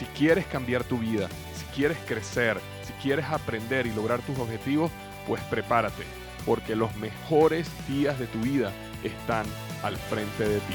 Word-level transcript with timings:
Si 0.00 0.06
quieres 0.06 0.46
cambiar 0.46 0.82
tu 0.82 0.96
vida, 0.96 1.28
si 1.52 1.66
quieres 1.74 1.98
crecer, 2.06 2.56
si 2.84 2.94
quieres 3.02 3.26
aprender 3.26 3.86
y 3.86 3.92
lograr 3.92 4.22
tus 4.22 4.38
objetivos, 4.38 4.90
pues 5.28 5.42
prepárate, 5.42 6.04
porque 6.46 6.74
los 6.74 6.96
mejores 6.96 7.70
días 7.86 8.18
de 8.18 8.26
tu 8.26 8.38
vida 8.38 8.72
están 9.04 9.44
al 9.82 9.98
frente 9.98 10.48
de 10.48 10.56
ti. 10.60 10.74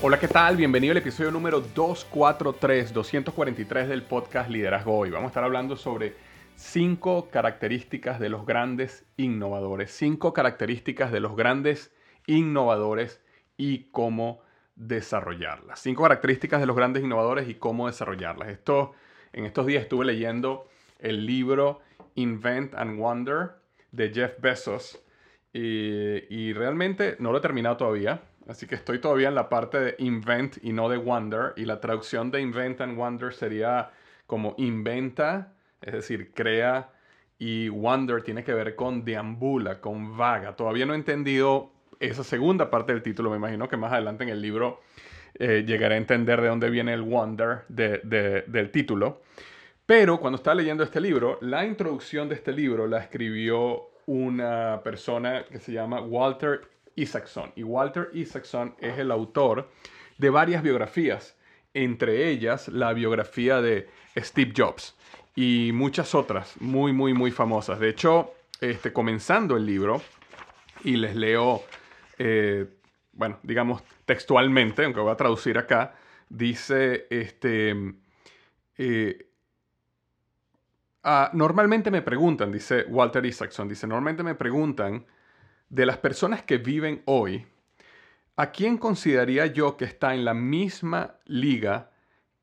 Hola, 0.00 0.18
¿qué 0.18 0.28
tal? 0.28 0.56
Bienvenido 0.56 0.92
al 0.92 0.96
episodio 0.96 1.30
número 1.30 1.60
243, 1.60 2.94
243 2.94 3.86
del 3.86 4.02
podcast 4.02 4.48
Liderazgo 4.48 4.96
Hoy. 4.96 5.10
Vamos 5.10 5.26
a 5.26 5.32
estar 5.32 5.44
hablando 5.44 5.76
sobre 5.76 6.14
cinco 6.56 7.28
características 7.30 8.18
de 8.18 8.30
los 8.30 8.46
grandes 8.46 9.04
innovadores. 9.18 9.90
Cinco 9.90 10.32
características 10.32 11.12
de 11.12 11.20
los 11.20 11.36
grandes 11.36 11.92
innovadores 12.26 13.20
y 13.58 13.90
cómo 13.90 14.40
desarrollarlas. 14.74 15.80
Cinco 15.80 16.04
características 16.04 16.60
de 16.60 16.66
los 16.66 16.76
grandes 16.76 17.02
innovadores 17.02 17.48
y 17.48 17.56
cómo 17.56 17.88
desarrollarlas. 17.88 18.48
Esto, 18.48 18.92
en 19.34 19.44
estos 19.44 19.66
días 19.66 19.82
estuve 19.82 20.06
leyendo 20.06 20.66
el 20.98 21.26
libro 21.26 21.80
Invent 22.14 22.74
and 22.74 22.98
Wonder 22.98 23.50
de 23.92 24.10
Jeff 24.14 24.40
Bezos 24.40 25.02
y, 25.52 26.24
y 26.34 26.52
realmente 26.54 27.16
no 27.18 27.32
lo 27.32 27.38
he 27.38 27.42
terminado 27.42 27.76
todavía. 27.76 28.22
Así 28.48 28.66
que 28.66 28.76
estoy 28.76 28.98
todavía 28.98 29.28
en 29.28 29.34
la 29.34 29.50
parte 29.50 29.78
de 29.78 29.94
invent 29.98 30.56
y 30.62 30.72
no 30.72 30.88
de 30.88 30.96
wonder. 30.96 31.52
Y 31.56 31.66
la 31.66 31.80
traducción 31.80 32.30
de 32.30 32.40
invent 32.40 32.80
and 32.80 32.96
wonder 32.96 33.34
sería 33.34 33.90
como 34.26 34.54
inventa, 34.56 35.52
es 35.82 35.92
decir, 35.92 36.32
crea. 36.32 36.90
Y 37.38 37.68
wonder 37.68 38.22
tiene 38.22 38.44
que 38.44 38.54
ver 38.54 38.74
con 38.74 39.04
deambula, 39.04 39.80
con 39.80 40.16
vaga. 40.16 40.56
Todavía 40.56 40.86
no 40.86 40.94
he 40.94 40.96
entendido 40.96 41.72
esa 42.00 42.24
segunda 42.24 42.70
parte 42.70 42.92
del 42.92 43.02
título. 43.02 43.30
Me 43.30 43.36
imagino 43.36 43.68
que 43.68 43.76
más 43.76 43.92
adelante 43.92 44.24
en 44.24 44.30
el 44.30 44.40
libro 44.40 44.80
eh, 45.34 45.64
llegaré 45.66 45.94
a 45.94 45.98
entender 45.98 46.40
de 46.40 46.48
dónde 46.48 46.70
viene 46.70 46.92
el 46.94 47.02
wonder 47.02 47.64
del 47.68 48.70
título. 48.70 49.22
Pero 49.86 50.20
cuando 50.20 50.36
estaba 50.36 50.54
leyendo 50.54 50.84
este 50.84 51.00
libro, 51.00 51.38
la 51.40 51.64
introducción 51.64 52.28
de 52.28 52.34
este 52.34 52.52
libro 52.52 52.86
la 52.86 52.98
escribió 52.98 53.90
una 54.06 54.80
persona 54.82 55.44
que 55.50 55.58
se 55.58 55.72
llama 55.72 56.00
Walter 56.00 56.62
Isaacson. 56.94 57.52
Y 57.56 57.62
Walter 57.62 58.10
Isaacson 58.12 58.74
es 58.80 58.98
el 58.98 59.10
autor 59.10 59.68
de 60.18 60.30
varias 60.30 60.62
biografías, 60.62 61.36
entre 61.72 62.28
ellas 62.28 62.68
la 62.68 62.92
biografía 62.92 63.60
de 63.60 63.88
Steve 64.16 64.52
Jobs 64.56 64.94
y 65.34 65.70
muchas 65.72 66.14
otras 66.14 66.60
muy, 66.60 66.92
muy, 66.92 67.14
muy 67.14 67.30
famosas. 67.30 67.78
De 67.78 67.88
hecho, 67.88 68.34
este, 68.60 68.92
comenzando 68.92 69.56
el 69.56 69.64
libro, 69.64 70.02
y 70.84 70.96
les 70.96 71.16
leo, 71.16 71.62
eh, 72.18 72.66
bueno, 73.12 73.38
digamos 73.42 73.82
textualmente, 74.04 74.84
aunque 74.84 75.00
voy 75.00 75.12
a 75.12 75.16
traducir 75.16 75.58
acá, 75.58 75.94
dice, 76.28 77.06
este, 77.10 77.74
eh, 78.76 79.28
ah, 81.02 81.30
normalmente 81.32 81.90
me 81.90 82.02
preguntan, 82.02 82.52
dice 82.52 82.84
Walter 82.88 83.24
Isaacson, 83.24 83.68
dice, 83.68 83.86
normalmente 83.86 84.22
me 84.22 84.34
preguntan, 84.34 85.06
de 85.68 85.86
las 85.86 85.98
personas 85.98 86.42
que 86.42 86.58
viven 86.58 87.02
hoy, 87.04 87.46
¿a 88.36 88.50
quién 88.50 88.78
consideraría 88.78 89.46
yo 89.46 89.76
que 89.76 89.84
está 89.84 90.14
en 90.14 90.24
la 90.24 90.34
misma 90.34 91.16
liga 91.26 91.90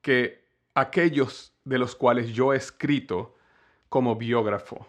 que 0.01 0.45
aquellos 0.75 1.53
de 1.63 1.79
los 1.79 1.95
cuales 1.95 2.33
yo 2.33 2.53
he 2.53 2.57
escrito 2.57 3.35
como 3.89 4.15
biógrafo 4.15 4.87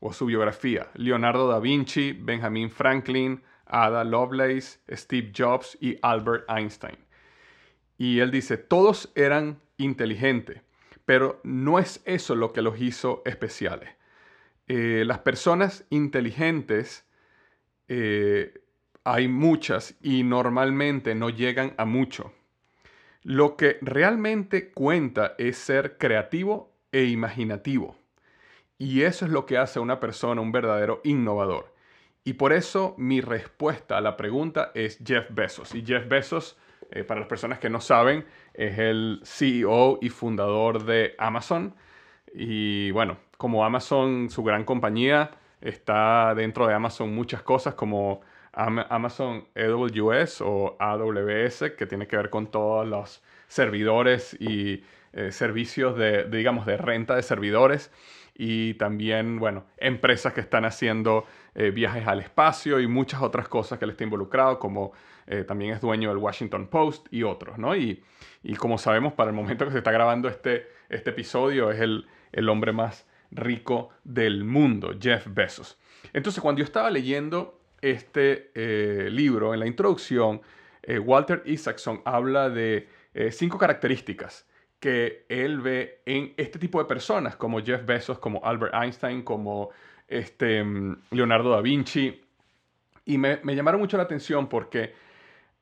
o 0.00 0.12
su 0.12 0.26
biografía? 0.26 0.88
Leonardo 0.94 1.48
da 1.48 1.60
Vinci, 1.60 2.12
Benjamin 2.12 2.70
Franklin, 2.70 3.42
Ada 3.66 4.04
Lovelace, 4.04 4.78
Steve 4.90 5.32
Jobs 5.36 5.76
y 5.80 5.98
Albert 6.02 6.44
Einstein. 6.48 6.96
Y 7.98 8.20
él 8.20 8.30
dice, 8.30 8.56
todos 8.56 9.10
eran 9.14 9.60
inteligentes, 9.78 10.60
pero 11.04 11.40
no 11.44 11.78
es 11.78 12.02
eso 12.04 12.34
lo 12.34 12.52
que 12.52 12.62
los 12.62 12.80
hizo 12.80 13.22
especiales. 13.24 13.90
Eh, 14.68 15.04
las 15.06 15.20
personas 15.20 15.84
inteligentes 15.90 17.04
eh, 17.88 18.60
hay 19.04 19.28
muchas 19.28 19.94
y 20.02 20.24
normalmente 20.24 21.14
no 21.14 21.30
llegan 21.30 21.74
a 21.78 21.84
mucho. 21.84 22.32
Lo 23.22 23.56
que 23.56 23.78
realmente 23.80 24.72
cuenta 24.72 25.34
es 25.38 25.58
ser 25.58 25.96
creativo 25.96 26.72
e 26.92 27.04
imaginativo. 27.04 27.96
Y 28.78 29.02
eso 29.02 29.24
es 29.24 29.30
lo 29.30 29.46
que 29.46 29.58
hace 29.58 29.78
a 29.78 29.82
una 29.82 30.00
persona 30.00 30.40
un 30.40 30.52
verdadero 30.52 31.00
innovador. 31.04 31.72
Y 32.26 32.34
por 32.34 32.52
eso 32.52 32.94
mi 32.98 33.22
respuesta 33.22 33.96
a 33.96 34.02
la 34.02 34.18
pregunta 34.18 34.72
es 34.74 34.98
Jeff 35.02 35.28
Bezos. 35.30 35.74
Y 35.74 35.82
Jeff 35.86 36.06
Bezos, 36.06 36.58
eh, 36.90 37.04
para 37.04 37.20
las 37.20 37.28
personas 37.30 37.58
que 37.58 37.70
no 37.70 37.80
saben, 37.80 38.26
es 38.52 38.78
el 38.78 39.22
CEO 39.24 39.98
y 40.02 40.10
fundador 40.10 40.84
de 40.84 41.14
Amazon. 41.16 41.74
Y 42.34 42.90
bueno, 42.90 43.16
como 43.38 43.64
Amazon, 43.64 44.28
su 44.28 44.42
gran 44.42 44.64
compañía, 44.64 45.30
Está 45.60 46.34
dentro 46.34 46.66
de 46.66 46.74
Amazon 46.74 47.14
muchas 47.14 47.42
cosas 47.42 47.74
como 47.74 48.20
Amazon 48.52 49.48
AWS 49.54 50.40
o 50.42 50.76
AWS, 50.78 51.72
que 51.76 51.86
tiene 51.86 52.06
que 52.06 52.16
ver 52.16 52.30
con 52.30 52.50
todos 52.50 52.86
los 52.86 53.22
servidores 53.48 54.36
y 54.38 54.84
eh, 55.12 55.32
servicios 55.32 55.96
de, 55.96 56.24
digamos, 56.24 56.66
de 56.66 56.76
renta 56.76 57.16
de 57.16 57.22
servidores. 57.22 57.90
Y 58.34 58.74
también, 58.74 59.38
bueno, 59.38 59.64
empresas 59.78 60.34
que 60.34 60.40
están 60.40 60.64
haciendo 60.64 61.24
eh, 61.58 61.70
viajes 61.70 62.06
al 62.06 62.20
espacio 62.20 62.80
y 62.80 62.86
muchas 62.86 63.22
otras 63.22 63.48
cosas 63.48 63.78
que 63.78 63.86
él 63.86 63.92
está 63.92 64.04
involucrado, 64.04 64.58
como 64.58 64.92
eh, 65.26 65.42
también 65.42 65.72
es 65.72 65.80
dueño 65.80 66.10
del 66.10 66.18
Washington 66.18 66.66
Post 66.66 67.06
y 67.10 67.22
otros, 67.22 67.56
¿no? 67.56 67.74
Y, 67.74 68.04
y, 68.42 68.56
como 68.56 68.76
sabemos, 68.76 69.14
para 69.14 69.30
el 69.30 69.36
momento 69.36 69.64
que 69.64 69.70
se 69.70 69.78
está 69.78 69.90
grabando 69.90 70.28
este, 70.28 70.68
este 70.90 71.10
episodio, 71.10 71.70
es 71.70 71.80
el, 71.80 72.06
el 72.32 72.50
hombre 72.50 72.72
más 72.72 73.06
rico 73.30 73.88
del 74.04 74.44
mundo, 74.44 74.94
Jeff 75.00 75.28
Bezos. 75.30 75.78
Entonces, 76.12 76.42
cuando 76.42 76.58
yo 76.58 76.64
estaba 76.66 76.90
leyendo 76.90 77.58
este 77.80 78.50
eh, 78.54 79.08
libro, 79.10 79.54
en 79.54 79.60
la 79.60 79.66
introducción, 79.66 80.42
Walter 81.04 81.42
Isaacson 81.46 82.00
habla 82.04 82.48
de 82.48 82.88
cinco 83.32 83.58
características 83.58 84.46
que 84.78 85.24
él 85.28 85.60
ve 85.60 86.02
en 86.06 86.32
este 86.36 86.60
tipo 86.60 86.78
de 86.78 86.84
personas, 86.84 87.34
como 87.34 87.60
Jeff 87.60 87.84
Bezos, 87.84 88.20
como 88.20 88.44
Albert 88.44 88.72
Einstein, 88.72 89.22
como 89.22 89.70
este, 90.08 90.64
Leonardo 91.10 91.50
da 91.50 91.60
Vinci. 91.60 92.22
Y 93.04 93.18
me, 93.18 93.38
llamaron 93.44 93.80
mucho 93.80 93.96
la 93.96 94.02
atención 94.02 94.48
porque 94.48 94.94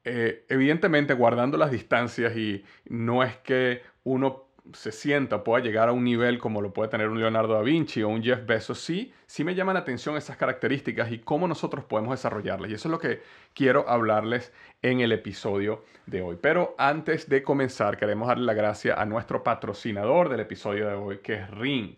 evidentemente 0.05 1.15
guardando 1.15 1.57
las 1.57 1.71
distancias 1.71 2.37
y 2.37 2.63
no 2.85 3.23
es 3.23 3.39
que 3.39 3.83
uno 4.03 4.45
se 4.73 4.93
sienta 4.93 5.45
pueda 5.45 5.63
llegar 5.63 5.89
a 5.89 5.93
un 5.93 6.05
nivel 6.05 6.39
como 6.39 6.63
lo 6.63 6.73
puede 6.73 6.89
tener 6.89 7.09
un 7.09 7.21
Leonardo 7.21 7.55
da 7.55 7.61
Vinci 7.61 8.03
o 8.03 8.09
un 8.09 8.23
Jeff 8.23 8.47
Bezos, 8.47 8.81
sí, 8.81 9.13
sí 9.27 9.45
me 9.45 9.55
llaman 9.55 9.75
la 9.75 9.81
atención 9.81 10.17
esas 10.17 10.39
características 10.39 11.13
y 11.13 11.19
cómo 11.19 11.47
nosotros 11.47 11.85
podemos 11.85 12.13
desarrollarlas. 12.13 12.71
Y 12.71 12.75
eso 12.75 12.89
es 12.89 12.93
lo 12.93 12.99
que 12.99 13.21
quiero 13.53 13.89
hablarles 13.89 14.53
en 14.81 15.01
el 15.01 15.13
episodio 15.13 15.85
de 16.07 16.23
hoy. 16.23 16.39
Pero 16.41 16.75
antes 16.79 17.29
de 17.29 17.43
comenzar, 17.43 17.99
queremos 17.99 18.29
darle 18.29 18.47
la 18.47 18.55
gracia 18.55 18.95
a 18.95 19.05
nuestro 19.05 19.43
patrocinador 19.43 20.31
del 20.31 20.41
episodio 20.41 20.89
de 20.89 20.95
hoy, 20.95 21.19
que 21.19 21.35
es 21.35 21.51
Ring. 21.51 21.97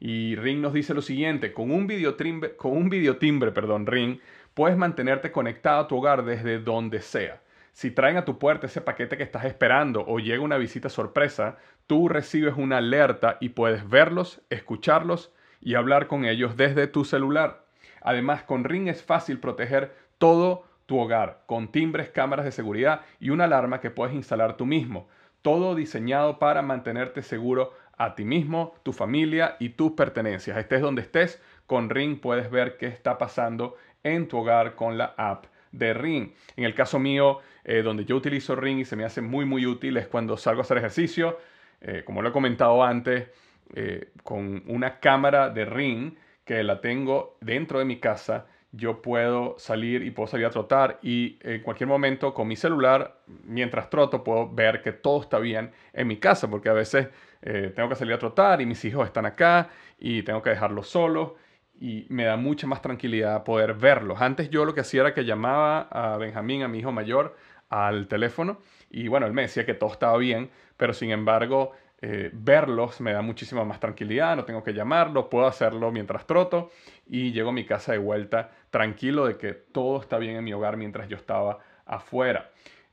Y 0.00 0.34
Ring 0.34 0.60
nos 0.60 0.72
dice 0.72 0.94
lo 0.94 1.02
siguiente, 1.02 1.52
con 1.52 1.70
un 1.70 1.86
videotimbre, 1.86 2.56
con 2.56 2.72
un 2.72 2.88
videotimbre, 2.88 3.52
perdón, 3.52 3.86
Ring, 3.86 4.18
puedes 4.54 4.76
mantenerte 4.76 5.30
conectado 5.30 5.80
a 5.80 5.88
tu 5.88 5.98
hogar 5.98 6.24
desde 6.24 6.58
donde 6.58 7.02
sea. 7.02 7.42
Si 7.72 7.90
traen 7.90 8.16
a 8.16 8.24
tu 8.24 8.38
puerta 8.38 8.66
ese 8.66 8.80
paquete 8.80 9.18
que 9.18 9.22
estás 9.22 9.44
esperando 9.44 10.04
o 10.06 10.18
llega 10.18 10.42
una 10.42 10.56
visita 10.56 10.88
sorpresa, 10.88 11.58
tú 11.86 12.08
recibes 12.08 12.54
una 12.56 12.78
alerta 12.78 13.36
y 13.40 13.50
puedes 13.50 13.88
verlos, 13.88 14.40
escucharlos 14.48 15.32
y 15.60 15.74
hablar 15.74 16.06
con 16.06 16.24
ellos 16.24 16.56
desde 16.56 16.86
tu 16.86 17.04
celular. 17.04 17.64
Además, 18.00 18.42
con 18.42 18.64
Ring 18.64 18.88
es 18.88 19.02
fácil 19.02 19.38
proteger 19.38 19.94
todo 20.16 20.64
tu 20.86 20.98
hogar, 20.98 21.42
con 21.46 21.70
timbres, 21.70 22.08
cámaras 22.08 22.46
de 22.46 22.52
seguridad 22.52 23.02
y 23.20 23.30
una 23.30 23.44
alarma 23.44 23.80
que 23.80 23.90
puedes 23.90 24.14
instalar 24.14 24.56
tú 24.56 24.64
mismo. 24.64 25.08
Todo 25.42 25.74
diseñado 25.74 26.38
para 26.38 26.62
mantenerte 26.62 27.22
seguro 27.22 27.72
a 28.00 28.14
ti 28.14 28.24
mismo, 28.24 28.72
tu 28.82 28.94
familia 28.94 29.56
y 29.60 29.68
tus 29.70 29.92
pertenencias. 29.92 30.56
Estés 30.56 30.80
donde 30.80 31.02
estés, 31.02 31.38
con 31.66 31.90
Ring 31.90 32.18
puedes 32.18 32.50
ver 32.50 32.78
qué 32.78 32.86
está 32.86 33.18
pasando 33.18 33.76
en 34.02 34.26
tu 34.26 34.38
hogar 34.38 34.74
con 34.74 34.96
la 34.96 35.14
app 35.18 35.44
de 35.70 35.92
Ring. 35.92 36.32
En 36.56 36.64
el 36.64 36.74
caso 36.74 36.98
mío, 36.98 37.40
eh, 37.62 37.82
donde 37.82 38.06
yo 38.06 38.16
utilizo 38.16 38.56
Ring 38.56 38.78
y 38.78 38.86
se 38.86 38.96
me 38.96 39.04
hace 39.04 39.20
muy 39.20 39.44
muy 39.44 39.66
útil 39.66 39.98
es 39.98 40.06
cuando 40.06 40.38
salgo 40.38 40.60
a 40.60 40.62
hacer 40.62 40.78
ejercicio, 40.78 41.38
eh, 41.82 42.02
como 42.06 42.22
lo 42.22 42.30
he 42.30 42.32
comentado 42.32 42.82
antes, 42.82 43.28
eh, 43.74 44.08
con 44.24 44.62
una 44.66 44.98
cámara 44.98 45.50
de 45.50 45.66
Ring 45.66 46.14
que 46.46 46.62
la 46.62 46.80
tengo 46.80 47.36
dentro 47.42 47.80
de 47.80 47.84
mi 47.84 48.00
casa, 48.00 48.46
yo 48.72 49.02
puedo 49.02 49.56
salir 49.58 50.02
y 50.02 50.10
puedo 50.10 50.26
salir 50.26 50.46
a 50.46 50.50
trotar 50.50 51.00
y 51.02 51.38
en 51.42 51.60
cualquier 51.60 51.88
momento 51.88 52.32
con 52.32 52.48
mi 52.48 52.56
celular, 52.56 53.18
mientras 53.44 53.90
troto, 53.90 54.24
puedo 54.24 54.48
ver 54.48 54.80
que 54.80 54.92
todo 54.92 55.20
está 55.20 55.38
bien 55.38 55.72
en 55.92 56.06
mi 56.06 56.16
casa, 56.16 56.48
porque 56.48 56.68
a 56.68 56.72
veces 56.72 57.08
tengo 57.40 57.88
que 57.88 57.94
salir 57.94 58.14
a 58.14 58.18
trotar 58.18 58.60
y 58.60 58.66
mis 58.66 58.84
hijos 58.84 59.06
están 59.06 59.26
acá 59.26 59.70
y 59.98 60.22
tengo 60.22 60.42
que 60.42 60.50
dejarlos 60.50 60.88
solos 60.88 61.32
y 61.80 62.06
me 62.10 62.24
da 62.24 62.36
mucha 62.36 62.66
más 62.66 62.82
tranquilidad 62.82 63.42
poder 63.44 63.74
verlos. 63.74 64.20
Antes 64.20 64.50
yo 64.50 64.64
lo 64.64 64.74
que 64.74 64.82
hacía 64.82 65.00
era 65.00 65.14
que 65.14 65.24
llamaba 65.24 65.88
a 65.90 66.18
Benjamín, 66.18 66.62
a 66.62 66.68
mi 66.68 66.80
hijo 66.80 66.92
mayor, 66.92 67.36
al 67.70 68.08
teléfono 68.08 68.58
y 68.90 69.08
bueno, 69.08 69.26
él 69.26 69.32
me 69.32 69.42
decía 69.42 69.64
que 69.64 69.74
todo 69.74 69.92
estaba 69.92 70.18
bien, 70.18 70.50
pero 70.76 70.92
sin 70.92 71.10
embargo 71.10 71.72
eh, 72.02 72.30
verlos 72.32 73.00
me 73.00 73.12
da 73.12 73.22
muchísima 73.22 73.64
más 73.64 73.78
tranquilidad, 73.78 74.34
no 74.34 74.44
tengo 74.44 74.64
que 74.64 74.72
llamarlo, 74.72 75.28
puedo 75.28 75.46
hacerlo 75.46 75.92
mientras 75.92 76.26
troto 76.26 76.70
y 77.06 77.32
llego 77.32 77.50
a 77.50 77.52
mi 77.52 77.64
casa 77.64 77.92
de 77.92 77.98
vuelta 77.98 78.50
tranquilo 78.70 79.26
de 79.26 79.36
que 79.36 79.52
todo 79.52 80.00
está 80.00 80.18
bien 80.18 80.36
en 80.36 80.44
mi 80.44 80.52
hogar 80.52 80.76
mientras 80.76 81.08
yo 81.08 81.16
estaba 81.16 81.58
afuera. 81.84 82.50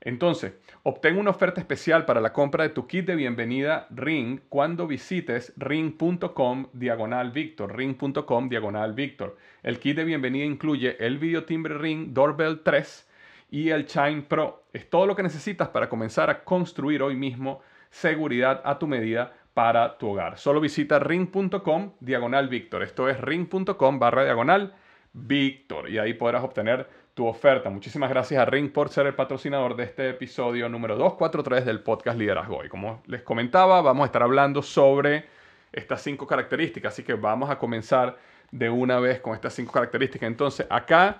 Entonces, 0.08 0.54
obtén 0.84 1.18
una 1.18 1.32
oferta 1.32 1.60
especial 1.60 2.06
para 2.06 2.22
la 2.22 2.32
compra 2.32 2.64
de 2.64 2.70
tu 2.70 2.86
kit 2.86 3.04
de 3.04 3.14
bienvenida 3.14 3.86
Ring 3.90 4.40
cuando 4.48 4.86
visites 4.86 5.52
ring.com 5.58 6.68
diagonal 6.72 7.30
Victor, 7.30 7.76
ring.com 7.76 8.48
diagonal 8.48 8.94
Victor. 8.94 9.36
El 9.62 9.78
kit 9.78 9.96
de 9.96 10.04
bienvenida 10.04 10.46
incluye 10.46 10.96
el 10.98 11.18
video 11.18 11.44
timbre 11.44 11.76
Ring 11.76 12.14
Doorbell 12.14 12.60
3 12.62 13.06
y 13.50 13.68
el 13.68 13.84
Chime 13.84 14.22
Pro. 14.22 14.64
Es 14.72 14.88
todo 14.88 15.04
lo 15.04 15.14
que 15.14 15.22
necesitas 15.22 15.68
para 15.68 15.90
comenzar 15.90 16.30
a 16.30 16.42
construir 16.42 17.02
hoy 17.02 17.14
mismo 17.14 17.60
seguridad 17.90 18.62
a 18.64 18.78
tu 18.78 18.86
medida 18.86 19.34
para 19.52 19.98
tu 19.98 20.08
hogar. 20.08 20.38
Solo 20.38 20.58
visita 20.58 20.98
ring.com 20.98 21.92
diagonal 22.00 22.48
Victor. 22.48 22.82
Esto 22.82 23.10
es 23.10 23.20
ring.com 23.20 23.98
barra 23.98 24.24
diagonal 24.24 24.72
Victor 25.12 25.90
y 25.90 25.98
ahí 25.98 26.14
podrás 26.14 26.44
obtener 26.44 26.88
tu 27.18 27.26
oferta. 27.26 27.68
Muchísimas 27.68 28.10
gracias 28.10 28.40
a 28.40 28.44
Ring 28.44 28.70
por 28.70 28.90
ser 28.90 29.06
el 29.06 29.14
patrocinador 29.16 29.74
de 29.74 29.82
este 29.82 30.10
episodio 30.10 30.68
número 30.68 30.94
243 30.94 31.66
del 31.66 31.80
podcast 31.80 32.16
Liderazgo. 32.16 32.64
Y 32.64 32.68
como 32.68 33.02
les 33.06 33.22
comentaba, 33.22 33.82
vamos 33.82 34.04
a 34.04 34.06
estar 34.06 34.22
hablando 34.22 34.62
sobre 34.62 35.24
estas 35.72 36.00
cinco 36.00 36.28
características, 36.28 36.92
así 36.92 37.02
que 37.02 37.14
vamos 37.14 37.50
a 37.50 37.58
comenzar 37.58 38.16
de 38.52 38.70
una 38.70 39.00
vez 39.00 39.18
con 39.18 39.34
estas 39.34 39.52
cinco 39.52 39.72
características. 39.72 40.28
Entonces, 40.28 40.68
acá, 40.70 41.18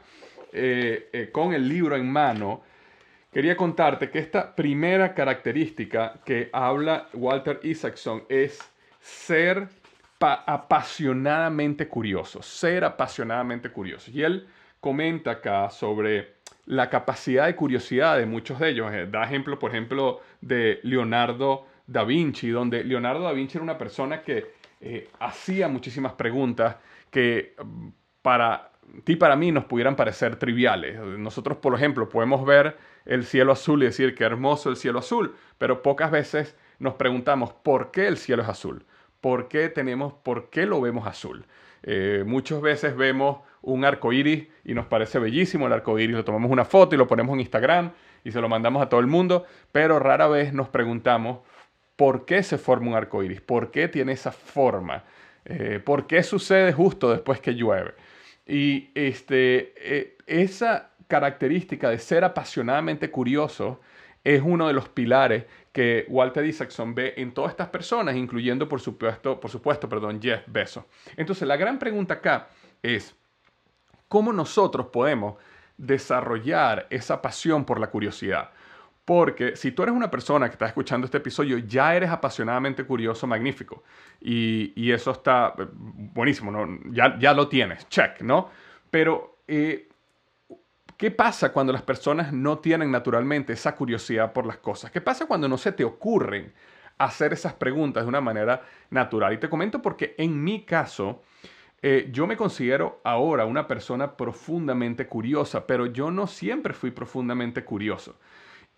eh, 0.53 1.09
eh, 1.13 1.31
con 1.33 1.53
el 1.53 1.69
libro 1.69 1.97
en 1.97 2.09
mano, 2.09 2.63
quería 3.33 3.57
contarte 3.57 4.09
que 4.09 4.21
esta 4.21 4.55
primera 4.55 5.15
característica 5.15 6.21
que 6.25 6.49
habla 6.53 7.09
Walter 7.13 7.59
Isaacson 7.65 8.23
es 8.29 8.61
ser 9.01 9.67
apasionadamente 10.21 11.89
curioso, 11.89 12.41
ser 12.41 12.85
apasionadamente 12.85 13.71
curioso. 13.71 14.13
Y 14.13 14.23
él 14.23 14.47
comenta 14.89 15.33
acá 15.33 15.69
sobre 15.69 16.37
la 16.65 16.89
capacidad 16.89 17.45
de 17.45 17.55
curiosidad 17.55 18.17
de 18.17 18.25
muchos 18.25 18.59
de 18.59 18.71
ellos. 18.71 18.91
Eh, 18.91 19.07
da 19.07 19.23
ejemplo, 19.23 19.59
por 19.59 19.71
ejemplo, 19.71 20.23
de 20.41 20.81
Leonardo 20.83 21.67
da 21.87 22.05
Vinci, 22.05 22.49
donde 22.49 22.83
Leonardo 22.85 23.25
da 23.25 23.33
Vinci 23.33 23.59
era 23.59 23.65
una 23.65 23.77
persona 23.77 24.23
que 24.23 24.47
eh, 24.81 25.11
hacía 25.21 25.69
muchísimas 25.69 26.15
preguntas 26.15 26.77
que 27.11 27.55
mm, 27.63 27.89
para 28.23 28.71
ti 29.05 29.17
para 29.17 29.37
mí 29.37 29.53
nos 29.53 29.67
pudieran 29.67 29.95
parecer 29.95 30.37
triviales. 30.37 30.99
Nosotros, 30.99 31.59
por 31.59 31.75
ejemplo, 31.75 32.09
podemos 32.09 32.47
ver 32.47 32.79
el 33.05 33.27
cielo 33.27 33.53
azul 33.53 33.83
y 33.83 33.87
decir 33.87 34.15
que 34.15 34.25
hermoso 34.25 34.71
el 34.71 34.77
cielo 34.77 35.01
azul, 35.01 35.35
pero 35.59 35.83
pocas 35.83 36.11
veces 36.11 36.57
nos 36.79 36.95
preguntamos 36.95 37.53
por 37.53 37.91
qué 37.91 38.07
el 38.07 38.17
cielo 38.17 38.43
es 38.43 38.49
azul, 38.49 38.87
por 39.21 39.49
qué 39.49 39.69
tenemos, 39.69 40.15
por 40.15 40.49
qué 40.49 40.65
lo 40.65 40.81
vemos 40.81 41.07
azul. 41.07 41.45
Eh, 41.83 42.25
muchas 42.27 42.61
veces 42.61 42.97
vemos 42.97 43.39
un 43.73 43.85
arco 43.85 44.13
iris 44.13 44.49
y 44.65 44.75
nos 44.75 44.87
parece 44.87 45.19
bellísimo 45.19 45.67
el 45.67 45.73
arco 45.73 45.99
iris, 45.99 46.17
lo 46.17 46.25
tomamos 46.25 46.51
una 46.51 46.65
foto 46.65 46.95
y 46.95 46.99
lo 46.99 47.07
ponemos 47.07 47.35
en 47.35 47.41
Instagram 47.41 47.93
y 48.25 48.31
se 48.31 48.41
lo 48.41 48.49
mandamos 48.49 48.83
a 48.83 48.89
todo 48.89 49.01
el 49.01 49.07
mundo, 49.07 49.45
pero 49.73 49.99
rara 49.99 50.27
vez 50.29 50.53
nos 50.53 50.69
preguntamos 50.69 51.41
por 51.97 52.25
qué 52.25 52.43
se 52.43 52.59
forma 52.59 52.89
un 52.89 52.95
arco 52.95 53.23
iris, 53.23 53.41
por 53.41 53.71
qué 53.71 53.89
tiene 53.89 54.13
esa 54.13 54.33
forma, 54.33 55.05
eh, 55.45 55.81
por 55.85 56.07
qué 56.07 56.23
sucede 56.23 56.73
justo 56.73 57.11
después 57.11 57.41
que 57.41 57.55
llueve. 57.55 57.95
Y 58.47 58.91
este, 58.95 59.75
eh, 59.77 60.17
esa 60.27 60.91
característica 61.09 61.91
de 61.91 61.99
ser 61.99 62.25
apasionadamente 62.25 63.11
curioso 63.11 63.81
es 64.25 64.43
uno 64.45 64.67
de 64.69 64.75
los 64.75 64.89
pilares 64.89 65.45
que 65.73 66.05
Walter 66.09 66.45
Isaacson 66.45 66.95
ve 66.95 67.15
en 67.17 67.33
todas 67.33 67.51
estas 67.51 67.69
personas, 67.69 68.17
incluyendo 68.17 68.69
por 68.69 68.81
supuesto, 68.81 69.41
por 69.41 69.51
supuesto 69.51 69.89
perdón, 69.89 70.21
Jeff 70.21 70.43
Bezos. 70.47 70.85
Entonces 71.17 71.47
la 71.49 71.57
gran 71.57 71.79
pregunta 71.79 72.15
acá 72.15 72.49
es, 72.83 73.15
¿cómo 74.09 74.33
nosotros 74.33 74.87
podemos 74.87 75.37
desarrollar 75.77 76.87
esa 76.91 77.23
pasión 77.23 77.65
por 77.65 77.81
la 77.81 77.91
curiosidad? 77.91 78.51
Porque 79.05 79.57
si 79.57 79.73
tú 79.73 79.83
eres 79.83 79.95
una 79.95 80.11
persona 80.11 80.49
que 80.49 80.53
está 80.53 80.67
escuchando 80.67 81.07
este 81.07 81.19
episodio, 81.19 81.59
ya 81.59 81.95
eres 81.95 82.11
apasionadamente 82.11 82.85
curioso, 82.85 83.27
magnífico. 83.27 83.83
Y, 84.21 84.91
eso 84.91 85.13
está 85.13 85.55
eh, 85.59 85.67
buenísimo, 85.73 86.51
¿no? 86.51 86.67
ya, 86.93 87.19
ya 87.19 87.33
lo 87.33 87.49
tienes, 87.49 87.89
check, 87.89 88.21
¿no? 88.21 88.51
Pero 88.91 89.39
eh, 89.47 89.89
¿Qué 90.99 91.13
pasa 91.13 91.53
cuando 91.53 91.73
las 91.73 91.83
personas 91.83 92.33
no 92.33 92.59
tienen 92.59 92.91
naturalmente 92.91 93.53
esa 93.53 93.77
curiosidad 93.77 94.33
por 94.33 94.45
las 94.45 94.57
cosas? 94.57 94.91
¿Qué 94.91 95.01
pasa 95.01 95.27
cuando 95.27 95.47
no 95.47 95.57
se 95.57 95.71
te 95.71 95.85
ocurren 95.85 96.53
hacer 96.99 97.33
esas 97.33 97.53
preguntas 97.53 98.03
de 98.03 98.09
una 98.09 98.21
manera 98.21 98.63
natural? 98.91 99.33
Y 99.33 99.39
te 99.39 99.49
comento 99.49 99.81
porque 99.81 100.17
en 100.19 100.43
mi 100.43 100.65
caso, 100.65 101.23
eh, 101.81 102.09
yo 102.11 102.27
me 102.27 102.37
considero 102.37 103.01
ahora 103.05 103.45
una 103.45 103.69
persona 103.69 104.17
profundamente 104.17 105.07
curiosa, 105.07 105.67
pero 105.67 105.87
yo 105.87 106.11
no 106.11 106.27
siempre 106.27 106.75
fui 106.75 106.91
profundamente 106.91 107.65
curioso. 107.65 108.17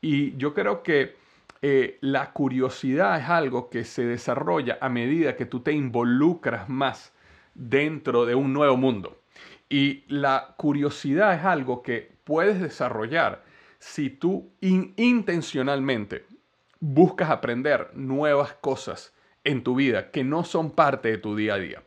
Y 0.00 0.36
yo 0.36 0.52
creo 0.54 0.82
que 0.82 1.16
eh, 1.62 1.98
la 2.00 2.32
curiosidad 2.32 3.18
es 3.18 3.28
algo 3.28 3.70
que 3.70 3.84
se 3.84 4.04
desarrolla 4.04 4.78
a 4.80 4.88
medida 4.88 5.36
que 5.36 5.46
tú 5.46 5.60
te 5.60 5.72
involucras 5.72 6.68
más 6.68 7.12
dentro 7.54 8.26
de 8.26 8.34
un 8.34 8.52
nuevo 8.52 8.76
mundo. 8.76 9.18
Y 9.68 10.04
la 10.08 10.54
curiosidad 10.56 11.34
es 11.34 11.44
algo 11.44 11.82
que 11.82 12.12
puedes 12.24 12.60
desarrollar 12.60 13.44
si 13.78 14.10
tú 14.10 14.50
intencionalmente 14.60 16.26
buscas 16.80 17.30
aprender 17.30 17.90
nuevas 17.94 18.54
cosas 18.54 19.14
en 19.44 19.62
tu 19.62 19.74
vida 19.74 20.10
que 20.10 20.24
no 20.24 20.44
son 20.44 20.70
parte 20.70 21.10
de 21.10 21.18
tu 21.18 21.36
día 21.36 21.54
a 21.54 21.58
día. 21.58 21.82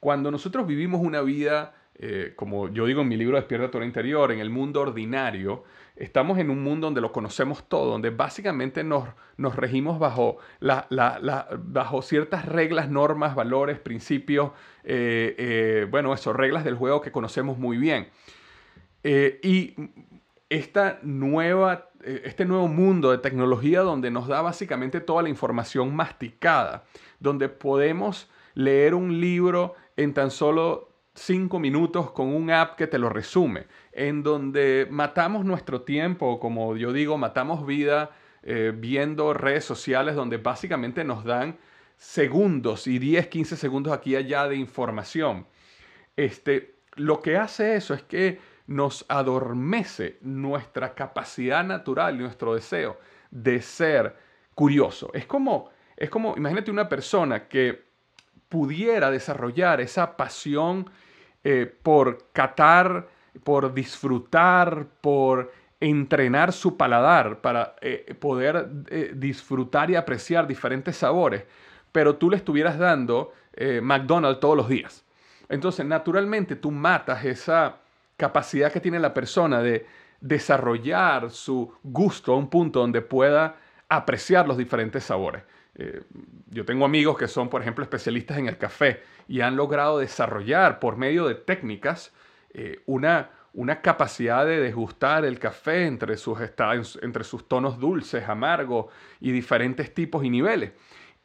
Cuando 0.00 0.30
nosotros 0.30 0.66
vivimos 0.66 1.00
una 1.00 1.22
vida, 1.22 1.74
eh, 1.96 2.32
como 2.36 2.68
yo 2.68 2.86
digo 2.86 3.02
en 3.02 3.08
mi 3.08 3.16
libro 3.16 3.36
Despierta 3.36 3.70
tu 3.70 3.82
interior, 3.82 4.30
en 4.30 4.38
el 4.38 4.50
mundo 4.50 4.80
ordinario, 4.80 5.64
estamos 5.96 6.38
en 6.38 6.50
un 6.50 6.62
mundo 6.62 6.86
donde 6.86 7.00
lo 7.00 7.10
conocemos 7.10 7.68
todo, 7.68 7.90
donde 7.90 8.10
básicamente 8.10 8.84
nos, 8.84 9.08
nos 9.36 9.56
regimos 9.56 9.98
bajo, 9.98 10.38
bajo 10.60 12.02
ciertas 12.02 12.46
reglas, 12.46 12.88
normas, 12.88 13.34
valores, 13.34 13.80
principios, 13.80 14.52
eh, 14.84 15.34
eh, 15.36 15.86
bueno, 15.90 16.14
eso, 16.14 16.32
reglas 16.32 16.62
del 16.62 16.76
juego 16.76 17.00
que 17.00 17.10
conocemos 17.10 17.58
muy 17.58 17.76
bien. 17.76 18.08
Y 19.02 19.74
esta 20.50 20.98
nueva, 21.02 21.88
este 22.04 22.44
nuevo 22.44 22.68
mundo 22.68 23.10
de 23.10 23.18
tecnología 23.18 23.80
donde 23.80 24.10
nos 24.10 24.28
da 24.28 24.42
básicamente 24.42 25.00
toda 25.00 25.22
la 25.22 25.30
información 25.30 25.96
masticada, 25.96 26.84
donde 27.18 27.48
podemos 27.48 28.30
leer 28.58 28.94
un 28.94 29.20
libro 29.20 29.76
en 29.98 30.14
tan 30.14 30.30
solo 30.30 30.88
cinco 31.12 31.58
minutos 31.58 32.12
con 32.12 32.28
un 32.28 32.52
app 32.52 32.76
que 32.76 32.86
te 32.86 32.98
lo 32.98 33.08
resume, 33.08 33.66
en 33.90 34.22
donde 34.22 34.86
matamos 34.90 35.44
nuestro 35.44 35.82
tiempo, 35.82 36.38
como 36.38 36.76
yo 36.76 36.92
digo, 36.92 37.18
matamos 37.18 37.66
vida 37.66 38.12
eh, 38.44 38.72
viendo 38.74 39.34
redes 39.34 39.64
sociales 39.64 40.14
donde 40.14 40.36
básicamente 40.36 41.02
nos 41.02 41.24
dan 41.24 41.58
segundos 41.96 42.86
y 42.86 43.00
10, 43.00 43.26
15 43.26 43.56
segundos 43.56 43.92
aquí 43.92 44.12
y 44.12 44.16
allá 44.16 44.46
de 44.46 44.54
información. 44.54 45.48
Este, 46.16 46.76
lo 46.94 47.20
que 47.20 47.36
hace 47.36 47.74
eso 47.74 47.92
es 47.92 48.04
que 48.04 48.38
nos 48.68 49.04
adormece 49.08 50.18
nuestra 50.20 50.94
capacidad 50.94 51.64
natural 51.64 52.14
y 52.14 52.18
nuestro 52.18 52.54
deseo 52.54 53.00
de 53.32 53.60
ser 53.62 54.16
curioso. 54.54 55.10
Es 55.12 55.26
como, 55.26 55.70
es 55.96 56.08
como, 56.08 56.36
imagínate 56.36 56.70
una 56.70 56.88
persona 56.88 57.48
que 57.48 57.87
pudiera 58.48 59.10
desarrollar 59.10 59.80
esa 59.80 60.16
pasión 60.16 60.90
eh, 61.44 61.72
por 61.82 62.26
catar, 62.32 63.08
por 63.44 63.72
disfrutar, 63.72 64.86
por 65.00 65.52
entrenar 65.80 66.52
su 66.52 66.76
paladar 66.76 67.40
para 67.40 67.76
eh, 67.80 68.14
poder 68.18 68.68
eh, 68.88 69.12
disfrutar 69.14 69.90
y 69.90 69.96
apreciar 69.96 70.46
diferentes 70.46 70.96
sabores, 70.96 71.44
pero 71.92 72.16
tú 72.16 72.30
le 72.30 72.36
estuvieras 72.36 72.78
dando 72.78 73.32
McDonald's 73.82 74.38
todos 74.38 74.56
los 74.56 74.68
días. 74.68 75.04
Entonces, 75.48 75.84
naturalmente, 75.84 76.54
tú 76.54 76.70
matas 76.70 77.24
esa 77.24 77.78
capacidad 78.16 78.70
que 78.70 78.78
tiene 78.78 79.00
la 79.00 79.12
persona 79.12 79.60
de, 79.60 79.84
desarrollar 80.20 81.30
su 81.30 81.72
gusto 81.82 82.32
a 82.32 82.36
un 82.36 82.48
punto 82.48 82.80
donde 82.80 83.02
pueda 83.02 83.56
apreciar 83.88 84.46
los 84.46 84.56
diferentes 84.56 85.04
sabores. 85.04 85.42
Eh, 85.78 86.02
yo 86.50 86.64
tengo 86.64 86.84
amigos 86.84 87.16
que 87.16 87.28
son, 87.28 87.48
por 87.48 87.62
ejemplo, 87.62 87.84
especialistas 87.84 88.36
en 88.38 88.48
el 88.48 88.58
café 88.58 89.00
y 89.28 89.40
han 89.40 89.54
logrado 89.54 90.00
desarrollar 90.00 90.80
por 90.80 90.96
medio 90.96 91.28
de 91.28 91.36
técnicas 91.36 92.12
eh, 92.50 92.82
una, 92.86 93.30
una 93.52 93.80
capacidad 93.80 94.44
de 94.44 94.60
degustar 94.60 95.24
el 95.24 95.38
café 95.38 95.86
entre 95.86 96.16
sus, 96.16 96.38
entre 97.00 97.22
sus 97.22 97.46
tonos 97.46 97.78
dulces, 97.78 98.28
amargos 98.28 98.86
y 99.20 99.30
diferentes 99.30 99.94
tipos 99.94 100.24
y 100.24 100.30
niveles. 100.30 100.72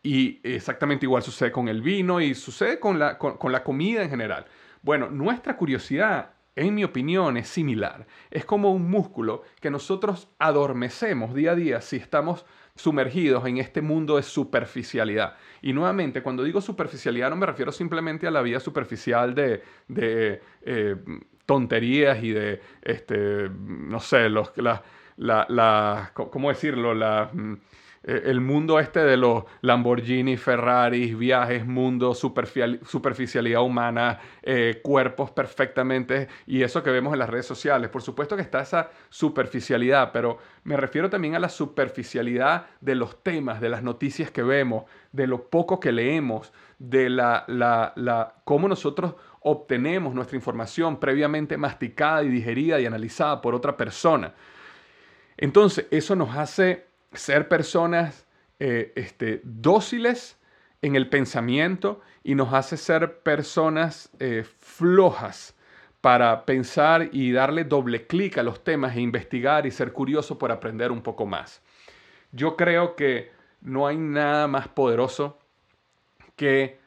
Y 0.04 0.40
exactamente 0.44 1.08
igual 1.08 1.24
sucede 1.24 1.52
con 1.52 1.68
el 1.68 1.82
vino 1.82 2.22
y 2.22 2.36
sucede 2.36 2.80
con 2.80 3.00
la, 3.00 3.18
con 3.18 3.52
la 3.52 3.64
comida 3.64 4.04
en 4.04 4.10
general. 4.10 4.46
Bueno, 4.84 5.10
nuestra 5.10 5.58
curiosidad 5.58 6.34
en 6.56 6.76
mi 6.76 6.84
opinión, 6.84 7.38
es 7.38 7.48
similar. 7.48 8.06
Es 8.30 8.46
como 8.46 8.72
un 8.72 8.90
músculo 8.90 9.44
que 9.60 9.72
nosotros 9.72 10.30
adormecemos 10.38 11.34
día 11.34 11.52
a 11.52 11.56
día 11.56 11.82
si 11.82 11.96
estamos 11.96 12.46
sumergidos 12.76 13.46
en 13.46 13.58
este 13.58 13.82
mundo 13.82 14.16
de 14.16 14.24
superficialidad. 14.24 15.36
Y 15.62 15.74
nuevamente, 15.74 16.24
cuando 16.24 16.44
digo 16.44 16.62
superficialidad 16.62 17.30
no 17.30 17.36
me 17.36 17.46
refiero 17.46 17.72
simplemente 17.72 18.28
a 18.28 18.32
la 18.32 18.42
vida 18.42 18.60
superficial 18.60 19.36
de, 19.36 19.62
eh, 20.66 20.96
tonterías 21.46 22.24
y 22.24 22.32
de, 22.32 22.62
este, 22.82 23.50
no 23.50 24.00
sé, 24.00 24.30
los, 24.30 24.52
la, 25.18 26.12
¿cómo 26.14 26.50
decirlo? 26.50 26.94
La, 26.94 27.30
mm, 27.32 27.54
el 28.04 28.42
mundo 28.42 28.80
este 28.80 29.00
de 29.00 29.16
los 29.16 29.46
Lamborghini, 29.62 30.36
Ferraris, 30.36 31.18
viajes, 31.18 31.66
mundo, 31.66 32.14
superficialidad 32.14 33.62
humana, 33.62 34.20
eh, 34.42 34.82
cuerpos 34.84 35.32
perfectamente 35.32 36.28
y 36.46 36.64
eso 36.64 36.84
que 36.84 36.90
vemos 36.90 37.14
en 37.14 37.20
las 37.20 37.30
redes 37.30 37.46
sociales. 37.46 37.90
Por 37.90 38.02
supuesto 38.02 38.36
que 38.36 38.42
está 38.42 38.62
esa 38.62 38.90
superficialidad, 39.10 40.12
pero 40.12 40.38
me 40.66 40.76
refiero 40.76 41.10
también 41.10 41.36
a 41.36 41.40
la 41.40 41.50
superficialidad 41.50 42.68
de 42.82 42.96
los 42.96 43.24
temas, 43.24 43.62
de 43.62 43.70
las 43.70 43.84
noticias 43.84 44.32
que 44.32 44.44
vemos, 44.44 44.84
de 45.12 45.28
lo 45.28 45.50
poco 45.50 45.80
que 45.80 45.92
leemos, 45.94 46.52
de 46.80 47.10
la, 47.10 47.46
la, 47.48 47.94
la 47.96 48.36
cómo 48.44 48.68
nosotros 48.68 49.16
obtenemos 49.40 50.14
nuestra 50.14 50.36
información 50.36 51.00
previamente 51.00 51.58
masticada 51.58 52.24
y 52.24 52.30
digerida 52.30 52.80
y 52.80 52.86
analizada 52.86 53.42
por 53.42 53.56
otra 53.56 53.78
persona. 53.78 54.34
Entonces, 55.38 55.88
eso 55.92 56.16
nos 56.16 56.36
hace 56.36 56.93
ser 57.14 57.48
personas 57.48 58.26
eh, 58.60 58.94
este, 58.96 59.42
dóciles 59.44 60.38
en 60.82 60.96
el 60.96 61.10
pensamiento 61.10 62.02
y 62.24 62.36
nos 62.36 62.54
hace 62.54 62.78
ser 62.78 63.20
personas 63.20 64.10
eh, 64.20 64.46
flojas 64.60 65.56
para 66.02 66.46
pensar 66.46 67.10
y 67.14 67.32
darle 67.32 67.64
doble 67.64 68.08
clic 68.08 68.38
a 68.38 68.44
los 68.44 68.64
temas 68.64 68.96
e 68.96 69.02
investigar 69.02 69.66
y 69.66 69.72
ser 69.72 69.94
curioso 69.94 70.38
por 70.38 70.52
aprender 70.52 70.92
un 70.92 71.02
poco 71.02 71.26
más. 71.26 71.62
Yo 72.32 72.58
creo 72.58 72.96
que 72.96 73.32
no 73.62 73.88
hay 73.88 73.98
nada 73.98 74.48
más 74.48 74.68
poderoso 74.68 75.40
que 76.36 76.80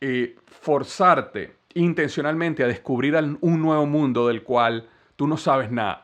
eh, 0.00 0.36
forzarte 0.46 1.54
intencionalmente 1.74 2.64
a 2.64 2.66
descubrir 2.66 3.14
un 3.40 3.62
nuevo 3.62 3.86
mundo 3.86 4.26
del 4.26 4.42
cual 4.42 4.88
tú 5.22 5.28
no 5.28 5.36
sabes 5.36 5.70
nada. 5.70 6.02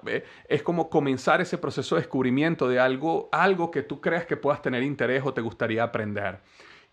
Es 0.49 0.63
como 0.63 0.89
comenzar 0.89 1.41
ese 1.41 1.59
proceso 1.59 1.97
de 1.97 2.03
descubrimiento 2.03 2.69
de 2.69 2.79
algo, 2.79 3.29
algo 3.33 3.69
que 3.73 3.83
tú 3.83 4.01
creas 4.01 4.27
que 4.27 4.37
puedas 4.37 4.63
tener 4.63 4.85
interés 4.85 5.25
o 5.25 5.35
te 5.35 5.41
gustaría 5.41 5.83
aprender. 5.83 6.39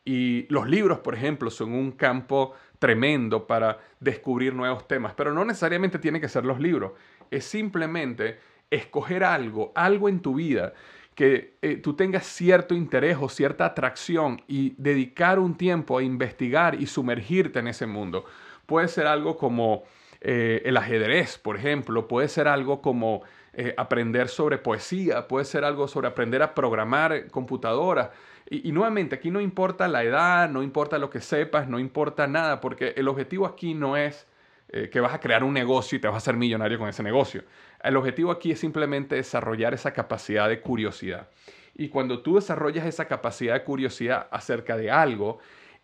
Y 0.03 0.47
los 0.51 0.67
libros, 0.67 0.97
por 1.01 1.13
ejemplo, 1.13 1.51
son 1.51 1.73
un 1.73 1.91
campo 1.91 2.53
tremendo 2.79 3.45
para 3.45 3.77
descubrir 3.99 4.55
nuevos 4.55 4.87
temas, 4.87 5.13
pero 5.13 5.33
no 5.33 5.45
necesariamente 5.45 5.99
tiene 5.99 6.19
que 6.19 6.27
ser 6.27 6.45
los 6.45 6.59
libros. 6.59 6.93
Es 7.29 7.45
simplemente 7.45 8.39
escoger 8.71 9.23
algo, 9.23 9.71
algo 9.75 10.09
en 10.09 10.19
tu 10.19 10.33
vida 10.33 10.73
que 11.13 11.57
eh, 11.61 11.75
tú 11.75 11.95
tengas 11.95 12.25
cierto 12.25 12.73
interés 12.73 13.17
o 13.21 13.29
cierta 13.29 13.67
atracción 13.67 14.41
y 14.47 14.73
dedicar 14.79 15.37
un 15.37 15.53
tiempo 15.53 15.99
a 15.99 16.01
investigar 16.01 16.73
y 16.73 16.87
sumergirte 16.87 17.59
en 17.59 17.67
ese 17.67 17.85
mundo. 17.85 18.25
Puede 18.65 18.87
ser 18.87 19.05
algo 19.05 19.37
como 19.37 19.83
eh, 20.27 20.63
el 20.65 20.75
ajedrez, 20.75 21.37
por 21.37 21.55
ejemplo, 21.55 22.07
puede 22.07 22.27
ser 22.29 22.47
algo 22.47 22.81
como 22.81 23.21
eh, 23.53 23.75
aprender 23.77 24.27
sobre 24.27 24.57
poesía, 24.57 25.27
puede 25.27 25.45
ser 25.45 25.63
algo 25.63 25.87
sobre 25.87 26.07
aprender 26.07 26.41
a 26.41 26.55
programar 26.55 27.29
computadoras. 27.29 28.09
Y, 28.49 28.71
nuevamente, 28.71 29.13
aquí 29.13 29.29
no 29.29 29.39
importa 29.39 29.87
la 29.87 30.03
edad, 30.03 30.49
no 30.49 30.63
importa 30.63 30.97
lo 30.97 31.11
que 31.11 31.21
sepas, 31.21 31.67
no 31.67 31.77
importa 31.77 32.25
nada, 32.25 32.59
porque 32.59 32.95
el 32.97 33.07
objetivo 33.07 33.45
aquí 33.45 33.75
no 33.75 33.97
es 33.97 34.25
eh, 34.69 34.89
que 34.89 34.99
vas 34.99 35.13
a 35.13 35.19
crear 35.19 35.43
un 35.43 35.53
negocio 35.53 35.95
y 35.95 36.01
te 36.01 36.07
vas 36.07 36.15
a 36.15 36.17
hacer 36.17 36.37
millonario 36.37 36.79
con 36.79 36.89
ese 36.89 37.03
negocio. 37.03 37.43
El 37.83 37.95
objetivo 37.95 38.31
aquí 38.31 38.51
es 38.51 38.59
simplemente 38.59 39.13
desarrollar 39.13 39.75
esa 39.75 39.93
capacidad 39.93 40.49
de 40.49 40.59
curiosidad. 40.59 41.29
Y 41.75 41.89
cuando 41.89 42.23
tú 42.23 42.37
desarrollas 42.37 42.87
esa 42.87 43.05
capacidad 43.05 43.53
de 43.53 43.63
curiosidad 43.63 44.27
acerca 44.31 44.75
de 44.75 44.89
algo, 44.89 45.37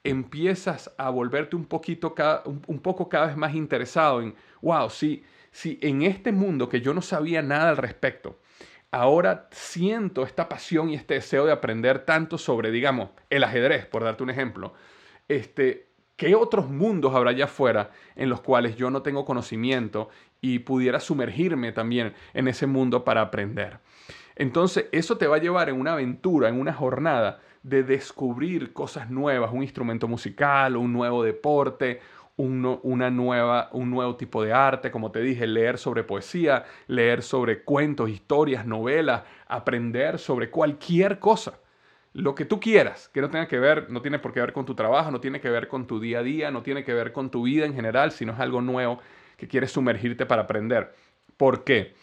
empiezas 0.03 0.93
a 0.98 1.10
volverte 1.10 1.55
un, 1.55 1.65
poquito, 1.65 2.15
un, 2.67 2.79
poco 2.79 3.08
cada 3.08 3.27
vez 3.27 3.38
más 3.38 3.53
interesado 3.53 4.22
en, 4.22 4.36
wow, 4.62 4.89
si, 4.89 5.24
si 5.51 5.77
en 5.81 6.01
este 6.01 6.31
mundo 6.31 6.70
que 6.70 6.81
yo 6.81 6.93
no 6.93 7.01
sabía 7.01 7.41
nada 7.41 7.70
al 7.70 7.77
respecto, 7.77 8.39
ahora 8.91 9.48
siento 9.51 10.24
esta 10.24 10.50
pasión 10.50 10.89
y 10.89 10.96
este 10.96 11.15
deseo 11.15 11.46
de 11.46 11.51
aprender 11.51 12.05
tanto 12.05 12.38
sobre, 12.38 12.72
digamos, 12.72 13.10
el 13.29 13.43
ajedrez, 13.43 13.86
por 13.86 14.03
darte 14.03 14.24
un 14.24 14.29
ejemplo, 14.29 14.74
este, 15.27 15.88
¿qué 16.15 16.36
otros 16.36 16.70
mundos 16.70 17.15
habrá 17.15 17.31
allá 17.31 17.46
afuera 17.46 17.91
en 18.15 18.29
los 18.29 18.41
cuales 18.41 18.75
yo 18.75 18.89
no 18.89 19.01
tengo 19.01 19.24
conocimiento 19.24 20.10
y 20.41 20.60
pudiera 20.60 21.00
sumergirme 21.00 21.72
también 21.72 22.13
en 22.34 22.48
ese 22.48 22.65
mundo 22.67 23.03
para 23.03 23.22
aprender? 23.22 23.79
Entonces, 24.36 24.88
eso 24.91 25.17
te 25.17 25.27
va 25.27 25.36
a 25.36 25.41
llevar 25.41 25.70
en 25.70 25.79
una 25.79 25.93
aventura, 25.93 26.50
en 26.50 26.60
una 26.60 26.74
jornada 26.74 27.41
de 27.63 27.84
descubrir 27.84 28.74
cosas 28.74 29.10
nuevas, 29.10 29.51
un 29.53 29.63
instrumento 29.63 30.08
musical, 30.08 30.77
un 30.77 30.91
nuevo 30.94 31.24
deporte, 31.24 32.01
un, 32.38 32.80
una 32.84 33.12
nueva, 33.12 33.70
un 33.72 33.91
nuevo 33.91 34.15
tipo 34.15 34.44
de 34.44 34.51
arte, 34.51 34.89
como 34.89 35.12
te 35.12 35.22
dije, 35.22 35.46
leer 35.46 35.77
sobre 35.77 36.03
poesía, 36.03 36.65
leer 36.88 37.22
sobre 37.22 37.63
cuentos, 37.63 38.10
historias, 38.10 38.65
novelas, 38.65 39.24
aprender 39.48 40.18
sobre 40.18 40.50
cualquier 40.50 41.20
cosa. 41.20 41.60
Lo 42.13 42.36
que 42.36 42.46
tú 42.46 42.60
quieras, 42.60 43.10
que 43.13 43.22
no 43.22 43.30
tenga 43.30 43.48
que 43.48 43.60
ver, 43.60 43.89
no 43.89 44.01
tiene 44.01 44.20
por 44.20 44.34
qué 44.34 44.41
ver 44.41 44.53
con 44.53 44.65
tu 44.65 44.75
trabajo, 44.75 45.12
no 45.12 45.22
tiene 45.22 45.39
que 45.39 45.50
ver 45.50 45.68
con 45.68 45.88
tu 45.88 46.00
día 46.00 46.20
a 46.20 46.24
día, 46.24 46.51
no 46.51 46.63
tiene 46.63 46.84
que 46.84 46.94
ver 46.94 47.13
con 47.13 47.30
tu 47.30 47.44
vida 47.44 47.65
en 47.65 47.74
general, 47.74 48.12
sino 48.12 48.34
es 48.34 48.39
algo 48.39 48.62
nuevo 48.62 49.00
que 49.38 49.48
quieres 49.48 49.72
sumergirte 49.72 50.25
para 50.25 50.44
aprender. 50.44 50.94
¿Por 51.38 51.63
qué? 51.63 51.94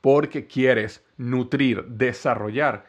Porque 0.00 0.46
quieres 0.46 1.04
nutrir, 1.16 1.84
desarrollar 1.84 2.84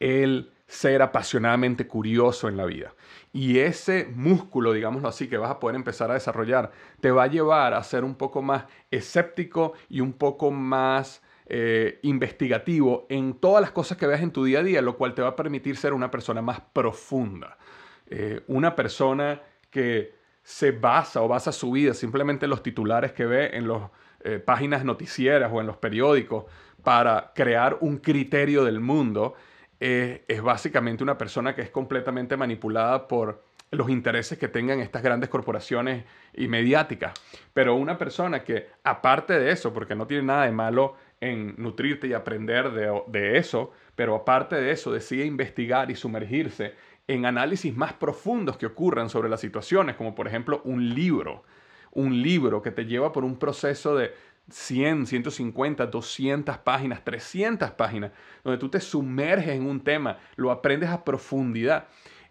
el 0.00 0.53
ser 0.66 1.02
apasionadamente 1.02 1.86
curioso 1.86 2.48
en 2.48 2.56
la 2.56 2.64
vida. 2.64 2.94
Y 3.32 3.58
ese 3.58 4.08
músculo, 4.14 4.72
digámoslo 4.72 5.08
así, 5.08 5.28
que 5.28 5.36
vas 5.36 5.50
a 5.50 5.60
poder 5.60 5.76
empezar 5.76 6.10
a 6.10 6.14
desarrollar, 6.14 6.70
te 7.00 7.10
va 7.10 7.24
a 7.24 7.26
llevar 7.26 7.74
a 7.74 7.82
ser 7.82 8.04
un 8.04 8.14
poco 8.14 8.42
más 8.42 8.64
escéptico 8.90 9.74
y 9.88 10.00
un 10.00 10.12
poco 10.12 10.50
más 10.50 11.22
eh, 11.46 11.98
investigativo 12.02 13.06
en 13.10 13.34
todas 13.34 13.60
las 13.60 13.70
cosas 13.70 13.98
que 13.98 14.06
veas 14.06 14.22
en 14.22 14.30
tu 14.30 14.44
día 14.44 14.60
a 14.60 14.62
día, 14.62 14.80
lo 14.80 14.96
cual 14.96 15.14
te 15.14 15.22
va 15.22 15.28
a 15.28 15.36
permitir 15.36 15.76
ser 15.76 15.92
una 15.92 16.10
persona 16.10 16.40
más 16.40 16.60
profunda. 16.72 17.58
Eh, 18.06 18.42
una 18.46 18.74
persona 18.74 19.42
que 19.70 20.14
se 20.42 20.72
basa 20.72 21.22
o 21.22 21.28
basa 21.28 21.52
su 21.52 21.72
vida 21.72 21.94
simplemente 21.94 22.46
en 22.46 22.50
los 22.50 22.62
titulares 22.62 23.12
que 23.12 23.24
ve 23.24 23.50
en 23.54 23.66
las 23.66 23.90
eh, 24.22 24.38
páginas 24.38 24.84
noticieras 24.84 25.50
o 25.52 25.60
en 25.60 25.66
los 25.66 25.76
periódicos 25.76 26.44
para 26.82 27.32
crear 27.34 27.78
un 27.80 27.98
criterio 27.98 28.64
del 28.64 28.78
mundo 28.78 29.34
es 29.80 30.42
básicamente 30.42 31.02
una 31.02 31.18
persona 31.18 31.54
que 31.54 31.62
es 31.62 31.70
completamente 31.70 32.36
manipulada 32.36 33.06
por 33.06 33.42
los 33.70 33.90
intereses 33.90 34.38
que 34.38 34.48
tengan 34.48 34.80
estas 34.80 35.02
grandes 35.02 35.28
corporaciones 35.28 36.04
y 36.34 36.48
mediáticas. 36.48 37.12
Pero 37.52 37.74
una 37.74 37.98
persona 37.98 38.44
que, 38.44 38.68
aparte 38.84 39.38
de 39.38 39.50
eso, 39.50 39.72
porque 39.72 39.94
no 39.94 40.06
tiene 40.06 40.24
nada 40.24 40.44
de 40.44 40.52
malo 40.52 40.96
en 41.20 41.54
nutrirte 41.58 42.06
y 42.06 42.12
aprender 42.12 42.70
de, 42.72 43.02
de 43.08 43.38
eso, 43.38 43.72
pero 43.94 44.14
aparte 44.14 44.56
de 44.56 44.70
eso, 44.70 44.92
decide 44.92 45.24
investigar 45.24 45.90
y 45.90 45.96
sumergirse 45.96 46.74
en 47.06 47.26
análisis 47.26 47.74
más 47.76 47.92
profundos 47.92 48.56
que 48.56 48.66
ocurran 48.66 49.08
sobre 49.08 49.28
las 49.28 49.40
situaciones, 49.40 49.96
como 49.96 50.14
por 50.14 50.26
ejemplo 50.26 50.62
un 50.64 50.94
libro, 50.94 51.44
un 51.92 52.22
libro 52.22 52.62
que 52.62 52.70
te 52.70 52.86
lleva 52.86 53.12
por 53.12 53.24
un 53.24 53.38
proceso 53.38 53.94
de, 53.96 54.12
100, 54.50 55.06
150, 55.06 55.86
200 55.86 56.58
páginas, 56.58 57.04
300 57.04 57.70
páginas, 57.72 58.12
donde 58.42 58.58
tú 58.58 58.68
te 58.68 58.80
sumerges 58.80 59.48
en 59.48 59.66
un 59.66 59.80
tema, 59.80 60.18
lo 60.36 60.50
aprendes 60.50 60.90
a 60.90 61.04
profundidad. 61.04 61.88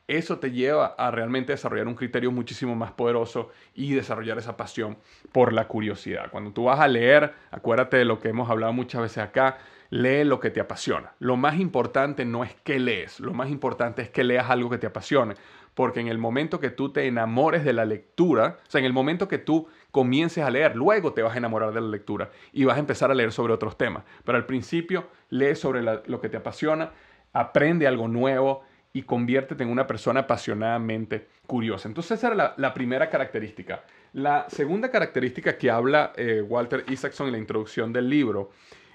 Eso 0.08 0.38
te 0.38 0.52
lleva 0.52 0.96
a 0.98 1.12
realmente 1.12 1.54
desarrollar 1.54 1.88
un 1.88 1.96
criterio 1.96 2.30
muchísimo 2.32 2.76
más 2.76 2.92
poderoso 2.92 3.52
y 3.74 3.94
desarrollar 3.94 4.38
esa 4.38 4.58
pasión 4.58 4.98
por 5.32 5.54
la 5.54 5.68
curiosidad. 5.68 6.30
Cuando 6.30 6.52
tú 6.52 6.66
vas 6.66 6.82
a 6.82 6.90
leer, 6.90 7.34
acuérdate 7.52 7.98
de 7.98 8.06
lo 8.06 8.20
que 8.20 8.28
hemos 8.28 8.50
hablado 8.50 8.74
muchas 8.74 9.02
veces 9.02 9.20
acá, 9.20 9.60
lee 9.90 10.26
lo 10.26 10.40
que 10.40 10.50
te 10.50 10.60
apasiona. 10.60 11.14
Lo 11.20 11.38
más 11.38 11.58
importante 11.58 12.26
no 12.26 12.44
es 12.44 12.54
que 12.64 12.80
lees, 12.80 13.22
lo 13.22 13.34
más 13.34 13.50
importante 13.50 14.02
es 14.02 14.10
que 14.10 14.26
leas 14.26 14.50
algo 14.50 14.70
que 14.70 14.78
te 14.78 14.88
apasione, 14.88 15.36
porque 15.74 16.02
en 16.02 16.10
el 16.10 16.18
momento 16.18 16.60
que 16.60 16.70
tú 16.70 16.92
te 16.92 17.08
enamores 17.08 17.64
de 17.64 17.74
la 17.74 17.86
lectura, 17.86 18.60
o 18.68 18.72
sea, 18.72 18.80
en 18.80 18.86
el 18.86 18.94
momento 18.94 19.28
que 19.28 19.38
tú 19.38 19.68
comiences 19.94 20.44
a 20.44 20.50
leer. 20.50 20.76
Luego 20.76 21.14
te 21.14 21.22
vas 21.22 21.36
a 21.36 21.38
enamorar 21.38 21.72
de 21.72 21.80
la 21.80 21.88
lectura 21.88 22.32
y 22.52 22.66
vas 22.66 22.78
a 22.78 22.80
empezar 22.80 23.12
a 23.12 23.14
leer 23.14 23.32
sobre 23.32 23.54
otros 23.54 23.78
temas. 23.78 24.04
Pero 24.26 24.40
al 24.40 24.48
principio, 24.48 25.08
lee 25.30 25.56
sobre 25.56 25.84
lo 25.84 26.20
que 26.20 26.30
te 26.30 26.38
apasiona, 26.38 26.92
aprende 27.32 27.86
algo 27.86 28.08
nuevo 28.08 28.64
y 28.92 29.04
conviértete 29.04 29.62
en 29.62 29.70
una 29.70 29.86
persona 29.86 30.22
apasionadamente 30.22 31.28
curiosa. 31.46 31.88
Entonces 31.88 32.18
esa 32.18 32.34
era 32.34 32.56
la, 32.58 32.74
primera 32.74 33.08
característica. 33.08 33.84
La 34.14 34.48
segunda 34.50 34.90
característica 34.90 35.60
que 35.60 35.70
habla 35.70 36.12
eh, 36.16 36.42
Walter 36.42 36.86
Isaacson 36.90 37.28
en 37.28 37.34
la 37.34 37.38
introducción 37.38 37.94
del 37.94 38.10
libro 38.10 38.50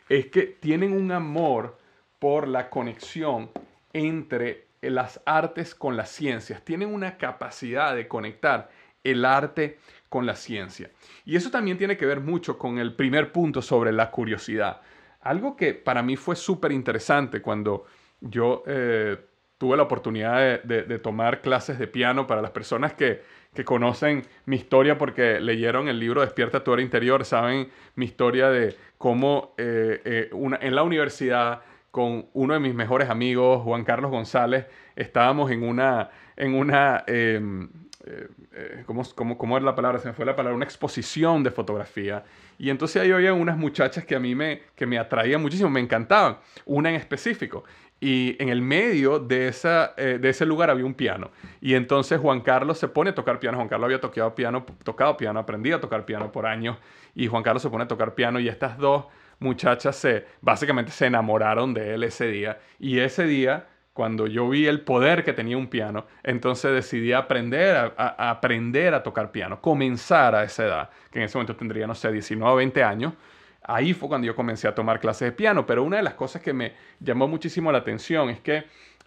es 0.08 0.26
que 0.26 0.42
tienen 0.42 0.92
un 0.92 1.12
amor 1.12 1.78
por 2.18 2.48
la 2.48 2.70
conexión 2.70 3.50
entre 3.92 4.66
las 4.80 5.20
artes 5.26 5.76
con 5.76 5.96
las 5.96 6.10
ciencias, 6.10 6.64
tienen 6.64 6.92
una 6.92 7.18
capacidad 7.18 7.94
de 7.94 8.08
conectar 8.08 8.68
el 9.04 9.24
arte 9.24 9.78
con 10.08 10.26
la 10.26 10.34
ciencia. 10.34 10.90
Y 11.24 11.36
eso 11.36 11.50
también 11.50 11.78
tiene 11.78 11.96
que 11.96 12.06
ver 12.06 12.20
mucho 12.20 12.58
con 12.58 12.78
el 12.78 12.94
primer 12.94 13.32
punto 13.32 13.62
sobre 13.62 13.92
la 13.92 14.10
curiosidad. 14.10 14.80
Algo 15.20 15.56
que 15.56 15.74
para 15.74 16.02
mí 16.02 16.16
fue 16.16 16.36
súper 16.36 16.72
interesante 16.72 17.42
cuando 17.42 17.84
yo 18.20 18.62
eh, 18.66 19.16
tuve 19.58 19.76
la 19.76 19.82
oportunidad 19.82 20.62
de, 20.62 20.98
tomar 21.00 21.40
clases 21.40 21.78
de 21.78 21.88
piano 21.88 22.26
para 22.26 22.40
las 22.40 22.52
personas 22.52 22.94
que, 22.94 23.38
conocen 23.64 24.22
mi 24.46 24.54
historia 24.54 24.96
porque 24.98 25.40
leyeron 25.40 25.88
el 25.88 25.98
libro 25.98 26.20
Despierta 26.20 26.62
tu 26.62 26.70
hora 26.70 26.80
interior, 26.80 27.24
saben 27.24 27.68
mi 27.96 28.04
historia 28.04 28.50
de 28.50 28.76
cómo 28.98 29.54
eh, 29.58 30.00
eh, 30.04 30.30
en 30.60 30.74
la 30.76 30.84
universidad 30.84 31.62
con 31.90 32.28
uno 32.34 32.54
de 32.54 32.60
mis 32.60 32.72
mejores 32.72 33.10
amigos, 33.10 33.62
Juan 33.64 33.82
Carlos 33.82 34.12
González, 34.12 34.66
estábamos 34.94 35.50
en 35.50 35.64
una, 35.64 36.10
en 36.36 36.54
una 36.54 37.02
em, 37.08 37.68
eh, 38.10 38.28
eh, 38.54 38.82
¿cómo, 38.86 39.02
cómo, 39.36 39.56
era 39.56 39.66
la 39.66 39.74
palabra? 39.74 39.98
Se 39.98 40.08
me 40.08 40.14
fue 40.14 40.24
la 40.24 40.34
palabra, 40.34 40.56
una 40.56 40.64
exposición 40.64 41.42
de 41.42 41.50
fotografía. 41.50 42.24
Y 42.58 42.70
entonces 42.70 43.02
ahí 43.02 43.10
había 43.10 43.34
unas 43.34 43.58
muchachas 43.58 44.04
que 44.04 44.16
a 44.16 44.20
mí 44.20 44.34
me, 44.34 44.62
que 44.74 44.86
me 44.86 44.98
atraían 44.98 45.42
muchísimo, 45.42 45.68
me 45.68 45.80
encantaban, 45.80 46.38
una 46.64 46.88
en 46.88 46.96
específico. 46.96 47.64
Y 48.00 48.40
en 48.40 48.48
el 48.48 48.62
medio 48.62 49.18
de, 49.18 49.48
esa, 49.48 49.92
eh, 49.96 50.18
de 50.20 50.28
ese 50.28 50.46
lugar 50.46 50.70
había 50.70 50.86
un 50.86 50.94
piano. 50.94 51.30
Y 51.60 51.74
entonces 51.74 52.18
Juan 52.18 52.40
Carlos 52.40 52.78
se 52.78 52.88
pone 52.88 53.10
a 53.10 53.14
tocar 53.14 53.40
piano. 53.40 53.58
Juan 53.58 53.68
Carlos 53.68 53.86
había 53.86 54.00
tocado 54.00 54.34
piano, 54.34 54.64
tocado 54.84 55.16
piano, 55.16 55.40
aprendido 55.40 55.76
a 55.76 55.80
tocar 55.80 56.06
piano 56.06 56.32
por 56.32 56.46
años. 56.46 56.78
Y 57.14 57.26
Juan 57.26 57.42
Carlos 57.42 57.62
se 57.62 57.68
pone 57.68 57.84
a 57.84 57.88
tocar 57.88 58.14
piano 58.14 58.40
y 58.40 58.48
estas 58.48 58.78
dos 58.78 59.06
muchachas 59.40 59.96
se, 59.96 60.26
básicamente 60.40 60.92
se 60.92 61.06
enamoraron 61.06 61.74
de 61.74 61.94
él 61.94 62.04
ese 62.04 62.28
día. 62.28 62.58
Y 62.78 63.00
ese 63.00 63.24
día, 63.24 63.66
cuando 63.98 64.28
yo 64.28 64.48
vi 64.48 64.68
el 64.68 64.82
poder 64.82 65.24
que 65.24 65.32
tenía 65.32 65.56
un 65.56 65.66
piano, 65.66 66.06
entonces 66.22 66.70
decidí 66.72 67.12
aprender 67.12 67.74
a, 67.96 68.30
aprender 68.30 68.94
a 68.94 69.02
tocar 69.02 69.32
piano, 69.32 69.60
comenzar 69.60 70.36
a 70.36 70.44
esa 70.44 70.66
edad, 70.66 70.90
que 71.10 71.18
en 71.18 71.24
ese 71.24 71.36
momento 71.36 71.56
tendría, 71.56 71.84
no 71.84 71.96
sé, 71.96 72.12
19 72.12 72.52
o 72.52 72.54
20 72.54 72.84
años. 72.84 73.14
Ahí 73.60 73.94
fue 73.94 74.08
cuando 74.08 74.24
yo 74.24 74.36
comencé 74.36 74.68
a 74.68 74.74
tomar 74.76 75.00
clases 75.00 75.26
de 75.26 75.32
piano, 75.32 75.66
pero 75.66 75.82
una 75.82 75.96
de 75.96 76.04
las 76.04 76.14
cosas 76.14 76.40
que 76.40 76.52
me 76.52 76.74
llamó 77.00 77.26
muchísimo 77.26 77.72
la 77.72 77.78
atención 77.78 78.30
es 78.30 78.38
que 78.38 78.66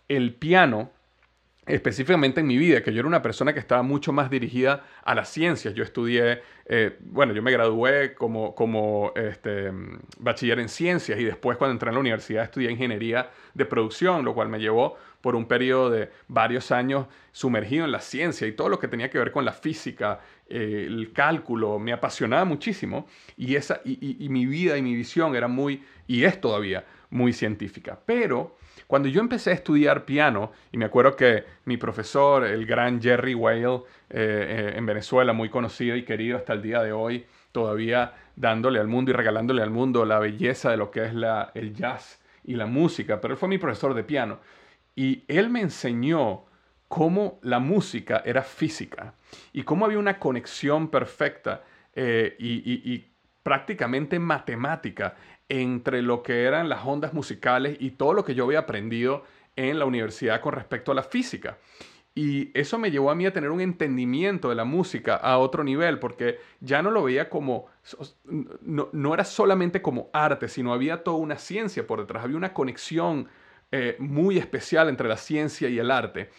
el 0.09 0.33
piano 0.33 0.89
específicamente 1.67 2.39
en 2.41 2.47
mi 2.47 2.57
vida, 2.57 2.81
que 2.81 2.91
yo 2.91 2.99
era 2.99 3.07
una 3.07 3.21
persona 3.21 3.53
que 3.53 3.59
estaba 3.59 3.83
mucho 3.83 4.11
más 4.11 4.31
dirigida 4.31 4.83
a 5.03 5.13
las 5.13 5.29
ciencias. 5.29 5.75
Yo 5.75 5.83
estudié, 5.83 6.41
eh, 6.65 6.97
bueno, 7.01 7.33
yo 7.33 7.43
me 7.43 7.51
gradué 7.51 8.15
como, 8.15 8.55
como 8.55 9.13
este, 9.15 9.71
bachiller 10.17 10.59
en 10.59 10.69
ciencias 10.69 11.19
y 11.19 11.23
después 11.23 11.57
cuando 11.57 11.73
entré 11.73 11.89
en 11.89 11.95
la 11.95 11.99
universidad 11.99 12.43
estudié 12.43 12.71
ingeniería 12.71 13.29
de 13.53 13.65
producción, 13.65 14.25
lo 14.25 14.33
cual 14.33 14.49
me 14.49 14.59
llevó 14.59 14.97
por 15.21 15.35
un 15.35 15.45
periodo 15.45 15.91
de 15.91 16.09
varios 16.27 16.71
años 16.71 17.05
sumergido 17.31 17.85
en 17.85 17.91
la 17.91 18.01
ciencia 18.01 18.47
y 18.47 18.53
todo 18.53 18.67
lo 18.67 18.79
que 18.79 18.87
tenía 18.87 19.11
que 19.11 19.19
ver 19.19 19.31
con 19.31 19.45
la 19.45 19.53
física, 19.53 20.19
eh, 20.49 20.85
el 20.87 21.13
cálculo, 21.13 21.77
me 21.77 21.93
apasionaba 21.93 22.43
muchísimo 22.43 23.05
y, 23.37 23.55
esa, 23.55 23.81
y 23.85 24.27
mi 24.29 24.47
vida 24.47 24.79
y 24.79 24.81
mi 24.81 24.95
visión 24.95 25.35
era 25.35 25.47
muy, 25.47 25.83
y 26.07 26.23
es 26.23 26.41
todavía, 26.41 26.85
muy 27.11 27.33
científica. 27.33 27.99
Pero 28.05 28.57
cuando 28.87 29.07
yo 29.07 29.21
empecé 29.21 29.51
a 29.51 29.53
estudiar 29.53 30.05
piano, 30.05 30.51
y 30.71 30.77
me 30.77 30.85
acuerdo 30.85 31.15
que 31.15 31.45
mi 31.65 31.77
profesor, 31.77 32.43
el 32.45 32.65
gran 32.65 33.01
Jerry 33.01 33.35
Whale, 33.35 33.63
eh, 33.63 33.79
eh, 34.09 34.73
en 34.75 34.85
Venezuela, 34.85 35.33
muy 35.33 35.49
conocido 35.49 35.95
y 35.95 36.03
querido 36.03 36.37
hasta 36.37 36.53
el 36.53 36.61
día 36.61 36.81
de 36.81 36.91
hoy, 36.91 37.25
todavía 37.51 38.13
dándole 38.35 38.79
al 38.79 38.87
mundo 38.87 39.11
y 39.11 39.13
regalándole 39.13 39.61
al 39.61 39.69
mundo 39.69 40.05
la 40.05 40.19
belleza 40.19 40.71
de 40.71 40.77
lo 40.77 40.89
que 40.89 41.05
es 41.05 41.13
el 41.53 41.73
jazz 41.73 42.21
y 42.43 42.55
la 42.55 42.65
música, 42.65 43.21
pero 43.21 43.33
él 43.33 43.37
fue 43.37 43.49
mi 43.49 43.57
profesor 43.57 43.93
de 43.93 44.03
piano. 44.03 44.39
Y 44.95 45.23
él 45.27 45.49
me 45.49 45.61
enseñó 45.61 46.45
cómo 46.87 47.39
la 47.43 47.59
música 47.59 48.21
era 48.25 48.43
física 48.43 49.13
y 49.53 49.63
cómo 49.63 49.85
había 49.85 49.99
una 49.99 50.19
conexión 50.19 50.89
perfecta 50.89 51.63
eh, 51.95 52.35
y, 52.39 53.10
prácticamente 53.43 54.19
matemática 54.19 55.15
entre 55.49 56.01
lo 56.01 56.23
que 56.23 56.43
eran 56.45 56.69
las 56.69 56.85
ondas 56.85 57.13
musicales 57.13 57.77
y 57.79 57.91
todo 57.91 58.13
lo 58.13 58.23
que 58.23 58.35
yo 58.35 58.45
había 58.45 58.59
aprendido 58.59 59.23
en 59.55 59.79
la 59.79 59.85
universidad 59.85 60.39
con 60.41 60.53
respecto 60.53 60.91
a 60.91 60.95
la 60.95 61.03
física. 61.03 61.57
Y 62.13 62.51
eso 62.57 62.77
me 62.77 62.91
llevó 62.91 63.09
a 63.09 63.15
mí 63.15 63.25
a 63.25 63.31
tener 63.31 63.51
un 63.51 63.61
entendimiento 63.61 64.49
de 64.49 64.55
la 64.55 64.65
música 64.65 65.15
a 65.15 65.37
otro 65.37 65.63
nivel, 65.63 65.97
porque 65.99 66.39
ya 66.59 66.81
no 66.81 66.91
lo 66.91 67.03
veía 67.03 67.29
como, 67.29 67.67
no, 68.61 69.13
era 69.13 69.23
solamente 69.23 69.81
como 69.81 70.09
arte, 70.11 70.49
sino 70.49 70.73
había 70.73 71.03
toda 71.03 71.17
una 71.17 71.37
ciencia 71.37 71.87
por 71.87 72.01
detrás, 72.01 72.25
había 72.25 72.35
una 72.35 72.53
conexión 72.53 73.29
eh, 73.71 73.95
muy 73.99 74.37
especial 74.37 74.89
entre 74.89 75.07
la 75.07 75.15
ciencia 75.15 75.69
y 75.69 75.79
el 75.79 75.89
arte. 75.89 76.29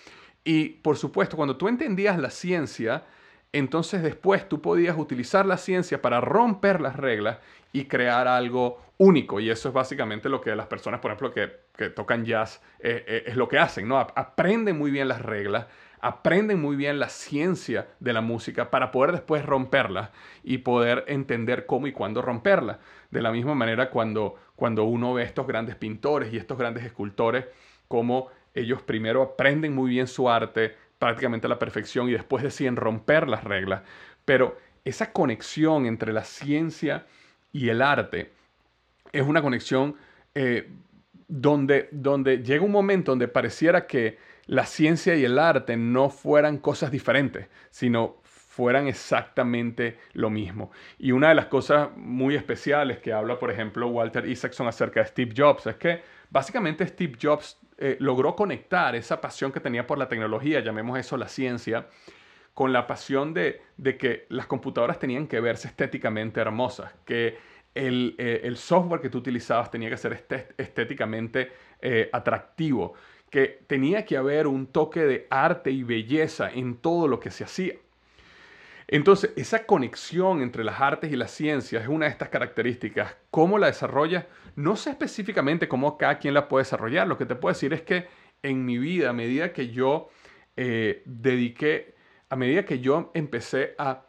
Y 0.44 0.68
por 0.68 0.98
supuesto, 0.98 1.36
cuando 1.36 1.56
tú 1.56 1.68
entendías 1.68 2.18
la 2.18 2.28
ciencia, 2.28 3.04
entonces 3.52 4.02
después 4.02 4.48
tú 4.48 4.62
podías 4.62 4.96
utilizar 4.96 5.44
la 5.44 5.58
ciencia 5.58 6.00
para 6.00 6.20
romper 6.20 6.80
las 6.80 6.96
reglas 6.96 7.38
y 7.72 7.84
crear 7.84 8.26
algo 8.26 8.80
único. 8.98 9.40
Y 9.40 9.50
eso 9.50 9.68
es 9.68 9.74
básicamente 9.74 10.28
lo 10.28 10.40
que 10.40 10.54
las 10.56 10.66
personas, 10.66 11.00
por 11.00 11.10
ejemplo, 11.10 11.32
que, 11.32 11.62
tocan 11.90 12.24
jazz, 12.24 12.62
eh, 12.78 13.04
eh, 13.06 13.24
es 13.26 13.36
lo 13.36 13.48
que 13.48 13.58
hacen, 13.58 13.88
¿no? 13.88 13.98
Aprenden 13.98 14.78
muy 14.78 14.90
bien 14.90 15.08
las 15.08 15.20
reglas, 15.20 15.66
aprenden 16.00 16.60
muy 16.60 16.76
bien 16.76 17.00
la 17.00 17.08
ciencia 17.08 17.88
de 17.98 18.12
la 18.12 18.20
música 18.20 18.70
para 18.70 18.92
poder 18.92 19.12
después 19.12 19.44
romperla 19.44 20.12
y 20.44 20.58
poder 20.58 21.04
entender 21.08 21.66
cómo 21.66 21.88
y 21.88 21.92
cuándo 21.92 22.22
romperla. 22.22 22.78
De 23.10 23.20
la 23.20 23.32
misma 23.32 23.54
manera 23.54 23.90
cuando, 23.90 24.36
cuando 24.54 24.84
uno 24.84 25.12
ve 25.14 25.24
estos 25.24 25.46
grandes 25.46 25.74
pintores 25.74 26.32
y 26.32 26.36
estos 26.36 26.56
grandes 26.56 26.84
escultores, 26.84 27.46
cómo 27.88 28.28
ellos 28.54 28.82
primero 28.82 29.22
aprenden 29.22 29.74
muy 29.74 29.90
bien 29.90 30.06
su 30.06 30.30
arte, 30.30 30.76
prácticamente 31.02 31.48
a 31.48 31.50
la 31.50 31.58
perfección 31.58 32.08
y 32.08 32.12
después 32.12 32.44
deciden 32.44 32.76
romper 32.76 33.26
las 33.26 33.42
reglas. 33.42 33.82
Pero 34.24 34.56
esa 34.84 35.12
conexión 35.12 35.84
entre 35.84 36.12
la 36.12 36.22
ciencia 36.22 37.06
y 37.52 37.70
el 37.70 37.82
arte 37.82 38.30
es 39.10 39.26
una 39.26 39.42
conexión 39.42 39.96
eh, 40.36 40.70
donde, 41.26 41.88
donde 41.90 42.44
llega 42.44 42.64
un 42.64 42.70
momento 42.70 43.10
donde 43.10 43.26
pareciera 43.26 43.88
que 43.88 44.18
la 44.46 44.64
ciencia 44.64 45.16
y 45.16 45.24
el 45.24 45.40
arte 45.40 45.76
no 45.76 46.08
fueran 46.08 46.58
cosas 46.58 46.92
diferentes, 46.92 47.48
sino 47.70 48.20
fueran 48.22 48.86
exactamente 48.86 49.98
lo 50.12 50.30
mismo. 50.30 50.70
Y 51.00 51.10
una 51.10 51.30
de 51.30 51.34
las 51.34 51.46
cosas 51.46 51.88
muy 51.96 52.36
especiales 52.36 52.98
que 52.98 53.12
habla, 53.12 53.40
por 53.40 53.50
ejemplo, 53.50 53.88
Walter 53.88 54.24
Isaacson 54.24 54.68
acerca 54.68 55.00
de 55.00 55.06
Steve 55.06 55.34
Jobs 55.36 55.66
es 55.66 55.74
que 55.74 56.02
básicamente 56.30 56.86
Steve 56.86 57.14
Jobs 57.20 57.58
eh, 57.84 57.96
logró 57.98 58.36
conectar 58.36 58.94
esa 58.94 59.20
pasión 59.20 59.50
que 59.50 59.58
tenía 59.58 59.88
por 59.88 59.98
la 59.98 60.06
tecnología, 60.08 60.60
llamemos 60.60 60.96
eso 61.00 61.16
la 61.16 61.26
ciencia, 61.26 61.88
con 62.54 62.72
la 62.72 62.86
pasión 62.86 63.34
de, 63.34 63.60
que 63.98 64.26
las 64.28 64.46
computadoras 64.46 65.00
tenían 65.00 65.26
que 65.26 65.40
verse 65.40 65.66
estéticamente 65.66 66.40
hermosas, 66.40 66.92
que 67.04 67.38
el, 67.74 68.14
eh, 68.18 68.48
software 68.54 69.00
que 69.00 69.08
tú 69.10 69.18
utilizabas 69.18 69.68
tenía 69.68 69.90
que 69.90 69.96
ser 69.96 70.24
estéticamente 70.58 71.50
eh, 71.80 72.08
atractivo, 72.12 72.94
que 73.28 73.64
tenía 73.66 74.04
que 74.04 74.16
haber 74.16 74.46
un 74.46 74.68
toque 74.68 75.00
de 75.00 75.26
arte 75.28 75.72
y 75.72 75.82
belleza 75.82 76.52
en 76.52 76.76
todo 76.76 77.08
lo 77.08 77.18
que 77.18 77.32
se 77.32 77.42
hacía. 77.42 77.74
Entonces, 78.92 79.33
esa 79.37 79.64
conexión 79.64 80.42
entre 80.42 80.64
las 80.64 80.78
artes 80.78 81.11
y 81.11 81.16
las 81.16 81.31
ciencias 81.31 81.83
es 81.83 81.88
una 81.88 82.05
de 82.05 82.12
estas 82.12 82.28
características. 82.28 83.16
¿Cómo 83.31 83.59
la 83.59 83.68
desarrolla? 83.68 84.26
No 84.55 84.76
sé 84.76 84.90
específicamente 84.90 85.66
cómo 85.66 85.96
cada 85.96 86.18
quien 86.18 86.35
la 86.35 86.46
puede 86.46 86.64
desarrollar. 86.64 87.09
Lo 87.09 87.16
que 87.16 87.24
te 87.24 87.35
puedo 87.35 87.55
decir 87.55 87.72
es 87.72 87.81
que 87.81 88.07
en 88.42 88.66
mi 88.66 88.76
vida, 88.76 89.09
a 89.09 89.12
medida 89.14 89.55
que 89.55 89.70
yo 89.70 90.11
eh, 90.59 91.02
dediqué, 91.07 91.94
a 92.28 92.37
medida 92.37 92.66
que 92.66 92.81
yo 92.81 93.11
empecé 93.14 93.74
a 93.78 94.02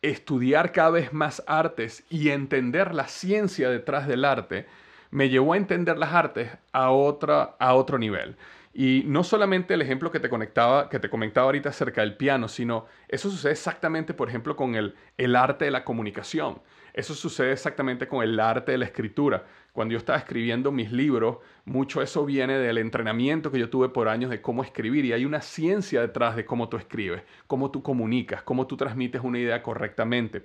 estudiar 0.00 0.70
cada 0.70 0.90
vez 0.90 1.12
más 1.12 1.42
artes 1.48 2.04
y 2.08 2.28
entender 2.28 2.94
la 2.94 3.08
ciencia 3.08 3.68
detrás 3.68 4.06
del 4.06 4.24
arte, 4.24 4.66
me 5.10 5.28
llevó 5.28 5.54
a 5.54 5.56
entender 5.56 5.98
las 5.98 6.14
artes 6.14 6.52
a, 6.70 6.92
otra, 6.92 7.56
a 7.58 7.74
otro 7.74 7.98
nivel. 7.98 8.36
Y 8.74 9.04
no 9.06 9.22
solamente 9.22 9.74
el 9.74 9.82
ejemplo 9.82 10.10
que 10.10 10.20
te, 10.20 10.30
conectaba, 10.30 10.88
que 10.88 10.98
te 10.98 11.10
comentaba 11.10 11.46
ahorita 11.46 11.68
acerca 11.68 12.00
del 12.00 12.16
piano, 12.16 12.48
sino 12.48 12.86
eso 13.08 13.30
sucede 13.30 13.52
exactamente, 13.52 14.14
por 14.14 14.28
ejemplo, 14.28 14.56
con 14.56 14.74
el, 14.74 14.94
el 15.18 15.36
arte 15.36 15.66
de 15.66 15.70
la 15.70 15.84
comunicación. 15.84 16.60
Eso 16.94 17.14
sucede 17.14 17.52
exactamente 17.52 18.06
con 18.06 18.22
el 18.22 18.38
arte 18.38 18.72
de 18.72 18.78
la 18.78 18.84
escritura. 18.84 19.44
Cuando 19.72 19.92
yo 19.92 19.98
estaba 19.98 20.18
escribiendo 20.18 20.70
mis 20.72 20.92
libros, 20.92 21.38
mucho 21.64 22.02
eso 22.02 22.24
viene 22.26 22.58
del 22.58 22.76
entrenamiento 22.76 23.50
que 23.50 23.58
yo 23.58 23.70
tuve 23.70 23.88
por 23.88 24.08
años 24.08 24.30
de 24.30 24.42
cómo 24.42 24.62
escribir 24.62 25.04
y 25.06 25.12
hay 25.12 25.24
una 25.24 25.40
ciencia 25.40 26.02
detrás 26.02 26.36
de 26.36 26.44
cómo 26.44 26.68
tú 26.68 26.76
escribes, 26.76 27.22
cómo 27.46 27.70
tú 27.70 27.82
comunicas, 27.82 28.42
cómo 28.42 28.66
tú 28.66 28.76
transmites 28.76 29.22
una 29.22 29.38
idea 29.38 29.62
correctamente. 29.62 30.44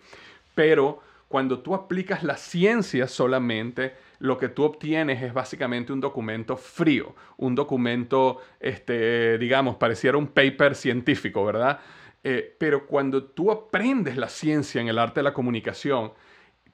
Pero 0.55 1.01
cuando 1.27 1.59
tú 1.59 1.75
aplicas 1.75 2.23
la 2.23 2.37
ciencia 2.37 3.07
solamente, 3.07 3.95
lo 4.19 4.37
que 4.37 4.49
tú 4.49 4.63
obtienes 4.63 5.21
es 5.21 5.33
básicamente 5.33 5.91
un 5.91 5.99
documento 5.99 6.55
frío, 6.55 7.15
un 7.37 7.53
documento, 7.53 8.39
este, 8.59 9.37
digamos, 9.37 9.75
pareciera 9.75 10.17
un 10.17 10.27
paper 10.27 10.75
científico, 10.75 11.43
¿verdad? 11.45 11.79
Eh, 12.23 12.55
pero 12.57 12.87
cuando 12.87 13.23
tú 13.23 13.51
aprendes 13.51 14.17
la 14.17 14.29
ciencia 14.29 14.81
en 14.81 14.87
el 14.87 14.97
arte 14.97 15.19
de 15.19 15.25
la 15.25 15.33
comunicación, 15.33 16.13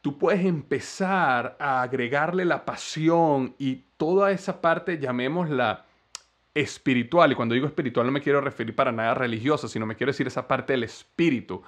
tú 0.02 0.18
puedes 0.18 0.46
empezar 0.46 1.58
a 1.60 1.82
agregarle 1.82 2.46
la 2.46 2.66
pasión 2.66 3.56
y 3.58 3.84
toda 3.98 4.32
esa 4.32 4.62
parte, 4.62 5.00
llamémosla 5.00 5.86
espiritual. 6.54 7.32
Y 7.32 7.36
cuando 7.36 7.56
digo 7.56 7.68
espiritual 7.68 8.06
no 8.06 8.12
me 8.12 8.22
quiero 8.22 8.40
referir 8.42 8.76
para 8.76 8.92
nada 8.92 9.16
religiosa, 9.16 9.68
sino 9.68 9.86
me 9.86 9.96
quiero 9.96 10.12
decir 10.12 10.28
esa 10.28 10.48
parte 10.48 10.74
del 10.74 10.84
espíritu 10.84 11.64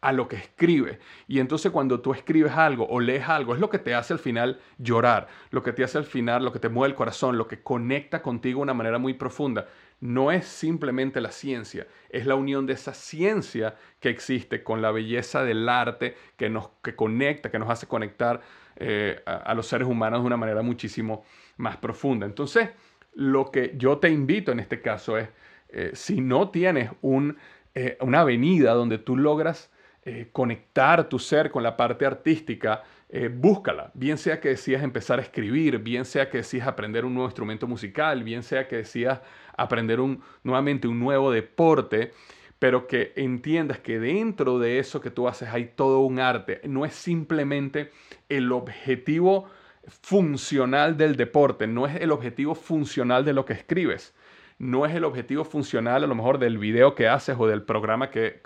a 0.00 0.12
lo 0.12 0.28
que 0.28 0.36
escribe. 0.36 0.98
Y 1.28 1.40
entonces 1.40 1.70
cuando 1.72 2.00
tú 2.00 2.12
escribes 2.12 2.52
algo 2.52 2.86
o 2.88 3.00
lees 3.00 3.28
algo, 3.28 3.54
es 3.54 3.60
lo 3.60 3.68
que 3.68 3.78
te 3.78 3.94
hace 3.94 4.12
al 4.12 4.18
final 4.18 4.60
llorar, 4.78 5.28
lo 5.50 5.62
que 5.62 5.72
te 5.72 5.84
hace 5.84 5.98
al 5.98 6.04
final, 6.04 6.44
lo 6.44 6.52
que 6.52 6.58
te 6.58 6.68
mueve 6.68 6.90
el 6.90 6.96
corazón, 6.96 7.36
lo 7.36 7.46
que 7.46 7.62
conecta 7.62 8.22
contigo 8.22 8.58
de 8.58 8.62
una 8.62 8.74
manera 8.74 8.98
muy 8.98 9.14
profunda. 9.14 9.66
No 10.00 10.32
es 10.32 10.46
simplemente 10.46 11.20
la 11.20 11.30
ciencia, 11.30 11.86
es 12.08 12.26
la 12.26 12.34
unión 12.34 12.66
de 12.66 12.72
esa 12.72 12.94
ciencia 12.94 13.76
que 14.00 14.08
existe 14.08 14.62
con 14.62 14.80
la 14.80 14.90
belleza 14.90 15.44
del 15.44 15.68
arte 15.68 16.16
que 16.36 16.48
nos 16.48 16.70
que 16.82 16.96
conecta, 16.96 17.50
que 17.50 17.58
nos 17.58 17.68
hace 17.68 17.86
conectar 17.86 18.40
eh, 18.76 19.20
a, 19.26 19.52
los 19.54 19.66
seres 19.66 19.86
humanos 19.86 20.20
de 20.22 20.26
una 20.26 20.38
manera 20.38 20.62
muchísimo 20.62 21.24
más 21.58 21.76
profunda. 21.76 22.24
Entonces, 22.24 22.70
lo 23.12 23.50
que 23.50 23.74
yo 23.76 23.98
te 23.98 24.08
invito 24.08 24.52
en 24.52 24.60
este 24.60 24.80
caso 24.80 25.18
es, 25.18 25.28
eh, 25.68 25.90
si 25.92 26.22
no 26.22 26.48
tienes 26.48 26.90
un, 27.02 27.36
eh, 27.74 27.98
una 28.00 28.20
avenida 28.20 28.72
donde 28.72 28.96
tú 28.96 29.18
logras 29.18 29.70
eh, 30.02 30.28
conectar 30.32 31.08
tu 31.10 31.18
ser 31.18 31.50
con 31.50 31.62
la 31.62 31.76
parte 31.76 32.06
artística, 32.06 32.82
eh, 33.10 33.28
búscala. 33.28 33.90
Bien 33.92 34.16
sea 34.16 34.40
que 34.40 34.48
decías 34.48 34.82
empezar 34.82 35.18
a 35.18 35.22
escribir, 35.22 35.78
bien 35.78 36.06
sea 36.06 36.30
que 36.30 36.38
decías 36.38 36.66
aprender 36.66 37.04
un 37.04 37.12
nuevo 37.12 37.28
instrumento 37.28 37.66
musical, 37.66 38.24
bien 38.24 38.42
sea 38.42 38.66
que 38.66 38.76
decías 38.76 39.20
aprender 39.56 40.00
un, 40.00 40.22
nuevamente 40.42 40.88
un 40.88 40.98
nuevo 40.98 41.30
deporte, 41.30 42.12
pero 42.58 42.86
que 42.86 43.12
entiendas 43.16 43.80
que 43.80 43.98
dentro 43.98 44.58
de 44.58 44.78
eso 44.78 45.02
que 45.02 45.10
tú 45.10 45.28
haces 45.28 45.50
hay 45.50 45.72
todo 45.76 46.00
un 46.00 46.18
arte. 46.18 46.62
No 46.64 46.86
es 46.86 46.94
simplemente 46.94 47.90
el 48.30 48.52
objetivo 48.52 49.50
funcional 49.86 50.96
del 50.96 51.16
deporte, 51.16 51.66
no 51.66 51.86
es 51.86 52.00
el 52.00 52.10
objetivo 52.10 52.54
funcional 52.54 53.24
de 53.24 53.34
lo 53.34 53.44
que 53.44 53.52
escribes 53.52 54.14
no 54.60 54.84
es 54.84 54.94
el 54.94 55.04
objetivo 55.04 55.42
funcional 55.44 56.04
a 56.04 56.06
lo 56.06 56.14
mejor 56.14 56.38
del 56.38 56.58
video 56.58 56.94
que 56.94 57.08
haces 57.08 57.34
o 57.38 57.46
del 57.46 57.62
programa 57.62 58.10
que, 58.10 58.42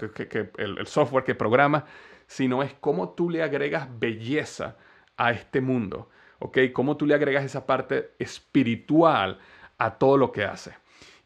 el, 0.58 0.86
software 0.86 1.24
que 1.24 1.34
programas, 1.34 1.82
sino 2.28 2.62
es 2.62 2.72
cómo 2.74 3.10
tú 3.10 3.28
le 3.28 3.42
agregas 3.42 3.88
belleza 3.98 4.76
a 5.16 5.32
este 5.32 5.60
mundo, 5.60 6.08
¿ok? 6.38 6.58
Cómo 6.72 6.96
tú 6.96 7.04
le 7.04 7.16
agregas 7.16 7.44
esa 7.44 7.66
parte 7.66 8.12
espiritual 8.20 9.40
a 9.76 9.98
todo 9.98 10.16
lo 10.16 10.30
que 10.30 10.44
haces. 10.44 10.74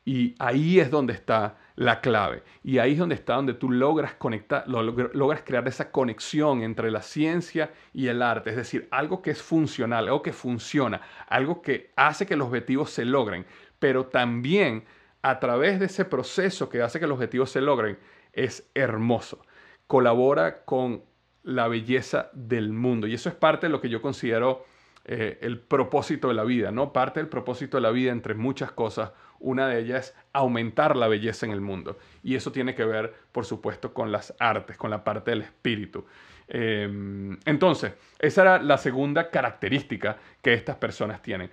Y 0.07 0.35
ahí 0.38 0.81
es 0.81 0.90
donde 0.90 1.12
está 1.12 1.59
la 1.77 2.01
clave. 2.01 2.42
Y 2.64 2.79
ahí 2.79 2.92
es 2.92 2.98
donde 2.98 3.14
está 3.14 3.35
donde 3.35 3.53
tú 3.53 3.70
logras 3.70 4.14
conectar, 4.14 4.66
logras 4.66 5.42
crear 5.44 5.68
esa 5.68 5.90
conexión 5.90 6.62
entre 6.62 6.90
la 6.90 7.03
ciencia 7.03 7.72
y 7.92 8.07
el 8.09 8.22
arte. 8.22 8.48
Es 8.48 8.57
decir, 8.57 8.88
algo 8.90 9.20
que 9.20 9.33
es 9.33 9.42
funcional, 9.42 10.07
algo 10.07 10.22
que 10.22 10.33
funciona, 10.33 11.03
algo 11.29 11.61
que 11.61 11.90
hace 11.94 12.24
que 12.24 12.37
los 12.37 12.48
objetivos 12.48 12.88
se 12.88 13.05
logren, 13.05 13.44
pero 13.79 14.07
también 14.07 14.85
a 15.23 15.41
través 15.41 15.81
de 15.81 15.87
ese 15.87 16.05
proceso 16.05 16.69
que 16.69 16.83
hace 16.83 17.01
que 17.01 17.07
los 17.07 17.17
objetivos 17.17 17.51
se 17.51 17.61
logren, 17.61 17.99
es 18.33 18.69
hermoso. 18.75 19.43
Colabora 19.87 20.64
con 20.64 21.03
la 21.43 21.69
belleza 21.69 22.31
del 22.33 22.73
mundo. 22.73 23.07
Y 23.07 23.14
eso 23.14 23.29
es 23.29 23.35
parte 23.35 23.67
de 23.67 23.73
lo 23.73 23.81
que 23.81 23.88
yo 23.88 24.03
considero 24.03 24.64
eh, 25.05 25.38
el 25.41 25.59
propósito 25.59 26.29
de 26.29 26.35
la 26.35 26.45
vida, 26.45 26.71
¿no? 26.71 26.93
Parte 26.93 27.21
del 27.21 27.29
propósito 27.29 27.79
de 27.79 27.81
la 27.81 27.91
vida, 27.91 28.12
entre 28.12 28.35
muchas 28.35 28.73
cosas, 28.73 29.12
una 29.41 29.69
de 29.69 29.81
ellas 29.81 30.09
es 30.09 30.17
aumentar 30.33 30.97
la 30.97 31.09
belleza 31.09 31.47
en 31.47 31.53
el 31.53 31.61
mundo. 31.61 31.99
Y 32.23 32.35
eso 32.35 32.53
tiene 32.53 32.75
que 32.75 32.85
ver, 32.85 33.14
por 33.33 33.47
supuesto, 33.47 33.95
con 33.95 34.12
las 34.12 34.35
artes, 34.38 34.77
con 34.77 34.91
la 34.91 35.05
parte 35.05 35.31
del 35.31 35.43
espíritu. 35.43 36.05
Em, 36.49 37.38
entonces, 37.45 37.93
esa 38.19 38.43
era 38.43 38.62
la 38.62 38.79
segunda 38.79 39.31
característica 39.31 40.19
que 40.43 40.55
estas 40.55 40.77
personas 40.77 41.23
tienen. 41.23 41.51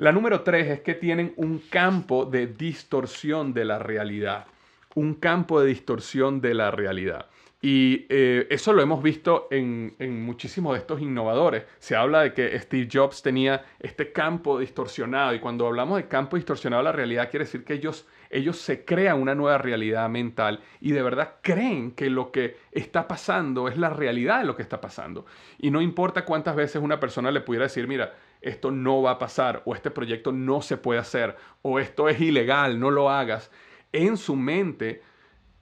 La 0.00 0.12
número 0.12 0.40
tres 0.40 0.66
es 0.68 0.80
que 0.80 0.94
tienen 0.94 1.34
un 1.36 1.58
campo 1.58 2.24
de 2.24 2.46
distorsión 2.46 3.52
de 3.52 3.66
la 3.66 3.78
realidad. 3.78 4.46
Un 4.94 5.16
campo 5.16 5.60
de 5.60 5.66
distorsión 5.66 6.40
de 6.40 6.54
la 6.54 6.70
realidad. 6.70 7.26
Y 7.60 8.06
eh, 8.08 8.46
eso 8.48 8.72
lo 8.72 8.80
hemos 8.80 9.02
visto 9.02 9.46
en, 9.50 9.94
muchísimos 10.24 10.72
de 10.72 10.78
estos 10.78 11.02
innovadores. 11.02 11.64
Se 11.78 11.96
habla 11.96 12.22
de 12.22 12.32
que 12.32 12.58
Steve 12.58 12.88
Jobs 12.90 13.20
tenía 13.20 13.66
este 13.78 14.10
campo 14.10 14.58
distorsionado 14.58 15.34
y 15.34 15.38
cuando 15.38 15.66
hablamos 15.66 15.98
de 15.98 16.08
campo 16.08 16.36
distorsionado 16.36 16.82
de 16.82 16.84
la 16.84 16.92
realidad 16.92 17.28
quiere 17.28 17.44
decir 17.44 17.62
que 17.62 17.74
ellos, 17.74 18.08
ellos 18.30 18.56
se 18.56 18.86
crean 18.86 19.20
una 19.20 19.34
nueva 19.34 19.58
realidad 19.58 20.08
mental 20.08 20.60
y 20.80 20.92
de 20.92 21.02
verdad 21.02 21.34
creen 21.42 21.90
que 21.90 22.08
lo 22.08 22.32
que 22.32 22.56
está 22.72 23.06
pasando 23.06 23.68
es 23.68 23.76
la 23.76 23.90
realidad 23.90 24.40
de 24.40 24.46
lo 24.46 24.56
que 24.56 24.62
está 24.62 24.80
pasando. 24.80 25.26
Y 25.58 25.70
no 25.70 25.82
importa 25.82 26.24
cuántas 26.24 26.56
veces 26.56 26.80
una 26.80 26.98
persona 26.98 27.30
le 27.30 27.42
pudiera 27.42 27.66
decir, 27.66 27.86
mira, 27.86 28.14
esto 28.40 28.70
no 28.70 29.02
va 29.02 29.12
a 29.12 29.18
pasar 29.18 29.62
o 29.64 29.74
este 29.74 29.90
proyecto 29.90 30.32
no 30.32 30.62
se 30.62 30.76
puede 30.76 31.00
hacer 31.00 31.36
o 31.62 31.78
esto 31.78 32.08
es 32.08 32.20
ilegal, 32.20 32.78
no 32.78 32.90
lo 32.90 33.10
hagas. 33.10 33.50
En 33.92 34.16
su 34.16 34.36
mente, 34.36 35.02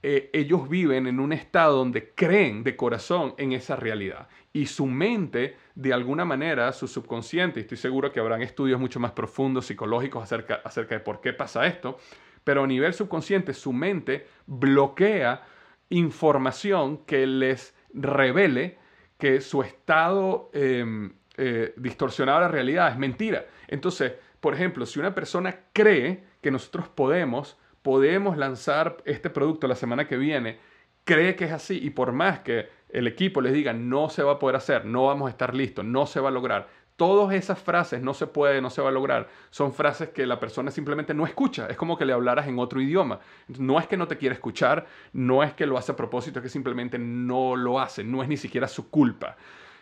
eh, 0.01 0.29
ellos 0.31 0.69
viven 0.69 1.07
en 1.07 1.19
un 1.19 1.33
estado 1.33 1.77
donde 1.77 2.13
creen 2.13 2.63
de 2.63 2.77
corazón 2.77 3.33
en 3.37 3.51
esa 3.51 3.75
realidad. 3.75 4.29
Y 4.53 4.67
su 4.67 4.85
mente, 4.85 5.57
de 5.75 5.93
alguna 5.93 6.23
manera, 6.23 6.71
su 6.71 6.87
subconsciente, 6.87 7.59
y 7.59 7.63
estoy 7.63 7.77
seguro 7.77 8.11
que 8.11 8.19
habrán 8.19 8.41
estudios 8.41 8.79
mucho 8.79 8.99
más 8.99 9.11
profundos, 9.11 9.65
psicológicos 9.65 10.23
acerca, 10.23 10.61
acerca 10.63 10.95
de 10.95 11.01
por 11.01 11.19
qué 11.19 11.33
pasa 11.33 11.67
esto, 11.67 11.97
pero 12.43 12.63
a 12.63 12.67
nivel 12.67 12.93
subconsciente, 12.93 13.53
su 13.53 13.73
mente 13.73 14.25
bloquea 14.45 15.43
información 15.89 17.05
que 17.05 17.27
les 17.27 17.75
revele 17.93 18.77
que 19.17 19.41
su 19.41 19.61
estado 19.63 20.49
em, 20.53 21.13
eh, 21.39 21.73
distorsionado 21.77 22.39
de 22.39 22.45
la 22.45 22.51
realidad 22.51 22.91
es 22.91 22.97
mentira. 22.97 23.45
Entonces, 23.67 24.13
por 24.39 24.53
ejemplo, 24.53 24.85
si 24.85 24.99
una 24.99 25.15
persona 25.15 25.57
cree 25.73 26.23
que 26.41 26.51
nosotros 26.51 26.87
podemos, 26.89 27.57
podemos 27.81 28.37
lanzar 28.37 28.97
este 29.05 29.29
producto 29.29 29.67
la 29.67 29.75
semana 29.75 30.07
que 30.07 30.17
viene, 30.17 30.59
cree 31.05 31.35
que 31.35 31.45
es 31.45 31.51
así 31.51 31.79
y 31.81 31.91
por 31.91 32.11
más 32.11 32.39
que 32.39 32.67
el 32.89 33.07
equipo 33.07 33.41
les 33.41 33.53
diga 33.53 33.73
no 33.73 34.09
se 34.09 34.21
va 34.21 34.33
a 34.33 34.39
poder 34.39 34.57
hacer, 34.57 34.85
no 34.85 35.05
vamos 35.05 35.27
a 35.27 35.31
estar 35.31 35.55
listos, 35.55 35.85
no 35.85 36.05
se 36.05 36.19
va 36.19 36.29
a 36.29 36.31
lograr, 36.31 36.67
todas 36.99 37.33
esas 37.33 37.57
frases 37.57 38.01
no 38.01 38.13
se 38.13 38.27
puede, 38.27 38.61
no 38.61 38.69
se 38.69 38.81
va 38.81 38.89
a 38.89 38.91
lograr, 38.91 39.29
son 39.51 39.73
frases 39.73 40.09
que 40.09 40.25
la 40.25 40.37
persona 40.37 40.69
simplemente 40.69 41.13
no 41.13 41.25
escucha. 41.25 41.67
Es 41.67 41.77
como 41.77 41.97
que 41.97 42.03
le 42.03 42.11
hablaras 42.11 42.45
en 42.49 42.59
otro 42.59 42.81
idioma. 42.81 43.21
No 43.57 43.79
es 43.79 43.87
que 43.87 43.95
no 43.95 44.05
te 44.05 44.17
quiera 44.17 44.35
escuchar, 44.35 44.85
no 45.13 45.41
es 45.41 45.53
que 45.53 45.65
lo 45.65 45.77
hace 45.77 45.93
a 45.93 45.95
propósito, 45.95 46.39
es 46.39 46.43
que 46.43 46.49
simplemente 46.49 46.99
no 46.99 47.55
lo 47.55 47.79
hace, 47.79 48.03
no 48.03 48.21
es 48.21 48.27
ni 48.27 48.35
siquiera 48.35 48.67
su 48.67 48.89
culpa. 48.89 49.37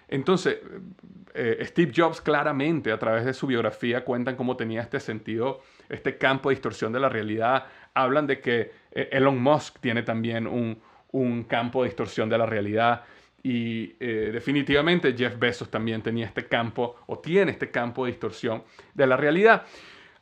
Entonces, 0.08 0.60
eh, 1.34 1.64
Steve 1.66 1.92
Jobs 1.96 2.22
claramente 2.22 2.92
a 2.92 2.98
través 2.98 3.26
de 3.26 3.34
su 3.34 3.46
biografía 3.48 4.04
cuentan 4.04 4.36
cómo 4.36 4.58
tenía 4.58 4.82
este 4.82 5.00
sentido, 5.00 5.62
este 5.90 6.18
campo 6.18 6.50
de 6.50 6.56
distorsión 6.56 6.92
de 6.94 7.00
la 7.00 7.10
realidad. 7.10 7.66
Hablan 7.94 8.26
de 8.26 8.40
que 8.40 8.72
eh, 8.92 9.10
Elon 9.12 9.42
Musk 9.42 9.80
tiene 9.80 10.04
también 10.04 10.48
un, 10.48 10.82
campo 11.48 11.82
de 11.82 11.90
distorsión 11.90 12.30
de 12.30 12.38
la 12.38 12.46
realidad. 12.46 13.04
Y 13.44 13.96
eh, 14.00 14.30
definitivamente 14.32 15.16
Jeff 15.18 15.38
Bezos 15.38 15.70
también 15.70 16.02
tenía 16.02 16.26
este 16.26 16.48
campo 16.48 16.98
o 17.08 17.20
tiene 17.20 17.52
este 17.52 17.72
campo 17.72 18.06
de 18.06 18.12
distorsión 18.12 18.64
de 18.94 19.08
la 19.08 19.18
realidad. 19.18 19.64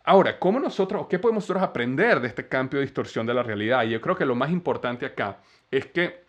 Ahora, 0.04 0.38
¿cómo 0.38 0.60
nosotros, 0.60 1.08
qué 1.10 1.18
podemos 1.18 1.44
nosotros 1.44 1.64
aprender 1.64 2.20
de 2.20 2.28
este 2.28 2.48
campo 2.48 2.78
de 2.78 2.84
distorsión 2.84 3.26
de 3.26 3.34
la 3.34 3.42
realidad? 3.42 3.84
Y 3.84 3.90
yo 3.90 4.02
creo 4.02 4.16
que 4.16 4.26
lo 4.26 4.36
más 4.36 4.52
importante 4.52 5.06
acá 5.06 5.40
es 5.72 5.88
que 5.88 6.25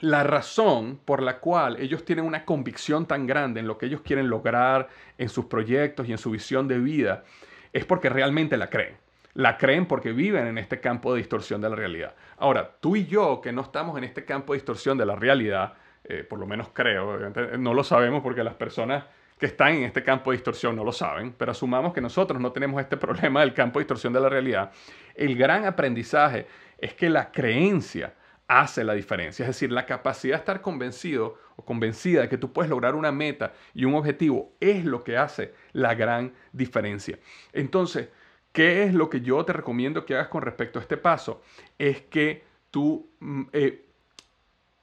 la 0.00 0.22
razón 0.22 1.00
por 1.04 1.22
la 1.22 1.38
cual 1.38 1.76
ellos 1.80 2.04
tienen 2.04 2.24
una 2.24 2.44
convicción 2.44 3.06
tan 3.06 3.26
grande 3.26 3.60
en 3.60 3.66
lo 3.66 3.78
que 3.78 3.86
ellos 3.86 4.02
quieren 4.02 4.28
lograr 4.28 4.88
en 5.18 5.28
sus 5.28 5.46
proyectos 5.46 6.08
y 6.08 6.12
en 6.12 6.18
su 6.18 6.30
visión 6.30 6.68
de 6.68 6.78
vida 6.78 7.24
es 7.72 7.84
porque 7.84 8.08
realmente 8.08 8.56
la 8.56 8.68
creen. 8.68 8.96
La 9.34 9.58
creen 9.58 9.86
porque 9.86 10.12
viven 10.12 10.46
en 10.46 10.56
este 10.56 10.80
campo 10.80 11.12
de 11.12 11.18
distorsión 11.18 11.60
de 11.60 11.68
la 11.68 11.76
realidad. 11.76 12.14
Ahora, 12.38 12.76
tú 12.80 12.96
y 12.96 13.06
yo 13.06 13.40
que 13.42 13.52
no 13.52 13.60
estamos 13.60 13.98
en 13.98 14.04
este 14.04 14.24
campo 14.24 14.52
de 14.52 14.58
distorsión 14.58 14.96
de 14.96 15.04
la 15.04 15.14
realidad, 15.14 15.74
eh, 16.04 16.24
por 16.24 16.38
lo 16.38 16.46
menos 16.46 16.70
creo, 16.72 17.30
no 17.58 17.74
lo 17.74 17.84
sabemos 17.84 18.22
porque 18.22 18.42
las 18.42 18.54
personas 18.54 19.04
que 19.38 19.46
están 19.46 19.74
en 19.74 19.82
este 19.84 20.02
campo 20.02 20.30
de 20.30 20.38
distorsión 20.38 20.74
no 20.74 20.84
lo 20.84 20.92
saben, 20.92 21.34
pero 21.36 21.52
asumamos 21.52 21.92
que 21.92 22.00
nosotros 22.00 22.40
no 22.40 22.52
tenemos 22.52 22.80
este 22.80 22.96
problema 22.98 23.40
del 23.40 23.52
campo 23.52 23.78
de 23.78 23.84
distorsión 23.84 24.12
de 24.12 24.20
la 24.20 24.28
realidad. 24.28 24.70
El 25.14 25.36
gran 25.36 25.66
aprendizaje 25.66 26.46
es 26.78 26.94
que 26.94 27.10
la 27.10 27.30
creencia, 27.30 28.14
hace 28.48 28.84
la 28.84 28.94
diferencia. 28.94 29.44
Es 29.44 29.48
decir, 29.48 29.72
la 29.72 29.86
capacidad 29.86 30.36
de 30.36 30.40
estar 30.40 30.60
convencido 30.60 31.38
o 31.56 31.64
convencida 31.64 32.22
de 32.22 32.28
que 32.28 32.38
tú 32.38 32.52
puedes 32.52 32.70
lograr 32.70 32.94
una 32.94 33.12
meta 33.12 33.54
y 33.74 33.84
un 33.84 33.94
objetivo, 33.94 34.52
es 34.60 34.84
lo 34.84 35.02
que 35.02 35.16
hace 35.16 35.54
la 35.72 35.94
gran 35.94 36.32
diferencia. 36.52 37.18
Entonces, 37.52 38.08
¿qué 38.52 38.84
es 38.84 38.94
lo 38.94 39.10
que 39.10 39.20
yo 39.20 39.44
te 39.44 39.52
recomiendo 39.52 40.04
que 40.04 40.14
hagas 40.14 40.28
con 40.28 40.42
respecto 40.42 40.78
a 40.78 40.82
este 40.82 40.96
paso? 40.96 41.42
Es 41.78 42.02
que 42.02 42.44
tú 42.70 43.10
mm, 43.20 43.42
eh, 43.52 43.86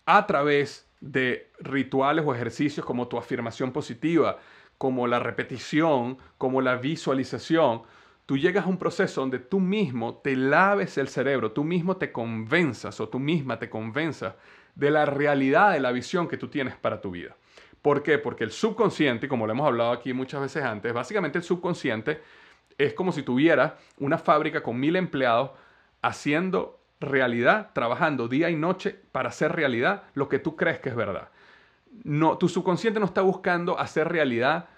a 0.06 0.26
través 0.28 0.90
de 1.00 1.52
rituales 1.60 2.26
o 2.26 2.34
ejercicios 2.34 2.86
como 2.86 3.08
tu 3.08 3.18
afirmación 3.18 3.72
positiva, 3.72 4.40
como 4.78 5.08
la 5.08 5.20
repetición, 5.20 6.18
como 6.38 6.62
la 6.62 6.76
visualización, 6.76 7.84
tú 8.26 8.38
llegas 8.38 8.66
a 8.66 8.70
un 8.70 8.78
proceso 8.78 9.22
donde 9.22 9.40
tú 9.40 9.60
mismo 9.60 10.16
te 10.16 10.36
laves 10.36 10.98
el 10.98 11.08
cerebro, 11.08 11.52
tú 11.52 11.64
mismo 11.64 11.98
te 11.98 12.12
convenzas 12.12 13.00
o 13.00 13.10
tú 13.10 13.20
misma 13.20 13.60
te 13.60 13.70
convenzas 13.70 14.36
de 14.76 14.92
la 14.92 15.06
realidad 15.06 15.74
de 15.74 15.80
la 15.80 15.92
visión 15.92 16.28
que 16.28 16.38
tú 16.38 16.48
tienes 16.48 16.76
para 16.76 17.02
tu 17.02 17.12
vida. 17.12 17.36
¿Por 17.82 18.02
qué? 18.02 18.18
Porque 18.18 18.46
el 18.46 18.52
subconsciente, 18.52 19.28
como 19.28 19.46
lo 19.46 19.52
hemos 19.52 19.68
hablado 19.68 19.92
aquí 19.92 20.14
muchas 20.14 20.42
veces 20.42 20.64
antes, 20.64 20.94
básicamente 20.94 21.38
el 21.38 21.44
subconsciente 21.44 22.22
es 22.78 22.94
como 22.94 23.12
si 23.12 23.24
tuviera 23.24 23.78
una 24.00 24.18
fábrica 24.18 24.64
con 24.64 24.80
mil 24.80 24.96
empleados 24.96 25.52
haciendo 26.02 26.80
realidad, 27.02 27.72
trabajando 27.74 28.28
día 28.28 28.50
y 28.50 28.56
noche 28.56 28.96
para 29.12 29.30
hacer 29.30 29.52
realidad 29.52 30.04
lo 30.14 30.30
que 30.30 30.40
tú 30.40 30.56
crees 30.56 30.80
que 30.80 30.90
es 30.90 30.96
verdad. 30.96 31.30
No, 32.04 32.38
tu 32.38 32.48
subconsciente 32.50 33.00
no 33.00 33.06
está 33.06 33.22
buscando 33.22 33.78
hacer 33.78 34.08
realidad 34.08 34.70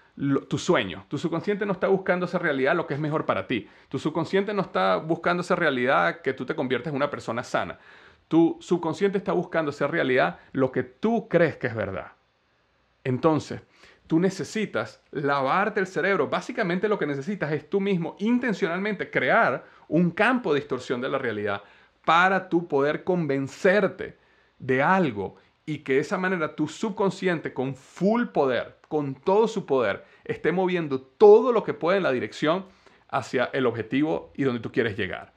tu 0.48 0.58
sueño. 0.58 1.04
Tu 1.08 1.18
subconsciente 1.18 1.66
no 1.66 1.72
está 1.72 1.88
buscando 1.88 2.24
hacer 2.24 2.42
realidad 2.42 2.74
lo 2.74 2.86
que 2.86 2.94
es 2.94 3.00
mejor 3.00 3.26
para 3.26 3.46
ti. 3.46 3.68
Tu 3.88 3.98
subconsciente 3.98 4.54
no 4.54 4.62
está 4.62 4.96
buscando 4.96 5.42
hacer 5.42 5.58
realidad 5.58 6.22
que 6.22 6.32
tú 6.32 6.46
te 6.46 6.54
conviertes 6.54 6.90
en 6.90 6.96
una 6.96 7.10
persona 7.10 7.42
sana. 7.42 7.78
Tu 8.28 8.56
subconsciente 8.60 9.18
está 9.18 9.32
buscando 9.32 9.70
hacer 9.70 9.90
realidad 9.90 10.38
lo 10.52 10.72
que 10.72 10.82
tú 10.82 11.28
crees 11.28 11.56
que 11.56 11.66
es 11.66 11.74
verdad. 11.74 12.12
Entonces, 13.04 13.60
tú 14.06 14.18
necesitas 14.18 15.02
lavarte 15.10 15.80
el 15.80 15.86
cerebro. 15.86 16.28
Básicamente 16.28 16.88
lo 16.88 16.98
que 16.98 17.06
necesitas 17.06 17.52
es 17.52 17.68
tú 17.68 17.80
mismo 17.80 18.16
intencionalmente 18.18 19.10
crear 19.10 19.64
un 19.88 20.10
campo 20.10 20.52
de 20.52 20.60
distorsión 20.60 21.00
de 21.00 21.08
la 21.08 21.18
realidad 21.18 21.62
para 22.04 22.48
tú 22.48 22.66
poder 22.66 23.04
convencerte 23.04 24.16
de 24.58 24.82
algo 24.82 25.36
y 25.66 25.78
que 25.78 25.94
de 25.94 26.00
esa 26.00 26.16
manera 26.16 26.54
tu 26.54 26.68
subconsciente 26.68 27.52
con 27.52 27.74
full 27.74 28.26
poder, 28.26 28.75
con 28.88 29.14
todo 29.14 29.48
su 29.48 29.66
poder, 29.66 30.04
esté 30.24 30.52
moviendo 30.52 31.00
todo 31.00 31.52
lo 31.52 31.62
que 31.64 31.74
puede 31.74 31.98
en 31.98 32.02
la 32.04 32.12
dirección 32.12 32.66
hacia 33.08 33.50
el 33.52 33.66
objetivo 33.66 34.32
y 34.36 34.44
donde 34.44 34.60
tú 34.60 34.72
quieres 34.72 34.96
llegar. 34.96 35.32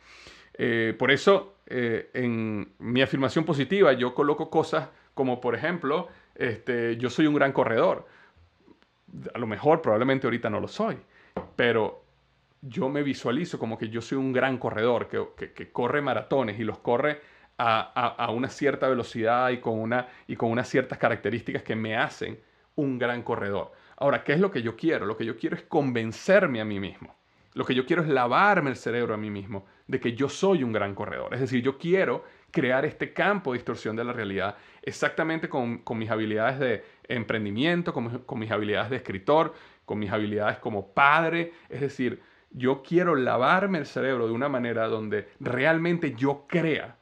Eh, 0.53 0.95
por 0.97 1.11
eso, 1.11 1.55
eh, 1.67 2.09
en 2.13 2.73
mi 2.79 3.01
afirmación 3.01 3.45
positiva, 3.45 3.93
yo 3.93 4.13
coloco 4.13 4.49
cosas 4.49 4.89
como, 5.13 5.39
por 5.39 5.55
ejemplo, 5.55 6.07
este, 6.35 6.97
yo 6.97 7.09
soy 7.09 7.27
un 7.27 7.35
gran 7.35 7.51
corredor. 7.51 8.07
A 9.33 9.37
lo 9.37 9.47
mejor, 9.47 9.81
probablemente 9.81 10.27
ahorita 10.27 10.49
no 10.49 10.59
lo 10.59 10.67
soy, 10.67 10.97
pero 11.55 12.03
yo 12.61 12.89
me 12.89 13.03
visualizo 13.03 13.57
como 13.57 13.77
que 13.77 13.89
yo 13.89 14.01
soy 14.01 14.17
un 14.17 14.33
gran 14.33 14.57
corredor 14.57 15.07
que, 15.07 15.71
corre 15.71 16.01
maratones 16.01 16.59
y 16.59 16.63
los 16.63 16.79
corre 16.79 17.21
a, 17.57 18.29
una 18.33 18.49
cierta 18.49 18.87
velocidad 18.87 19.49
y 19.49 19.59
con, 19.59 19.79
una, 19.79 20.07
y 20.27 20.35
con 20.35 20.51
unas 20.51 20.67
ciertas 20.67 20.97
características 20.97 21.63
que 21.63 21.75
me 21.75 21.97
hacen 21.97 22.39
un 22.79 22.97
gran 22.97 23.23
corredor. 23.23 23.71
Ahora, 23.97 24.23
¿qué 24.23 24.33
es 24.33 24.39
lo 24.39 24.51
que 24.51 24.61
yo 24.61 24.75
quiero? 24.75 25.05
Lo 25.05 25.17
que 25.17 25.25
yo 25.25 25.37
quiero 25.37 25.55
es 25.55 25.63
convencerme 25.63 26.61
a 26.61 26.65
mí 26.65 26.79
mismo. 26.79 27.15
Lo 27.53 27.65
que 27.65 27.75
yo 27.75 27.85
quiero 27.85 28.03
es 28.03 28.07
lavarme 28.07 28.69
el 28.69 28.75
cerebro 28.75 29.13
a 29.13 29.17
mí 29.17 29.29
mismo 29.29 29.65
de 29.87 29.99
que 29.99 30.13
yo 30.13 30.29
soy 30.29 30.63
un 30.63 30.71
gran 30.71 30.95
corredor. 30.95 31.33
Es 31.33 31.41
decir, 31.41 31.61
yo 31.61 31.77
quiero 31.77 32.23
crear 32.51 32.85
este 32.85 33.11
campo 33.11 33.51
de 33.51 33.57
distorsión 33.57 33.95
de 33.95 34.03
la 34.03 34.13
realidad 34.13 34.55
exactamente 34.81 35.49
con, 35.49 35.83
mis 35.95 36.09
habilidades 36.09 36.59
de 36.59 36.85
emprendimiento, 37.07 37.91
con, 37.91 38.19
con 38.19 38.39
mis 38.39 38.51
habilidades 38.51 38.91
de 38.91 38.97
escritor, 38.97 39.53
con 39.85 39.99
mis 39.99 40.11
habilidades 40.11 40.59
como 40.59 40.93
padre. 40.93 41.53
Es 41.67 41.81
decir, 41.81 42.21
yo 42.51 42.81
quiero 42.83 43.15
lavarme 43.15 43.79
el 43.79 43.85
cerebro 43.85 44.27
de 44.27 44.33
una 44.33 44.47
manera 44.47 44.87
donde 44.87 45.29
realmente 45.39 46.13
yo 46.15 46.45
crea 46.47 46.98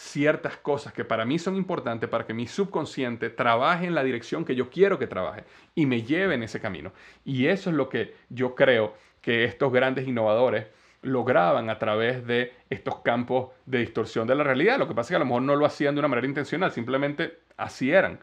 ciertas 0.00 0.56
cosas 0.56 0.94
que 0.94 1.04
para 1.04 1.26
mí 1.26 1.38
son 1.38 1.56
importantes 1.56 2.08
para 2.08 2.24
que 2.24 2.32
mi 2.32 2.46
subconsciente 2.46 3.28
trabaje 3.28 3.86
en 3.86 3.94
la 3.94 4.02
dirección 4.02 4.46
que 4.46 4.54
yo 4.54 4.70
quiero 4.70 4.98
que 4.98 5.06
trabaje 5.06 5.44
y 5.74 5.84
me 5.84 6.02
lleve 6.02 6.34
en 6.34 6.42
ese 6.42 6.58
camino. 6.58 6.92
Y 7.22 7.48
eso 7.48 7.68
es 7.68 7.76
lo 7.76 7.90
que 7.90 8.14
yo 8.30 8.54
creo 8.54 8.94
que 9.20 9.44
estos 9.44 9.70
grandes 9.70 10.08
innovadores 10.08 10.68
lograban 11.02 11.68
a 11.68 11.78
través 11.78 12.26
de 12.26 12.54
estos 12.70 13.00
campos 13.00 13.50
de 13.66 13.80
distorsión 13.80 14.26
de 14.26 14.34
la 14.34 14.42
realidad. 14.42 14.78
Lo 14.78 14.88
que 14.88 14.94
pasa 14.94 15.08
es 15.08 15.10
que 15.10 15.16
a 15.16 15.18
lo 15.18 15.26
mejor 15.26 15.42
no 15.42 15.54
lo 15.54 15.66
hacían 15.66 15.94
de 15.94 15.98
una 15.98 16.08
manera 16.08 16.26
intencional, 16.26 16.72
simplemente 16.72 17.40
así 17.58 17.92
eran. 17.92 18.20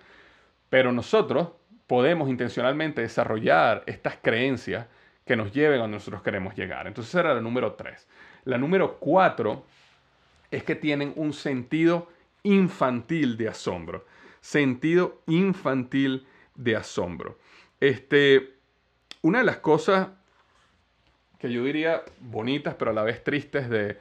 Pero 0.70 0.92
nosotros 0.92 1.50
podemos 1.86 2.28
intencionalmente 2.28 3.02
desarrollar 3.02 3.84
estas 3.86 4.18
creencias 4.20 4.88
que 5.26 5.36
nos 5.36 5.52
lleven 5.52 5.78
a 5.78 5.82
donde 5.84 5.98
nosotros 5.98 6.24
queremos 6.24 6.56
llegar. 6.56 6.88
Entonces 6.88 7.14
era 7.14 7.36
la 7.36 7.42
número 7.42 7.74
tres. 7.74 8.08
La 8.46 8.58
número 8.58 8.98
cuatro 8.98 9.66
es 10.52 10.64
que 10.64 10.76
tienen 10.76 11.14
un 11.16 11.34
sentido 11.34 12.08
infantil 12.44 13.38
de 13.38 13.50
asombro. 13.50 14.06
Sentido 14.42 15.22
infantil 15.28 16.26
de 16.56 16.76
asombro. 16.76 17.38
Este, 17.80 18.56
una 19.22 19.40
de 19.40 19.46
las 19.46 19.58
cosas 19.58 20.10
que 21.40 21.52
yo 21.52 21.64
diría 21.64 22.04
bonitas 22.20 22.76
pero 22.76 22.92
a 22.92 22.94
la 22.94 23.04
vez 23.04 23.24
tristes 23.24 23.70
de 23.70 24.00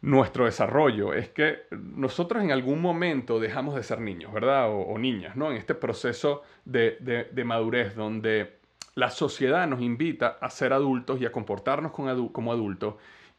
nuestro 0.00 0.44
desarrollo 0.44 1.12
es 1.12 1.28
que 1.30 1.62
nosotros 1.70 2.42
en 2.42 2.52
algún 2.52 2.80
momento 2.80 3.40
dejamos 3.40 3.74
de 3.74 3.82
ser 3.82 4.00
niños, 4.00 4.32
¿verdad? 4.32 4.68
O, 4.70 4.98
niñas, 4.98 5.34
¿no? 5.34 5.50
En 5.50 5.56
este 5.56 5.74
proceso 5.74 6.42
de, 6.64 7.28
de 7.32 7.44
madurez 7.44 7.94
donde 7.94 8.58
la 8.94 9.10
sociedad 9.10 9.66
nos 9.66 9.80
invita 9.80 10.38
a 10.40 10.50
ser 10.50 10.72
adultos 10.72 11.20
y 11.20 11.26
a 11.26 11.32
comportarnos 11.32 11.92
como 11.92 12.52
adultos 12.52 12.94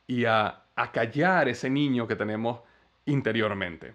y 0.08 0.26
a, 0.26 0.65
callar 0.92 1.48
ese 1.50 1.70
niño 1.70 2.08
que 2.08 2.16
tenemos 2.16 2.60
interiormente. 3.06 3.94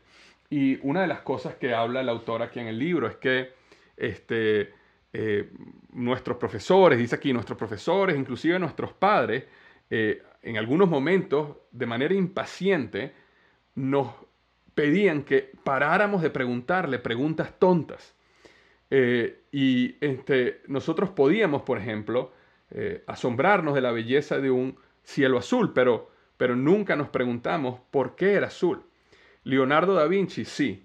Y 0.48 0.78
una 0.82 1.02
de 1.02 1.06
las 1.06 1.20
cosas 1.20 1.54
que 1.54 1.74
habla 1.74 2.00
el 2.00 2.08
autor 2.08 2.42
aquí 2.42 2.58
en 2.58 2.66
el 2.66 2.78
libro 2.78 3.06
es 3.06 3.16
que 3.16 3.52
este, 3.96 4.72
eh, 5.12 5.50
nuestros 5.92 6.36
profesores, 6.38 6.98
dice 6.98 7.16
aquí, 7.16 7.32
nuestros 7.32 7.58
profesores, 7.58 8.16
inclusive 8.16 8.58
nuestros 8.58 8.92
padres, 8.92 9.44
eh, 9.90 10.22
en 10.42 10.56
algunos 10.56 10.88
momentos, 10.88 11.56
de 11.70 11.86
manera 11.86 12.14
impaciente, 12.14 13.12
nos 13.74 14.12
pedían 14.74 15.22
que 15.22 15.52
paráramos 15.62 16.22
de 16.22 16.30
preguntarle 16.30 16.98
preguntas 16.98 17.58
tontas. 17.58 18.14
Eh, 18.90 19.42
y 19.52 19.96
este, 20.00 20.62
nosotros 20.66 21.10
podíamos, 21.10 21.62
por 21.62 21.78
ejemplo, 21.78 22.32
asombrarnos 23.08 23.74
de 23.74 23.80
la 23.80 23.90
belleza 23.90 24.38
de 24.38 24.48
un 24.52 24.78
cielo 25.02 25.38
azul, 25.38 25.72
pero, 25.72 26.08
pero 26.40 26.56
nunca 26.56 26.96
nos 26.96 27.10
preguntamos 27.10 27.80
por 27.90 28.16
qué 28.16 28.32
era 28.32 28.46
azul. 28.46 28.82
Leonardo 29.44 29.92
da 29.92 30.06
Vinci, 30.06 30.46
sí. 30.46 30.82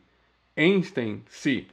Einstein, 0.53 1.23
sí. 1.29 1.69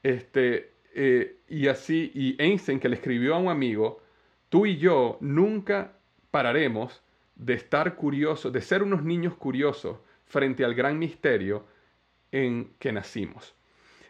Este, 0.00 0.74
eh, 0.94 1.38
y 1.48 1.66
así, 1.66 2.12
y 2.14 2.40
Einstein 2.40 2.78
que 2.78 2.88
le 2.88 2.94
escribió 2.94 3.34
a 3.34 3.38
un 3.38 3.48
amigo, 3.48 4.00
tú 4.48 4.64
y 4.64 4.76
yo 4.76 5.18
nunca 5.20 5.94
pararemos 6.30 7.02
de 7.34 7.54
estar 7.54 7.96
curiosos, 7.96 8.52
de 8.52 8.60
ser 8.60 8.84
unos 8.84 9.02
niños 9.02 9.34
curiosos 9.34 9.98
frente 10.26 10.64
al 10.64 10.76
gran 10.76 10.96
misterio 10.96 11.66
en 12.30 12.74
que 12.78 12.92
nacimos. 12.92 13.56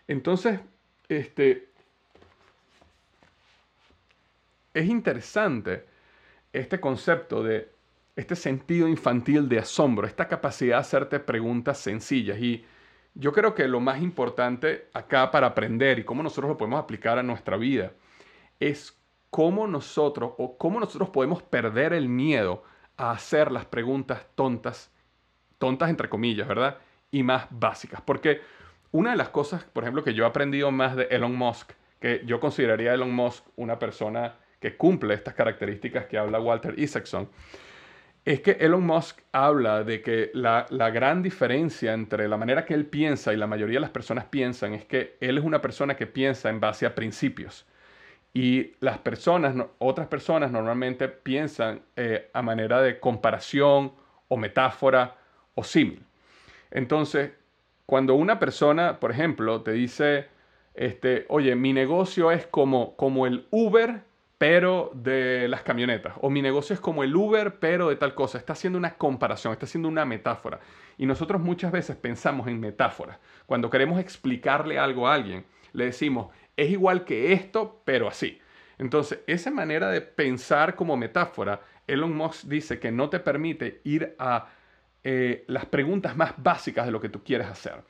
Entonces, 0.08 0.60
este, 1.08 1.70
es 4.74 4.84
interesante 4.84 5.86
este 6.52 6.78
concepto 6.80 7.42
de 7.42 7.75
este 8.16 8.34
sentido 8.34 8.88
infantil 8.88 9.48
de 9.48 9.58
asombro, 9.58 10.06
esta 10.06 10.26
capacidad 10.26 10.76
de 10.76 10.80
hacerte 10.80 11.20
preguntas 11.20 11.78
sencillas. 11.78 12.38
Y 12.40 12.64
yo 13.14 13.32
creo 13.32 13.54
que 13.54 13.68
lo 13.68 13.80
más 13.80 14.00
importante 14.00 14.88
acá 14.94 15.30
para 15.30 15.48
aprender 15.48 15.98
y 15.98 16.04
cómo 16.04 16.22
nosotros 16.22 16.48
lo 16.48 16.56
podemos 16.56 16.82
aplicar 16.82 17.18
a 17.18 17.22
nuestra 17.22 17.56
vida 17.56 17.92
es 18.58 18.98
cómo 19.30 19.66
nosotros 19.66 20.32
o 20.38 20.56
cómo 20.56 20.80
nosotros 20.80 21.10
podemos 21.10 21.42
perder 21.42 21.92
el 21.92 22.08
miedo 22.08 22.64
a 22.96 23.10
hacer 23.10 23.52
las 23.52 23.66
preguntas 23.66 24.26
tontas, 24.34 24.90
tontas 25.58 25.90
entre 25.90 26.08
comillas, 26.08 26.48
¿verdad? 26.48 26.78
Y 27.10 27.22
más 27.22 27.46
básicas. 27.50 28.00
Porque 28.00 28.40
una 28.92 29.10
de 29.10 29.16
las 29.16 29.28
cosas, 29.28 29.64
por 29.64 29.84
ejemplo, 29.84 30.02
que 30.02 30.14
yo 30.14 30.24
he 30.24 30.26
aprendido 30.26 30.70
más 30.70 30.96
de 30.96 31.04
Elon 31.10 31.34
Musk, 31.34 31.72
que 32.00 32.22
yo 32.24 32.40
consideraría 32.40 32.94
Elon 32.94 33.12
Musk 33.12 33.44
una 33.56 33.78
persona 33.78 34.36
que 34.58 34.76
cumple 34.76 35.12
estas 35.12 35.34
características 35.34 36.06
que 36.06 36.16
habla 36.16 36.40
Walter 36.40 36.78
Isaacson, 36.78 37.28
es 38.26 38.40
que 38.40 38.56
Elon 38.58 38.84
Musk 38.84 39.20
habla 39.30 39.84
de 39.84 40.02
que 40.02 40.32
la, 40.34 40.66
gran 40.90 41.22
diferencia 41.22 41.94
entre 41.94 42.26
la 42.26 42.36
manera 42.36 42.64
que 42.64 42.74
él 42.74 42.84
piensa 42.84 43.32
y 43.32 43.36
la 43.36 43.46
mayoría 43.46 43.76
de 43.76 43.82
las 43.82 43.90
personas 43.90 44.24
piensan 44.24 44.74
es 44.74 44.84
que 44.84 45.16
él 45.20 45.38
es 45.38 45.44
una 45.44 45.62
persona 45.62 45.94
que 45.94 46.08
piensa 46.08 46.50
en 46.50 46.58
base 46.58 46.86
a 46.86 46.94
principios. 46.96 47.66
Y 48.34 48.72
las 48.80 48.98
personas, 48.98 49.54
otras 49.78 50.08
personas 50.08 50.50
normalmente 50.50 51.08
piensan 51.08 51.82
eh, 51.94 52.28
a 52.32 52.42
manera 52.42 52.82
de 52.82 52.98
comparación 52.98 53.92
o 54.26 54.36
metáfora 54.36 55.14
o 55.54 55.62
símil. 55.62 56.02
Entonces, 56.72 57.30
cuando 57.86 58.16
una 58.16 58.40
persona, 58.40 58.98
por 58.98 59.12
ejemplo, 59.12 59.62
te 59.62 59.70
dice, 59.70 60.26
este, 60.74 61.26
oye, 61.28 61.54
mi 61.54 61.72
negocio 61.72 62.32
es 62.32 62.44
como, 62.44 62.96
como 62.96 63.28
el 63.28 63.46
Uber, 63.52 64.02
pero 64.38 64.90
de 64.94 65.48
las 65.48 65.62
camionetas. 65.62 66.14
O 66.20 66.28
mi 66.28 66.42
negocio 66.42 66.74
es 66.74 66.80
como 66.80 67.02
el 67.02 67.14
Uber, 67.14 67.58
pero 67.58 67.88
de 67.88 67.96
tal 67.96 68.14
cosa. 68.14 68.38
Está 68.38 68.52
haciendo 68.52 68.78
una 68.78 68.94
comparación, 68.94 69.52
está 69.52 69.64
haciendo 69.64 69.88
una 69.88 70.04
metáfora. 70.04 70.60
Y 70.98 71.06
nosotros 71.06 71.40
muchas 71.40 71.72
veces 71.72 71.96
pensamos 71.96 72.46
en 72.48 72.60
metáforas. 72.60 73.18
Cuando 73.46 73.70
queremos 73.70 73.98
explicarle 73.98 74.78
algo 74.78 75.08
a 75.08 75.14
alguien, 75.14 75.46
le 75.72 75.86
decimos, 75.86 76.28
es 76.56 76.70
igual 76.70 77.04
que 77.04 77.32
esto, 77.32 77.80
pero 77.84 78.08
así. 78.08 78.40
Entonces, 78.78 79.20
esa 79.26 79.50
manera 79.50 79.90
de 79.90 80.02
pensar 80.02 80.74
como 80.74 80.96
metáfora, 80.98 81.62
Elon 81.86 82.14
Musk 82.14 82.44
dice 82.44 82.78
que 82.78 82.92
no 82.92 83.08
te 83.08 83.20
permite 83.20 83.80
ir 83.84 84.14
a 84.18 84.48
eh, 85.02 85.44
las 85.46 85.64
preguntas 85.66 86.14
más 86.16 86.34
básicas 86.36 86.84
de 86.84 86.92
lo 86.92 87.00
que 87.00 87.08
tú 87.08 87.22
quieres 87.22 87.46
hacer. 87.46 87.84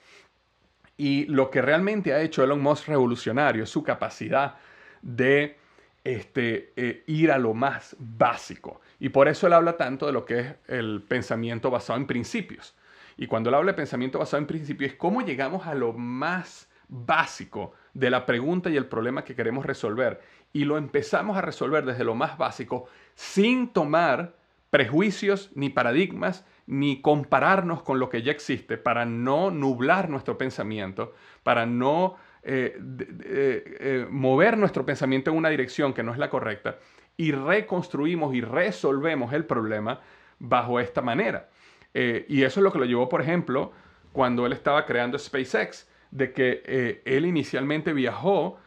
Y 0.97 1.27
lo 1.27 1.51
que 1.51 1.61
realmente 1.61 2.15
ha 2.15 2.21
hecho 2.21 2.45
Elon 2.45 2.63
Musk 2.63 2.87
revolucionario 2.87 3.65
es 3.65 3.71
su 3.71 3.83
capacidad 3.83 4.57
de 5.03 5.59
este, 6.07 6.73
eh, 6.77 7.03
ir 7.09 7.33
a 7.33 7.39
lo 7.39 7.53
más 7.53 7.97
básico. 7.99 8.81
Y 9.01 9.09
por 9.09 9.27
eso 9.27 9.49
él 9.49 9.53
habla 9.53 9.77
tanto 9.77 10.07
de 10.07 10.13
lo 10.13 10.25
que 10.25 10.39
es 10.39 10.55
el 10.69 11.03
pensamiento 11.03 11.69
basado 11.69 11.99
en 11.99 12.07
principios. 12.07 12.77
Y 13.17 13.27
cuando 13.27 13.49
él 13.49 13.57
habla 13.57 13.73
de 13.73 13.77
pensamiento 13.77 14.21
basado 14.21 14.41
en 14.41 14.47
principios 14.47 14.93
es 14.93 14.97
cómo 14.97 15.23
llegamos 15.23 15.67
a 15.67 15.75
lo 15.75 15.93
más 15.93 16.69
básico 16.87 17.73
de 17.93 18.11
la 18.11 18.25
pregunta 18.25 18.71
y 18.71 18.77
el 18.77 18.87
problema 18.87 19.25
que 19.25 19.35
queremos 19.35 19.67
resolver. 19.67 20.21
Y 20.53 20.65
lo 20.65 20.79
empezamos 20.79 21.37
a 21.37 21.41
resolver 21.41 21.85
desde 21.85 22.05
lo 22.05 22.15
más 22.15 22.39
básico 22.39 22.87
sin 23.17 23.73
tomar 23.73 24.37
prejuicios 24.71 25.51
ni 25.57 25.71
paradigmas 25.71 26.45
ni 26.67 27.01
compararnos 27.01 27.83
con 27.83 27.99
lo 27.99 28.11
que 28.11 28.23
ya 28.23 28.31
existe 28.31 28.79
para 28.79 29.07
no 29.07 29.51
nublar 29.51 30.09
nuestro 30.09 30.39
pensamiento, 30.39 31.15
para 31.43 31.67
no 31.67 32.15
eh, 32.49 32.79
eh, 33.25 34.07
mover 34.09 34.57
nuestro 34.57 34.87
pensamiento 34.87 35.33
en 35.33 35.37
una 35.37 35.49
dirección 35.49 35.93
que 35.93 36.05
no 36.05 36.13
es 36.13 36.19
la 36.19 36.31
correcta 36.31 36.79
y 37.17 37.33
reconstruimos 37.33 38.37
y 38.37 38.41
resolvemos 38.41 39.33
el 39.33 39.45
problema 39.47 40.01
bajo 40.39 40.79
esta 40.79 41.03
manera. 41.03 41.49
Eh, 41.93 42.25
y 42.29 42.45
eso 42.45 42.61
es 42.61 42.65
lo 42.65 42.71
que 42.71 42.79
lo 42.79 42.85
llevó, 42.85 43.09
por 43.09 43.21
ejemplo, 43.21 43.73
cuando 44.13 44.47
él 44.47 44.53
estaba 44.53 44.87
creando 44.87 45.19
SpaceX, 45.19 45.91
de 46.13 46.33
que 46.33 47.03
él 47.05 47.27
inicialmente 47.27 47.93
viajó, 47.93 48.59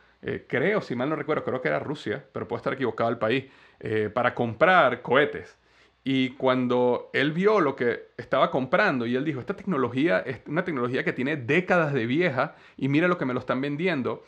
creo, 0.47 0.81
si 0.81 0.93
mal 0.93 1.09
no 1.09 1.15
recuerdo, 1.15 1.45
creo 1.45 1.61
que 1.61 1.69
era 1.69 1.79
Rusia, 1.79 2.23
pero 2.33 2.47
puede 2.47 2.59
estar 2.59 2.73
equivocado 2.73 3.09
el 3.09 3.17
país, 3.17 3.45
para 4.13 4.35
comprar 4.35 5.01
cohetes. 5.01 5.57
Y 6.03 6.29
cuando 6.31 7.09
él 7.13 7.33
vio 7.33 7.59
lo 7.59 7.75
que 7.75 8.09
estaba 8.17 8.51
comprando 8.51 9.05
y 9.05 9.15
él 9.15 9.25
dijo, 9.25 9.39
esta 9.39 9.55
tecnología 9.55 10.19
es 10.19 10.41
una 10.47 10.63
tecnología 10.63 11.03
que 11.03 11.13
tiene 11.13 11.35
décadas 11.35 11.93
de 11.93 12.05
vieja 12.05 12.55
y 12.77 12.88
mira 12.88 13.07
lo 13.07 13.17
que 13.17 13.25
me 13.25 13.33
lo 13.33 13.39
están 13.39 13.62
vendiendo. 13.62 14.23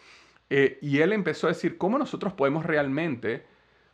Eh, 0.50 0.80
y 0.82 1.00
él 1.00 1.14
empezó 1.14 1.48
a 1.48 1.52
decir, 1.52 1.78
¿cómo 1.78 1.98
nosotros 1.98 2.34
podemos 2.34 2.66
realmente 2.66 3.46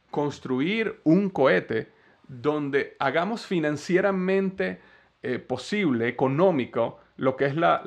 construir 0.10 1.00
un 1.04 1.30
cohete 1.30 1.92
donde 2.28 2.96
hagamos 3.00 3.46
financieramente 3.46 4.82
eh, 5.22 5.38
posible, 5.38 6.08
económico, 6.08 7.00
lo 7.16 7.36
que 7.36 7.46
es 7.46 7.56
la, 7.56 7.84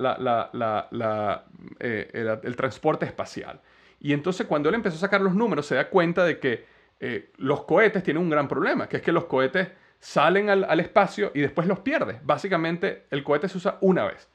eh, 1.80 2.10
el, 2.12 2.38
el 2.44 2.56
transporte 2.56 3.06
espacial? 3.06 3.60
Y 3.98 4.12
entonces 4.12 4.46
cuando 4.46 4.68
él 4.68 4.76
empezó 4.76 4.96
a 4.96 5.00
sacar 5.00 5.20
los 5.20 5.34
números 5.34 5.66
se 5.66 5.74
da 5.74 5.90
cuenta 5.90 6.24
de 6.24 6.38
que 6.38 6.64
eh, 7.00 7.32
los 7.38 7.64
cohetes 7.64 8.02
tienen 8.02 8.22
un 8.22 8.28
gran 8.28 8.46
problema, 8.46 8.86
que 8.86 8.98
es 8.98 9.02
que 9.02 9.10
los 9.10 9.24
cohetes 9.24 9.68
salen 9.98 10.50
al, 10.50 10.80
espacio 10.80 11.32
y 11.34 11.40
después 11.40 11.66
los 11.66 11.80
pierdes. 11.80 12.24
Básicamente, 12.24 13.06
el 13.10 13.24
cohete 13.24 13.48
se 13.48 13.56
usa 13.56 13.78
una 13.80 14.04
vez. 14.04 14.28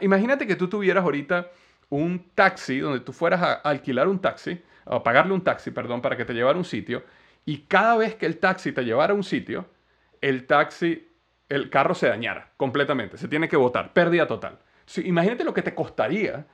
imagínate 0.00 0.46
que 0.46 0.56
tú 0.56 0.68
tuvieras 0.68 1.04
ahorita 1.04 1.50
un 1.90 2.30
taxi 2.34 2.80
donde 2.80 3.00
tú 3.00 3.12
fueras 3.12 3.42
a, 3.42 3.52
alquilar 3.54 4.08
un 4.08 4.20
taxi, 4.20 4.60
o 4.84 5.02
pagarle 5.02 5.34
un 5.34 5.42
taxi, 5.42 5.70
perdón, 5.70 6.00
para 6.00 6.16
que 6.16 6.24
te 6.24 6.32
llevara 6.32 6.56
a 6.56 6.58
un 6.58 6.64
sitio, 6.64 7.04
y 7.44 7.58
cada 7.62 7.96
vez 7.96 8.14
que 8.14 8.26
el 8.26 8.38
taxi 8.38 8.72
te 8.72 8.84
llevara 8.84 9.12
a 9.12 9.16
un 9.16 9.24
sitio, 9.24 9.66
el 10.20 10.46
taxi, 10.46 11.08
el 11.48 11.68
carro 11.68 11.94
se 11.94 12.08
dañara 12.08 12.52
completamente, 12.56 13.18
se 13.18 13.28
tiene 13.28 13.48
que 13.48 13.56
botar, 13.56 13.92
pérdida 13.92 14.26
total. 14.26 14.58
imagínate 15.04 15.44
lo 15.44 15.54
que 15.54 15.62
te 15.62 15.74
costaría 15.74 16.46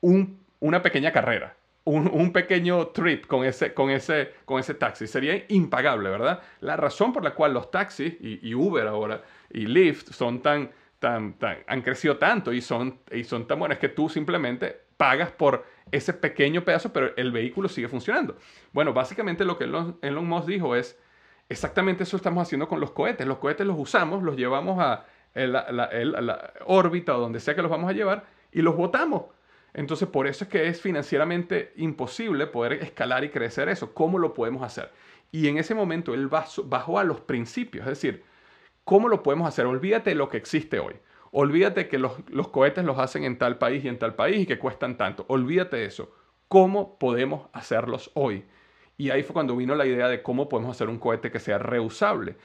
una 0.00 0.82
pequeña 0.82 1.12
carrera 1.12 1.56
un, 1.86 2.32
pequeño 2.32 2.88
trip 2.88 3.26
con 3.26 3.44
ese, 3.44 3.72
con, 3.72 3.90
ese, 3.90 4.32
con 4.44 4.58
ese 4.58 4.74
taxi. 4.74 5.06
Sería 5.06 5.44
impagable, 5.48 6.10
¿verdad? 6.10 6.42
La 6.60 6.76
razón 6.76 7.12
por 7.12 7.22
la 7.22 7.32
cual 7.32 7.54
los 7.54 7.70
taxis 7.70 8.16
y, 8.20 8.54
Uber 8.54 8.86
ahora 8.88 9.22
y 9.50 9.66
Lyft 9.66 10.12
son 10.12 10.42
tan, 10.42 10.70
tan, 10.98 11.34
tan, 11.34 11.58
han 11.66 11.82
crecido 11.82 12.16
tanto 12.16 12.52
y 12.52 12.60
son, 12.60 12.98
y 13.12 13.22
son 13.22 13.46
tan 13.46 13.60
buenos 13.60 13.78
que 13.78 13.88
tú 13.88 14.08
simplemente 14.08 14.80
pagas 14.96 15.30
por 15.30 15.64
ese 15.92 16.12
pequeño 16.12 16.64
pedazo, 16.64 16.92
pero 16.92 17.16
el 17.16 17.30
vehículo 17.30 17.68
sigue 17.68 17.86
funcionando. 17.86 18.36
Bueno, 18.72 18.92
básicamente 18.92 19.44
lo 19.44 19.56
que 19.56 19.64
Elon, 19.64 19.96
Elon 20.02 20.26
Musk 20.26 20.48
dijo 20.48 20.74
es, 20.74 20.98
exactamente 21.48 22.02
eso 22.02 22.16
estamos 22.16 22.42
haciendo 22.42 22.66
con 22.66 22.80
los 22.80 22.90
cohetes. 22.90 23.24
Los 23.28 23.38
cohetes 23.38 23.64
los 23.64 23.78
usamos, 23.78 24.24
los 24.24 24.36
llevamos 24.36 24.80
a 24.80 25.04
la, 25.34 25.70
la 25.70 26.52
órbita 26.64 27.16
o 27.16 27.20
donde 27.20 27.38
sea 27.38 27.54
que 27.54 27.62
los 27.62 27.70
vamos 27.70 27.88
a 27.88 27.92
llevar 27.92 28.24
y 28.50 28.62
los 28.62 28.74
botamos 28.74 29.26
entonces, 29.76 30.08
por 30.08 30.26
eso 30.26 30.44
es 30.44 30.50
que 30.50 30.68
es 30.68 30.80
financieramente 30.80 31.74
imposible 31.76 32.46
poder 32.46 32.82
escalar 32.82 33.24
y 33.24 33.28
crecer 33.28 33.68
eso. 33.68 33.92
¿Cómo 33.92 34.18
lo 34.18 34.32
podemos 34.32 34.62
hacer? 34.62 34.90
Y 35.30 35.48
en 35.48 35.58
ese 35.58 35.74
momento 35.74 36.14
él 36.14 36.28
bajó 36.28 36.98
a 36.98 37.04
los 37.04 37.20
principios, 37.20 37.84
es 37.84 37.90
decir, 37.90 38.24
¿cómo 38.84 39.10
lo 39.10 39.22
podemos 39.22 39.46
hacer? 39.46 39.66
Olvídate 39.66 40.10
de 40.10 40.16
lo 40.16 40.30
que 40.30 40.38
existe 40.38 40.78
hoy. 40.78 40.94
Olvídate 41.30 41.88
que 41.88 41.98
los, 41.98 42.16
cohetes 42.50 42.86
los 42.86 42.98
hacen 42.98 43.24
en 43.24 43.36
tal 43.36 43.58
país 43.58 43.84
y 43.84 43.88
en 43.88 43.98
tal 43.98 44.14
país 44.14 44.38
y 44.38 44.46
que 44.46 44.58
cuestan 44.58 44.96
tanto. 44.96 45.26
Olvídate 45.28 45.76
de 45.76 45.84
eso. 45.84 46.10
¿Cómo 46.48 46.98
podemos 46.98 47.50
hacerlos 47.52 48.10
hoy? 48.14 48.46
Y 48.96 49.10
ahí 49.10 49.22
fue 49.24 49.34
cuando 49.34 49.56
vino 49.56 49.74
la 49.74 49.84
idea 49.84 50.08
de 50.08 50.22
cómo 50.22 50.48
podemos 50.48 50.74
hacer 50.74 50.88
un 50.88 50.98
cohete 50.98 51.30
que 51.30 51.38
sea 51.38 51.58
reusable. 51.58 52.36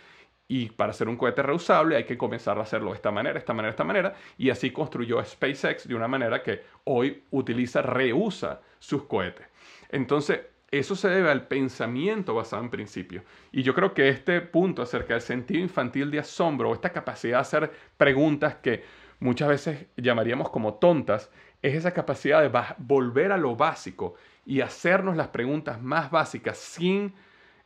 Y 0.53 0.65
para 0.65 0.91
hacer 0.91 1.07
un 1.07 1.15
cohete 1.15 1.41
reusable 1.41 1.95
hay 1.95 2.03
que 2.03 2.17
comenzar 2.17 2.57
a 2.59 2.63
hacerlo 2.63 2.89
de 2.89 2.97
esta 2.97 3.09
manera, 3.09 3.39
esta 3.39 3.53
manera, 3.53 3.69
esta 3.69 3.85
manera. 3.85 4.15
Y 4.37 4.49
así 4.49 4.71
construyó 4.71 5.23
SpaceX 5.23 5.87
de 5.87 5.95
una 5.95 6.09
manera 6.09 6.43
que 6.43 6.61
hoy 6.83 7.23
utiliza, 7.31 7.81
reusa 7.81 8.59
sus 8.77 9.03
cohetes. 9.03 9.47
Entonces, 9.87 10.41
eso 10.69 10.93
se 10.97 11.07
debe 11.07 11.31
al 11.31 11.47
pensamiento 11.47 12.35
basado 12.35 12.63
en 12.63 12.69
principios. 12.69 13.23
Y 13.53 13.63
yo 13.63 13.73
creo 13.73 13.93
que 13.93 14.09
este 14.09 14.41
punto 14.41 14.81
acerca 14.81 15.13
del 15.13 15.21
sentido 15.21 15.61
infantil 15.61 16.11
de 16.11 16.19
asombro 16.19 16.69
o 16.69 16.73
esta 16.73 16.91
capacidad 16.91 17.37
de 17.37 17.41
hacer 17.41 17.71
preguntas 17.95 18.55
que 18.55 18.83
muchas 19.21 19.47
veces 19.47 19.85
llamaríamos 19.95 20.49
como 20.49 20.73
tontas, 20.73 21.31
es 21.61 21.75
esa 21.75 21.93
capacidad 21.93 22.41
de 22.41 22.75
volver 22.77 23.31
a 23.31 23.37
lo 23.37 23.55
básico 23.55 24.15
y 24.45 24.59
hacernos 24.59 25.15
las 25.15 25.29
preguntas 25.29 25.81
más 25.81 26.11
básicas 26.11 26.57
sin, 26.57 27.13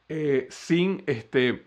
eh, 0.07 0.45
sin 0.51 1.01
este, 1.07 1.63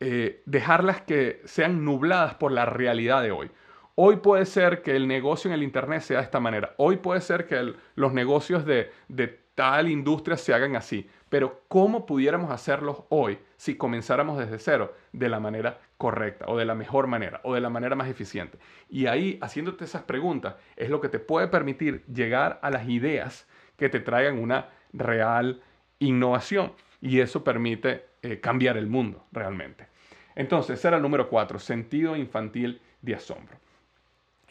eh, 0.00 0.42
dejarlas 0.46 1.00
que 1.02 1.40
sean 1.44 1.84
nubladas 1.84 2.34
por 2.34 2.52
la 2.52 2.66
realidad 2.66 3.22
de 3.22 3.32
hoy. 3.32 3.50
Hoy 3.94 4.16
puede 4.16 4.44
ser 4.44 4.82
que 4.82 4.94
el 4.94 5.08
negocio 5.08 5.48
en 5.48 5.54
el 5.54 5.62
Internet 5.62 6.02
sea 6.02 6.18
de 6.18 6.24
esta 6.24 6.38
manera. 6.38 6.74
Hoy 6.76 6.96
puede 6.96 7.22
ser 7.22 7.46
que 7.46 7.74
los 7.94 8.12
negocios 8.12 8.66
de, 8.66 8.90
de 9.08 9.46
tal 9.54 9.88
industria 9.88 10.36
se 10.36 10.52
hagan 10.52 10.76
así. 10.76 11.08
Pero 11.28 11.62
¿cómo 11.66 12.06
pudiéramos 12.06 12.52
hacerlos 12.52 13.04
hoy 13.08 13.38
si 13.56 13.76
comenzáramos 13.76 14.38
desde 14.38 14.58
cero 14.58 14.94
de 15.12 15.28
la 15.28 15.40
manera 15.40 15.80
correcta 15.96 16.44
o 16.46 16.56
de 16.56 16.66
la 16.66 16.74
mejor 16.74 17.08
manera 17.08 17.40
o 17.42 17.54
de 17.54 17.60
la 17.60 17.70
manera 17.70 17.96
más 17.96 18.08
eficiente? 18.08 18.58
Y 18.88 19.06
ahí, 19.06 19.38
haciéndote 19.40 19.84
esas 19.84 20.02
preguntas, 20.02 20.56
es 20.76 20.90
lo 20.90 21.00
que 21.00 21.08
te 21.08 21.18
puede 21.18 21.48
permitir 21.48 22.04
llegar 22.06 22.60
a 22.62 22.70
las 22.70 22.88
ideas 22.88 23.48
que 23.76 23.88
te 23.88 24.00
traigan 24.00 24.38
una 24.38 24.68
real 24.92 25.62
innovación. 25.98 26.72
Y 27.00 27.20
eso 27.20 27.42
permite 27.42 28.04
eh, 28.26 28.40
cambiar 28.40 28.76
el 28.76 28.88
mundo 28.88 29.26
realmente. 29.30 29.86
Entonces, 30.34 30.84
era 30.84 30.96
el 30.96 31.02
número 31.02 31.28
cuatro, 31.28 31.58
sentido 31.58 32.16
infantil 32.16 32.80
de 33.00 33.14
asombro. 33.14 33.56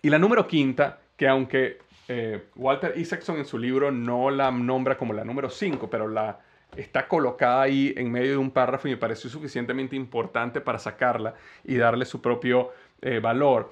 Y 0.01 0.09
la 0.09 0.17
número 0.17 0.47
quinta, 0.47 0.99
que 1.17 1.27
aunque 1.27 1.79
eh, 2.07 2.45
Walter 2.55 2.93
Isaacson 2.95 3.38
en 3.38 3.45
su 3.45 3.57
libro 3.57 3.91
no 3.91 4.29
la 4.29 4.49
nombra 4.49 4.97
como 4.97 5.13
la 5.13 5.25
número 5.25 5.49
cinco, 5.49 5.89
pero 5.89 6.07
la 6.07 6.39
está 6.77 7.07
colocada 7.07 7.63
ahí 7.63 7.93
en 7.97 8.11
medio 8.11 8.31
de 8.31 8.38
un 8.38 8.51
párrafo 8.51 8.88
y 8.88 8.91
me 8.91 8.97
pareció 8.97 9.29
suficientemente 9.29 9.95
importante 9.95 10.61
para 10.61 10.79
sacarla 10.79 11.35
y 11.63 11.75
darle 11.75 12.05
su 12.05 12.21
propio 12.21 12.71
eh, 13.01 13.19
valor, 13.19 13.71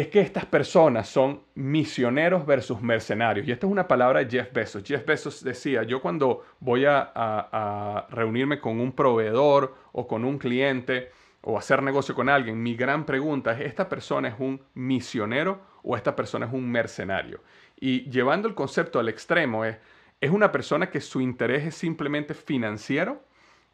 es 0.00 0.08
que 0.08 0.20
estas 0.20 0.44
personas 0.44 1.08
son 1.08 1.42
misioneros 1.54 2.44
versus 2.46 2.80
mercenarios. 2.80 3.48
Y 3.48 3.52
esta 3.52 3.66
es 3.66 3.72
una 3.72 3.88
palabra 3.88 4.20
de 4.22 4.30
Jeff 4.30 4.52
Bezos. 4.52 4.84
Jeff 4.84 5.04
Bezos 5.04 5.42
decía, 5.42 5.82
yo 5.82 6.00
cuando 6.00 6.44
voy 6.60 6.84
a, 6.86 8.06
reunirme 8.10 8.60
con 8.60 8.80
un 8.80 8.92
proveedor 8.92 9.74
o 9.92 10.06
con 10.06 10.24
un 10.24 10.38
cliente 10.38 11.10
o 11.40 11.56
hacer 11.56 11.82
negocio 11.82 12.14
con 12.14 12.28
alguien, 12.28 12.62
mi 12.62 12.76
gran 12.76 13.06
pregunta 13.06 13.52
es, 13.52 13.60
¿esta 13.60 13.88
persona 13.88 14.28
es 14.28 14.34
un 14.38 14.60
misionero 14.74 15.60
o 15.82 15.96
esta 15.96 16.14
persona 16.14 16.46
es 16.46 16.52
un 16.52 16.70
mercenario? 16.70 17.40
Y 17.80 18.08
llevando 18.10 18.46
el 18.46 18.54
concepto 18.54 18.98
al 18.98 19.08
extremo 19.08 19.64
es, 19.64 19.78
¿es 20.20 20.30
una 20.30 20.52
persona 20.52 20.90
que 20.90 21.00
su 21.00 21.20
interés 21.20 21.64
es 21.64 21.74
simplemente 21.74 22.34
financiero? 22.34 23.22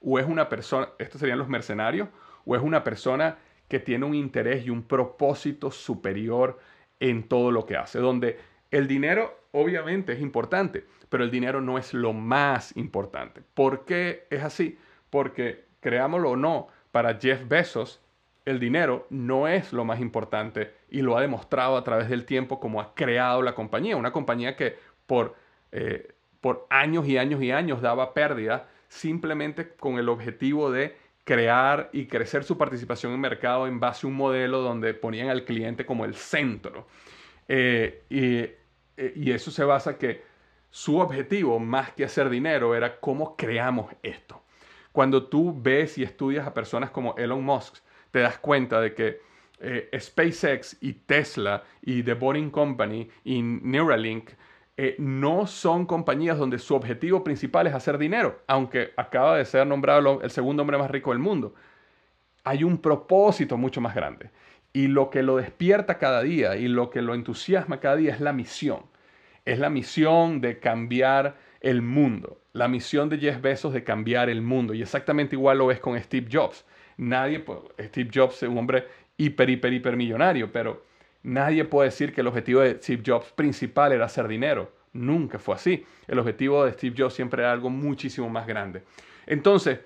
¿O 0.00 0.18
es 0.18 0.26
una 0.26 0.48
persona, 0.48 0.88
estos 0.98 1.20
serían 1.20 1.38
los 1.38 1.48
mercenarios? 1.48 2.08
¿O 2.44 2.54
es 2.54 2.62
una 2.62 2.84
persona 2.84 3.38
que 3.68 3.80
tiene 3.80 4.06
un 4.06 4.14
interés 4.14 4.66
y 4.66 4.70
un 4.70 4.82
propósito 4.82 5.70
superior 5.70 6.58
en 7.00 7.28
todo 7.28 7.50
lo 7.50 7.66
que 7.66 7.76
hace, 7.76 7.98
donde 7.98 8.38
el 8.70 8.86
dinero 8.86 9.38
obviamente 9.52 10.12
es 10.12 10.20
importante, 10.20 10.84
pero 11.08 11.24
el 11.24 11.30
dinero 11.30 11.60
no 11.60 11.78
es 11.78 11.94
lo 11.94 12.12
más 12.12 12.76
importante. 12.76 13.42
¿Por 13.54 13.84
qué 13.84 14.26
es 14.30 14.42
así? 14.42 14.78
Porque, 15.10 15.64
creámoslo 15.80 16.30
o 16.30 16.36
no, 16.36 16.68
para 16.90 17.18
Jeff 17.18 17.46
Bezos, 17.46 18.00
el 18.44 18.60
dinero 18.60 19.06
no 19.10 19.48
es 19.48 19.72
lo 19.72 19.84
más 19.84 20.00
importante 20.00 20.74
y 20.90 21.02
lo 21.02 21.16
ha 21.16 21.20
demostrado 21.20 21.76
a 21.76 21.84
través 21.84 22.08
del 22.08 22.24
tiempo 22.24 22.60
como 22.60 22.80
ha 22.80 22.94
creado 22.94 23.42
la 23.42 23.54
compañía. 23.54 23.96
Una 23.96 24.12
compañía 24.12 24.56
que 24.56 24.76
por, 25.06 25.34
eh, 25.72 26.12
por 26.40 26.66
años 26.68 27.06
y 27.06 27.16
años 27.16 27.42
y 27.42 27.52
años 27.52 27.80
daba 27.80 28.12
pérdida 28.12 28.68
simplemente 28.88 29.70
con 29.70 29.98
el 29.98 30.08
objetivo 30.08 30.70
de 30.70 30.96
crear 31.24 31.88
y 31.92 32.06
crecer 32.06 32.44
su 32.44 32.56
participación 32.56 33.12
en 33.12 33.20
mercado 33.20 33.66
en 33.66 33.80
base 33.80 34.06
a 34.06 34.10
un 34.10 34.16
modelo 34.16 34.60
donde 34.60 34.94
ponían 34.94 35.28
al 35.28 35.44
cliente 35.44 35.86
como 35.86 36.04
el 36.04 36.14
centro. 36.14 36.86
Eh, 37.48 38.04
eh, 38.10 38.58
y, 39.16 39.30
eso 39.32 39.50
se 39.50 39.64
basa 39.64 39.98
que 39.98 40.22
su 40.70 40.98
objetivo, 40.98 41.58
más 41.58 41.92
que 41.92 42.04
hacer 42.04 42.28
dinero, 42.28 42.74
era 42.74 43.00
cómo 43.00 43.36
creamos 43.36 43.92
esto. 44.02 44.42
Cuando 44.92 45.26
tú 45.26 45.54
ves 45.60 45.98
y 45.98 46.02
estudias 46.02 46.46
a 46.46 46.54
personas 46.54 46.90
como 46.90 47.16
Elon 47.16 47.42
Musk, 47.42 47.76
te 48.10 48.20
das 48.20 48.38
cuenta 48.38 48.80
de 48.80 48.94
que 48.94 49.20
eh, 49.60 49.88
SpaceX 49.98 50.76
y 50.80 50.92
Tesla 50.92 51.64
y 51.82 52.02
The 52.02 52.14
Boring 52.14 52.50
Company 52.50 53.08
y 53.24 53.42
Neuralink 53.42 54.30
eh, 54.76 54.96
no 54.98 55.46
son 55.46 55.86
compañías 55.86 56.36
donde 56.36 56.58
su 56.58 56.74
objetivo 56.74 57.22
principal 57.22 57.66
es 57.66 57.74
hacer 57.74 57.96
dinero, 57.96 58.42
aunque 58.48 58.92
acaba 58.96 59.36
de 59.36 59.44
ser 59.44 59.66
nombrado 59.66 60.20
el 60.22 60.30
segundo 60.30 60.62
hombre 60.62 60.78
más 60.78 60.90
rico 60.90 61.10
del 61.10 61.20
mundo. 61.20 61.54
Hay 62.42 62.64
un 62.64 62.78
propósito 62.78 63.56
mucho 63.56 63.80
más 63.80 63.94
grande. 63.94 64.30
Y 64.72 64.88
lo 64.88 65.10
que 65.10 65.22
lo 65.22 65.36
despierta 65.36 65.98
cada 65.98 66.22
día 66.22 66.56
y 66.56 66.66
lo 66.66 66.90
que 66.90 67.02
lo 67.02 67.14
entusiasma 67.14 67.78
cada 67.78 67.94
día 67.94 68.12
es 68.12 68.20
la 68.20 68.32
misión. 68.32 68.82
Es 69.44 69.60
la 69.60 69.70
misión 69.70 70.40
de 70.40 70.58
cambiar 70.58 71.36
el 71.60 71.80
mundo. 71.80 72.40
La 72.52 72.66
misión 72.66 73.08
de 73.08 73.18
Jeff 73.18 73.40
Bezos 73.40 73.72
de 73.72 73.84
cambiar 73.84 74.28
el 74.28 74.42
mundo. 74.42 74.74
Y 74.74 74.82
exactamente 74.82 75.36
igual 75.36 75.58
lo 75.58 75.66
ves 75.66 75.78
con 75.78 75.98
Steve 76.00 76.28
Jobs. 76.30 76.64
Nadie, 76.96 77.38
pues, 77.38 77.60
Steve 77.78 78.10
Jobs 78.12 78.42
es 78.42 78.48
un 78.48 78.58
hombre 78.58 78.88
hiper, 79.16 79.48
hiper, 79.48 79.72
hiper 79.72 79.96
millonario, 79.96 80.50
pero 80.50 80.82
nadie 81.24 81.64
puede 81.64 81.88
decir 81.88 82.14
que 82.14 82.20
el 82.20 82.28
objetivo 82.28 82.60
de 82.60 82.76
Steve 82.76 83.02
Jobs 83.04 83.32
principal 83.32 83.92
era 83.92 84.04
hacer 84.04 84.28
dinero. 84.28 84.72
Nunca 84.92 85.40
fue 85.40 85.56
así. 85.56 85.84
El 86.06 86.20
objetivo 86.20 86.64
de 86.64 86.72
Steve 86.72 86.94
Jobs 86.96 87.14
siempre 87.14 87.42
era 87.42 87.50
algo 87.50 87.68
muchísimo 87.68 88.28
más 88.28 88.46
grande. 88.46 88.84
Entonces, 89.26 89.80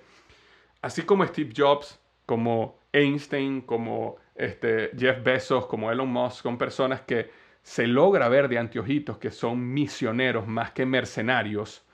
así 0.81 1.01
como 1.01 1.25
Steve 1.25 1.51
Jobs, 1.55 1.99
como 2.27 2.77
Einstein, 2.93 3.61
como 3.61 4.17
este, 4.35 4.91
Jeff 4.97 5.23
Bezos, 5.23 5.65
como 5.65 5.91
Elon 5.91 6.09
Musk, 6.09 6.43
son 6.43 6.57
personas 6.57 7.01
que 7.01 7.31
se 7.63 7.87
logra 7.87 8.29
ver 8.29 8.47
de 8.47 8.57
anteojitos 8.57 9.17
que 9.17 9.31
son 9.31 9.73
misioneros 9.73 10.47
más 10.47 10.71
que 10.71 10.85
mercenarios. 10.85 11.85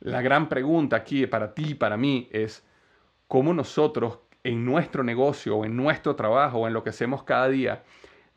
La 0.00 0.22
gran 0.22 0.48
pregunta 0.48 0.96
aquí 0.96 1.26
para 1.26 1.54
ti 1.54 1.70
y 1.70 1.74
para 1.74 1.96
mí 1.96 2.28
es 2.32 2.64
cómo 3.26 3.52
nosotros 3.52 4.20
en 4.44 4.64
nuestro 4.64 5.02
negocio 5.02 5.56
o 5.56 5.64
en 5.64 5.76
nuestro 5.76 6.16
trabajo 6.16 6.58
o 6.58 6.66
en 6.66 6.72
lo 6.72 6.82
que 6.82 6.90
hacemos 6.90 7.24
cada 7.24 7.48
día, 7.48 7.82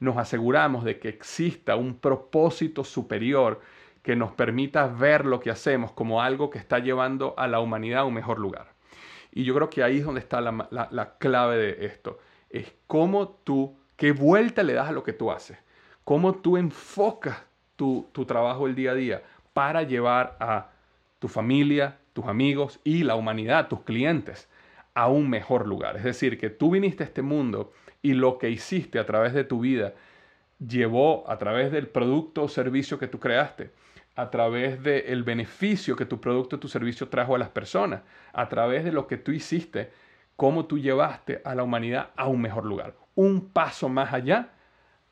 nos 0.01 0.17
aseguramos 0.17 0.83
de 0.83 0.99
que 0.99 1.09
exista 1.09 1.75
un 1.75 1.95
propósito 1.95 2.83
superior 2.83 3.61
que 4.01 4.15
nos 4.15 4.31
permita 4.31 4.87
ver 4.87 5.27
lo 5.27 5.39
que 5.39 5.51
hacemos 5.51 5.91
como 5.91 6.23
algo 6.23 6.49
que 6.49 6.57
está 6.57 6.79
llevando 6.79 7.35
a 7.37 7.47
la 7.47 7.59
humanidad 7.59 8.01
a 8.01 8.05
un 8.05 8.15
mejor 8.15 8.39
lugar. 8.39 8.73
Y 9.31 9.43
yo 9.43 9.53
creo 9.53 9.69
que 9.69 9.83
ahí 9.83 9.99
es 9.99 10.05
donde 10.05 10.19
está 10.19 10.41
la, 10.41 11.15
clave 11.19 11.57
de 11.57 11.85
esto. 11.85 12.17
Es 12.49 12.73
cómo 12.87 13.29
tú, 13.29 13.77
qué 13.95 14.11
vuelta 14.11 14.63
le 14.63 14.73
das 14.73 14.89
a 14.89 14.91
lo 14.91 15.03
que 15.03 15.13
tú 15.13 15.31
haces. 15.31 15.59
Cómo 16.03 16.33
tú 16.33 16.57
enfocas 16.57 17.43
tu, 17.75 18.09
tu 18.11 18.25
trabajo 18.25 18.65
el 18.65 18.73
día 18.73 18.91
a 18.91 18.95
día 18.95 19.21
para 19.53 19.83
llevar 19.83 20.35
a 20.39 20.71
tu 21.19 21.27
familia, 21.27 21.99
tus 22.13 22.25
amigos 22.25 22.79
y 22.83 23.03
la 23.03 23.13
humanidad, 23.13 23.67
tus 23.67 23.81
clientes, 23.81 24.49
a 24.95 25.09
un 25.09 25.29
mejor 25.29 25.67
lugar. 25.67 25.95
Es 25.95 26.03
decir, 26.03 26.39
que 26.39 26.49
tú 26.49 26.71
viniste 26.71 27.03
a 27.03 27.05
este 27.05 27.21
mundo 27.21 27.71
y 28.01 28.13
lo 28.13 28.37
que 28.37 28.49
hiciste 28.49 28.99
a 28.99 29.05
través 29.05 29.33
de 29.33 29.43
tu 29.43 29.59
vida 29.59 29.93
llevó 30.65 31.29
a 31.29 31.37
través 31.37 31.71
del 31.71 31.87
producto 31.87 32.43
o 32.43 32.49
servicio 32.49 32.99
que 32.99 33.07
tú 33.07 33.19
creaste, 33.19 33.71
a 34.15 34.29
través 34.29 34.83
del 34.83 35.23
beneficio 35.23 35.95
que 35.95 36.05
tu 36.05 36.19
producto 36.19 36.57
o 36.57 36.59
tu 36.59 36.67
servicio 36.67 37.09
trajo 37.09 37.35
a 37.35 37.39
las 37.39 37.49
personas, 37.49 38.01
a 38.33 38.49
través 38.49 38.83
de 38.83 38.91
lo 38.91 39.07
que 39.07 39.17
tú 39.17 39.31
hiciste, 39.31 39.91
cómo 40.35 40.65
tú 40.65 40.77
llevaste 40.77 41.41
a 41.45 41.55
la 41.55 41.63
humanidad 41.63 42.11
a 42.15 42.27
un 42.27 42.41
mejor 42.41 42.65
lugar, 42.65 42.95
un 43.15 43.49
paso 43.49 43.89
más 43.89 44.13
allá 44.13 44.49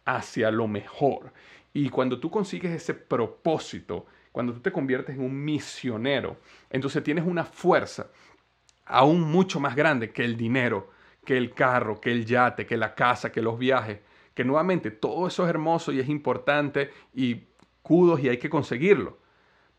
hacia 0.05 0.51
lo 0.51 0.67
mejor. 0.67 1.31
Y 1.73 1.89
cuando 1.89 2.19
tú 2.19 2.29
consigues 2.29 2.71
ese 2.71 2.93
propósito, 2.93 4.05
cuando 4.31 4.53
tú 4.53 4.59
te 4.59 4.71
conviertes 4.71 5.15
en 5.15 5.21
un 5.21 5.43
misionero, 5.43 6.37
entonces 6.69 7.03
tienes 7.03 7.25
una 7.25 7.45
fuerza 7.45 8.07
aún 8.85 9.21
mucho 9.21 9.59
más 9.59 9.75
grande 9.75 10.11
que 10.11 10.25
el 10.25 10.35
dinero, 10.35 10.89
que 11.29 11.37
el 11.37 11.53
carro, 11.53 12.01
que 12.01 12.11
el 12.11 12.25
yate, 12.25 12.65
que 12.65 12.75
la 12.75 12.95
casa, 12.95 13.31
que 13.31 13.43
los 13.43 13.59
viajes, 13.59 13.99
que 14.33 14.43
nuevamente 14.43 14.89
todo 14.89 15.27
eso 15.27 15.43
es 15.43 15.49
hermoso 15.51 15.91
y 15.91 15.99
es 15.99 16.09
importante 16.09 16.89
y 17.13 17.43
kudos 17.83 18.19
y 18.21 18.29
hay 18.29 18.37
que 18.39 18.49
conseguirlo. 18.49 19.19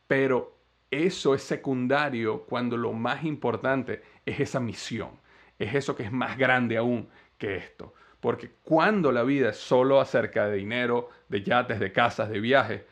Pero 0.06 0.56
eso 0.92 1.34
es 1.34 1.42
secundario 1.42 2.44
cuando 2.44 2.76
lo 2.76 2.92
más 2.92 3.24
importante 3.24 4.00
es 4.24 4.38
esa 4.38 4.60
misión, 4.60 5.10
es 5.58 5.74
eso 5.74 5.96
que 5.96 6.04
es 6.04 6.12
más 6.12 6.38
grande 6.38 6.76
aún 6.76 7.08
que 7.36 7.56
esto. 7.56 7.94
Porque 8.20 8.52
cuando 8.62 9.10
la 9.10 9.24
vida 9.24 9.50
es 9.50 9.56
solo 9.56 10.00
acerca 10.00 10.46
de 10.46 10.56
dinero, 10.56 11.08
de 11.28 11.42
yates, 11.42 11.80
de 11.80 11.90
casas, 11.90 12.30
de 12.30 12.38
viajes, 12.38 12.82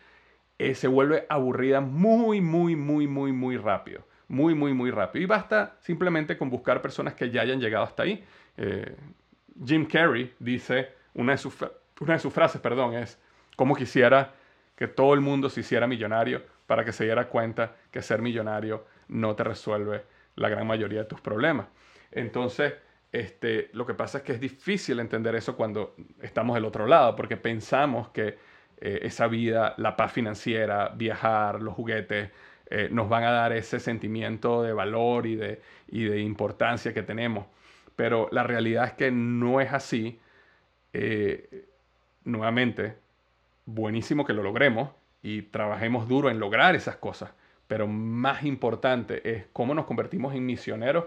eh, 0.58 0.74
se 0.74 0.88
vuelve 0.88 1.26
aburrida 1.28 1.80
muy, 1.80 2.40
muy, 2.40 2.74
muy, 2.74 3.06
muy, 3.06 3.30
muy 3.30 3.56
rápido 3.56 4.02
muy, 4.28 4.54
muy, 4.54 4.74
muy 4.74 4.90
rápido. 4.90 5.22
Y 5.22 5.26
basta 5.26 5.76
simplemente 5.80 6.36
con 6.36 6.50
buscar 6.50 6.80
personas 6.80 7.14
que 7.14 7.30
ya 7.30 7.40
hayan 7.42 7.60
llegado 7.60 7.84
hasta 7.84 8.04
ahí. 8.04 8.24
Eh, 8.58 8.94
Jim 9.64 9.86
Carrey 9.86 10.34
dice, 10.38 10.90
una 11.14 11.32
de, 11.32 11.38
sus, 11.38 11.54
frases, 11.54 12.60
perdón, 12.60 12.94
es, 12.94 13.18
como 13.56 13.74
quisiera 13.74 14.34
que 14.76 14.88
todo 14.88 15.14
el 15.14 15.20
mundo 15.20 15.48
se 15.48 15.60
hiciera 15.60 15.86
millonario 15.86 16.42
para 16.66 16.84
que 16.84 16.92
se 16.92 17.04
diera 17.04 17.28
cuenta 17.28 17.76
que 17.90 18.02
ser 18.02 18.20
millonario 18.20 18.84
no 19.08 19.34
te 19.34 19.44
resuelve 19.44 20.04
la 20.36 20.48
gran 20.48 20.66
mayoría 20.66 21.00
de 21.00 21.04
tus 21.06 21.20
problemas. 21.20 21.66
Entonces, 22.12 22.74
este, 23.10 23.70
lo 23.72 23.86
que 23.86 23.94
pasa 23.94 24.18
es 24.18 24.24
que 24.24 24.32
es 24.32 24.40
difícil 24.40 25.00
entender 25.00 25.34
eso 25.34 25.56
cuando 25.56 25.96
estamos 26.20 26.54
del 26.54 26.64
otro 26.64 26.86
lado, 26.86 27.16
porque 27.16 27.36
pensamos 27.36 28.10
que 28.10 28.38
eh, 28.80 29.00
esa 29.02 29.26
vida, 29.28 29.74
la 29.78 29.96
paz 29.96 30.12
financiera, 30.12 30.90
viajar, 30.90 31.62
los 31.62 31.74
juguetes, 31.74 32.30
eh, 32.70 32.88
nos 32.92 33.08
van 33.08 33.24
a 33.24 33.30
dar 33.30 33.52
ese 33.52 33.80
sentimiento 33.80 34.62
de 34.62 34.72
valor 34.72 35.26
y 35.26 35.36
de, 35.36 35.60
y 35.88 36.04
de 36.04 36.20
importancia 36.20 36.92
que 36.92 37.02
tenemos. 37.02 37.46
Pero 37.98 38.28
la 38.30 38.44
realidad 38.44 38.84
es 38.84 38.92
que 38.92 39.10
no 39.10 39.60
es 39.60 39.72
así. 39.72 40.20
Eh, 40.92 41.66
nuevamente, 42.22 42.94
buenísimo 43.66 44.24
que 44.24 44.32
lo 44.32 44.44
logremos 44.44 44.90
y 45.20 45.42
trabajemos 45.42 46.06
duro 46.06 46.30
en 46.30 46.38
lograr 46.38 46.76
esas 46.76 46.94
cosas. 46.94 47.32
Pero 47.66 47.88
más 47.88 48.44
importante 48.44 49.28
es 49.28 49.46
cómo 49.52 49.74
nos 49.74 49.84
convertimos 49.84 50.32
en 50.36 50.46
misioneros 50.46 51.06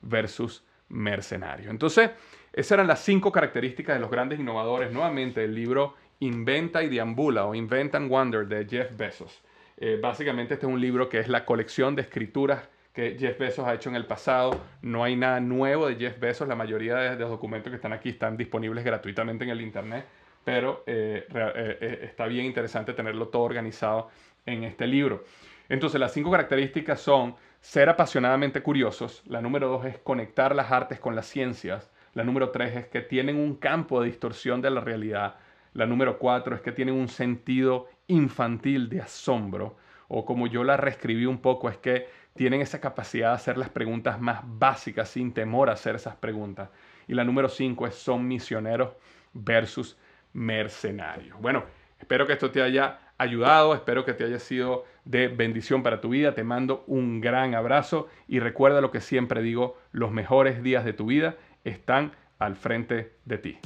versus 0.00 0.64
mercenarios. 0.88 1.70
Entonces, 1.70 2.10
esas 2.54 2.72
eran 2.72 2.86
las 2.86 3.00
cinco 3.00 3.30
características 3.30 3.96
de 3.96 4.00
los 4.00 4.10
grandes 4.10 4.40
innovadores. 4.40 4.90
Nuevamente, 4.90 5.44
el 5.44 5.54
libro 5.54 5.94
Inventa 6.20 6.82
y 6.82 6.88
Deambula 6.88 7.44
o 7.44 7.54
Invent 7.54 7.96
and 7.96 8.08
Wonder 8.08 8.46
de 8.46 8.64
Jeff 8.64 8.96
Bezos. 8.96 9.42
Eh, 9.76 9.98
básicamente 10.00 10.54
este 10.54 10.64
es 10.64 10.72
un 10.72 10.80
libro 10.80 11.10
que 11.10 11.18
es 11.18 11.28
la 11.28 11.44
colección 11.44 11.94
de 11.96 12.00
escrituras 12.00 12.66
que 12.92 13.16
Jeff 13.18 13.38
Bezos 13.38 13.66
ha 13.66 13.74
hecho 13.74 13.88
en 13.88 13.96
el 13.96 14.06
pasado. 14.06 14.60
No 14.82 15.04
hay 15.04 15.16
nada 15.16 15.40
nuevo 15.40 15.86
de 15.86 15.96
Jeff 15.96 16.18
Bezos. 16.18 16.48
La 16.48 16.56
mayoría 16.56 16.96
de, 16.96 17.16
los 17.16 17.30
documentos 17.30 17.70
que 17.70 17.76
están 17.76 17.92
aquí 17.92 18.10
están 18.10 18.36
disponibles 18.36 18.84
gratuitamente 18.84 19.44
en 19.44 19.50
el 19.50 19.60
Internet. 19.60 20.06
Pero 20.44 20.82
eh, 20.86 21.26
eh, 21.32 22.00
está 22.02 22.26
bien 22.26 22.46
interesante 22.46 22.92
tenerlo 22.92 23.28
todo 23.28 23.42
organizado 23.42 24.08
en 24.46 24.64
este 24.64 24.86
libro. 24.86 25.24
Entonces 25.68 26.00
las 26.00 26.12
cinco 26.12 26.30
características 26.30 27.00
son 27.00 27.36
ser 27.60 27.88
apasionadamente 27.88 28.62
curiosos. 28.62 29.22
La 29.26 29.40
número 29.40 29.68
dos 29.68 29.84
es 29.84 29.98
conectar 29.98 30.54
las 30.54 30.72
artes 30.72 30.98
con 30.98 31.14
las 31.14 31.26
ciencias. 31.26 31.90
La 32.14 32.24
número 32.24 32.50
tres 32.50 32.74
es 32.76 32.86
que 32.86 33.02
tienen 33.02 33.36
un 33.36 33.54
campo 33.56 34.00
de 34.00 34.08
distorsión 34.08 34.60
de 34.60 34.70
la 34.70 34.80
realidad. 34.80 35.36
La 35.74 35.86
número 35.86 36.18
cuatro 36.18 36.56
es 36.56 36.62
que 36.62 36.72
tienen 36.72 36.94
un 36.94 37.08
sentido 37.08 37.88
infantil 38.08 38.88
de 38.88 39.02
asombro, 39.02 39.76
o 40.08 40.24
como 40.24 40.48
yo 40.48 40.64
la 40.64 40.76
reescribí 40.76 41.26
un 41.26 41.38
poco, 41.38 41.68
es 41.68 41.76
que 41.76 42.08
tienen 42.40 42.62
esa 42.62 42.80
capacidad 42.80 43.28
de 43.28 43.34
hacer 43.34 43.58
las 43.58 43.68
preguntas 43.68 44.18
más 44.18 44.40
básicas 44.42 45.10
sin 45.10 45.34
temor 45.34 45.68
a 45.68 45.74
hacer 45.74 45.96
esas 45.96 46.16
preguntas. 46.16 46.70
Y 47.06 47.12
la 47.12 47.22
número 47.22 47.50
cinco 47.50 47.86
es 47.86 47.94
son 47.94 48.26
misioneros 48.26 48.94
versus 49.34 49.98
mercenarios. 50.32 51.38
Bueno, 51.38 51.64
espero 51.98 52.26
que 52.26 52.32
esto 52.32 52.50
te 52.50 52.62
haya 52.62 52.98
ayudado, 53.18 53.74
espero 53.74 54.06
que 54.06 54.14
te 54.14 54.24
haya 54.24 54.38
sido 54.38 54.86
de 55.04 55.28
bendición 55.28 55.82
para 55.82 56.00
tu 56.00 56.08
vida. 56.08 56.34
Te 56.34 56.42
mando 56.42 56.82
un 56.86 57.20
gran 57.20 57.54
abrazo 57.54 58.08
y 58.26 58.40
recuerda 58.40 58.80
lo 58.80 58.90
que 58.90 59.02
siempre 59.02 59.42
digo, 59.42 59.76
los 59.92 60.10
mejores 60.10 60.62
días 60.62 60.86
de 60.86 60.94
tu 60.94 61.04
vida 61.04 61.36
están 61.64 62.12
al 62.38 62.56
frente 62.56 63.12
de 63.26 63.36
ti. 63.36 63.58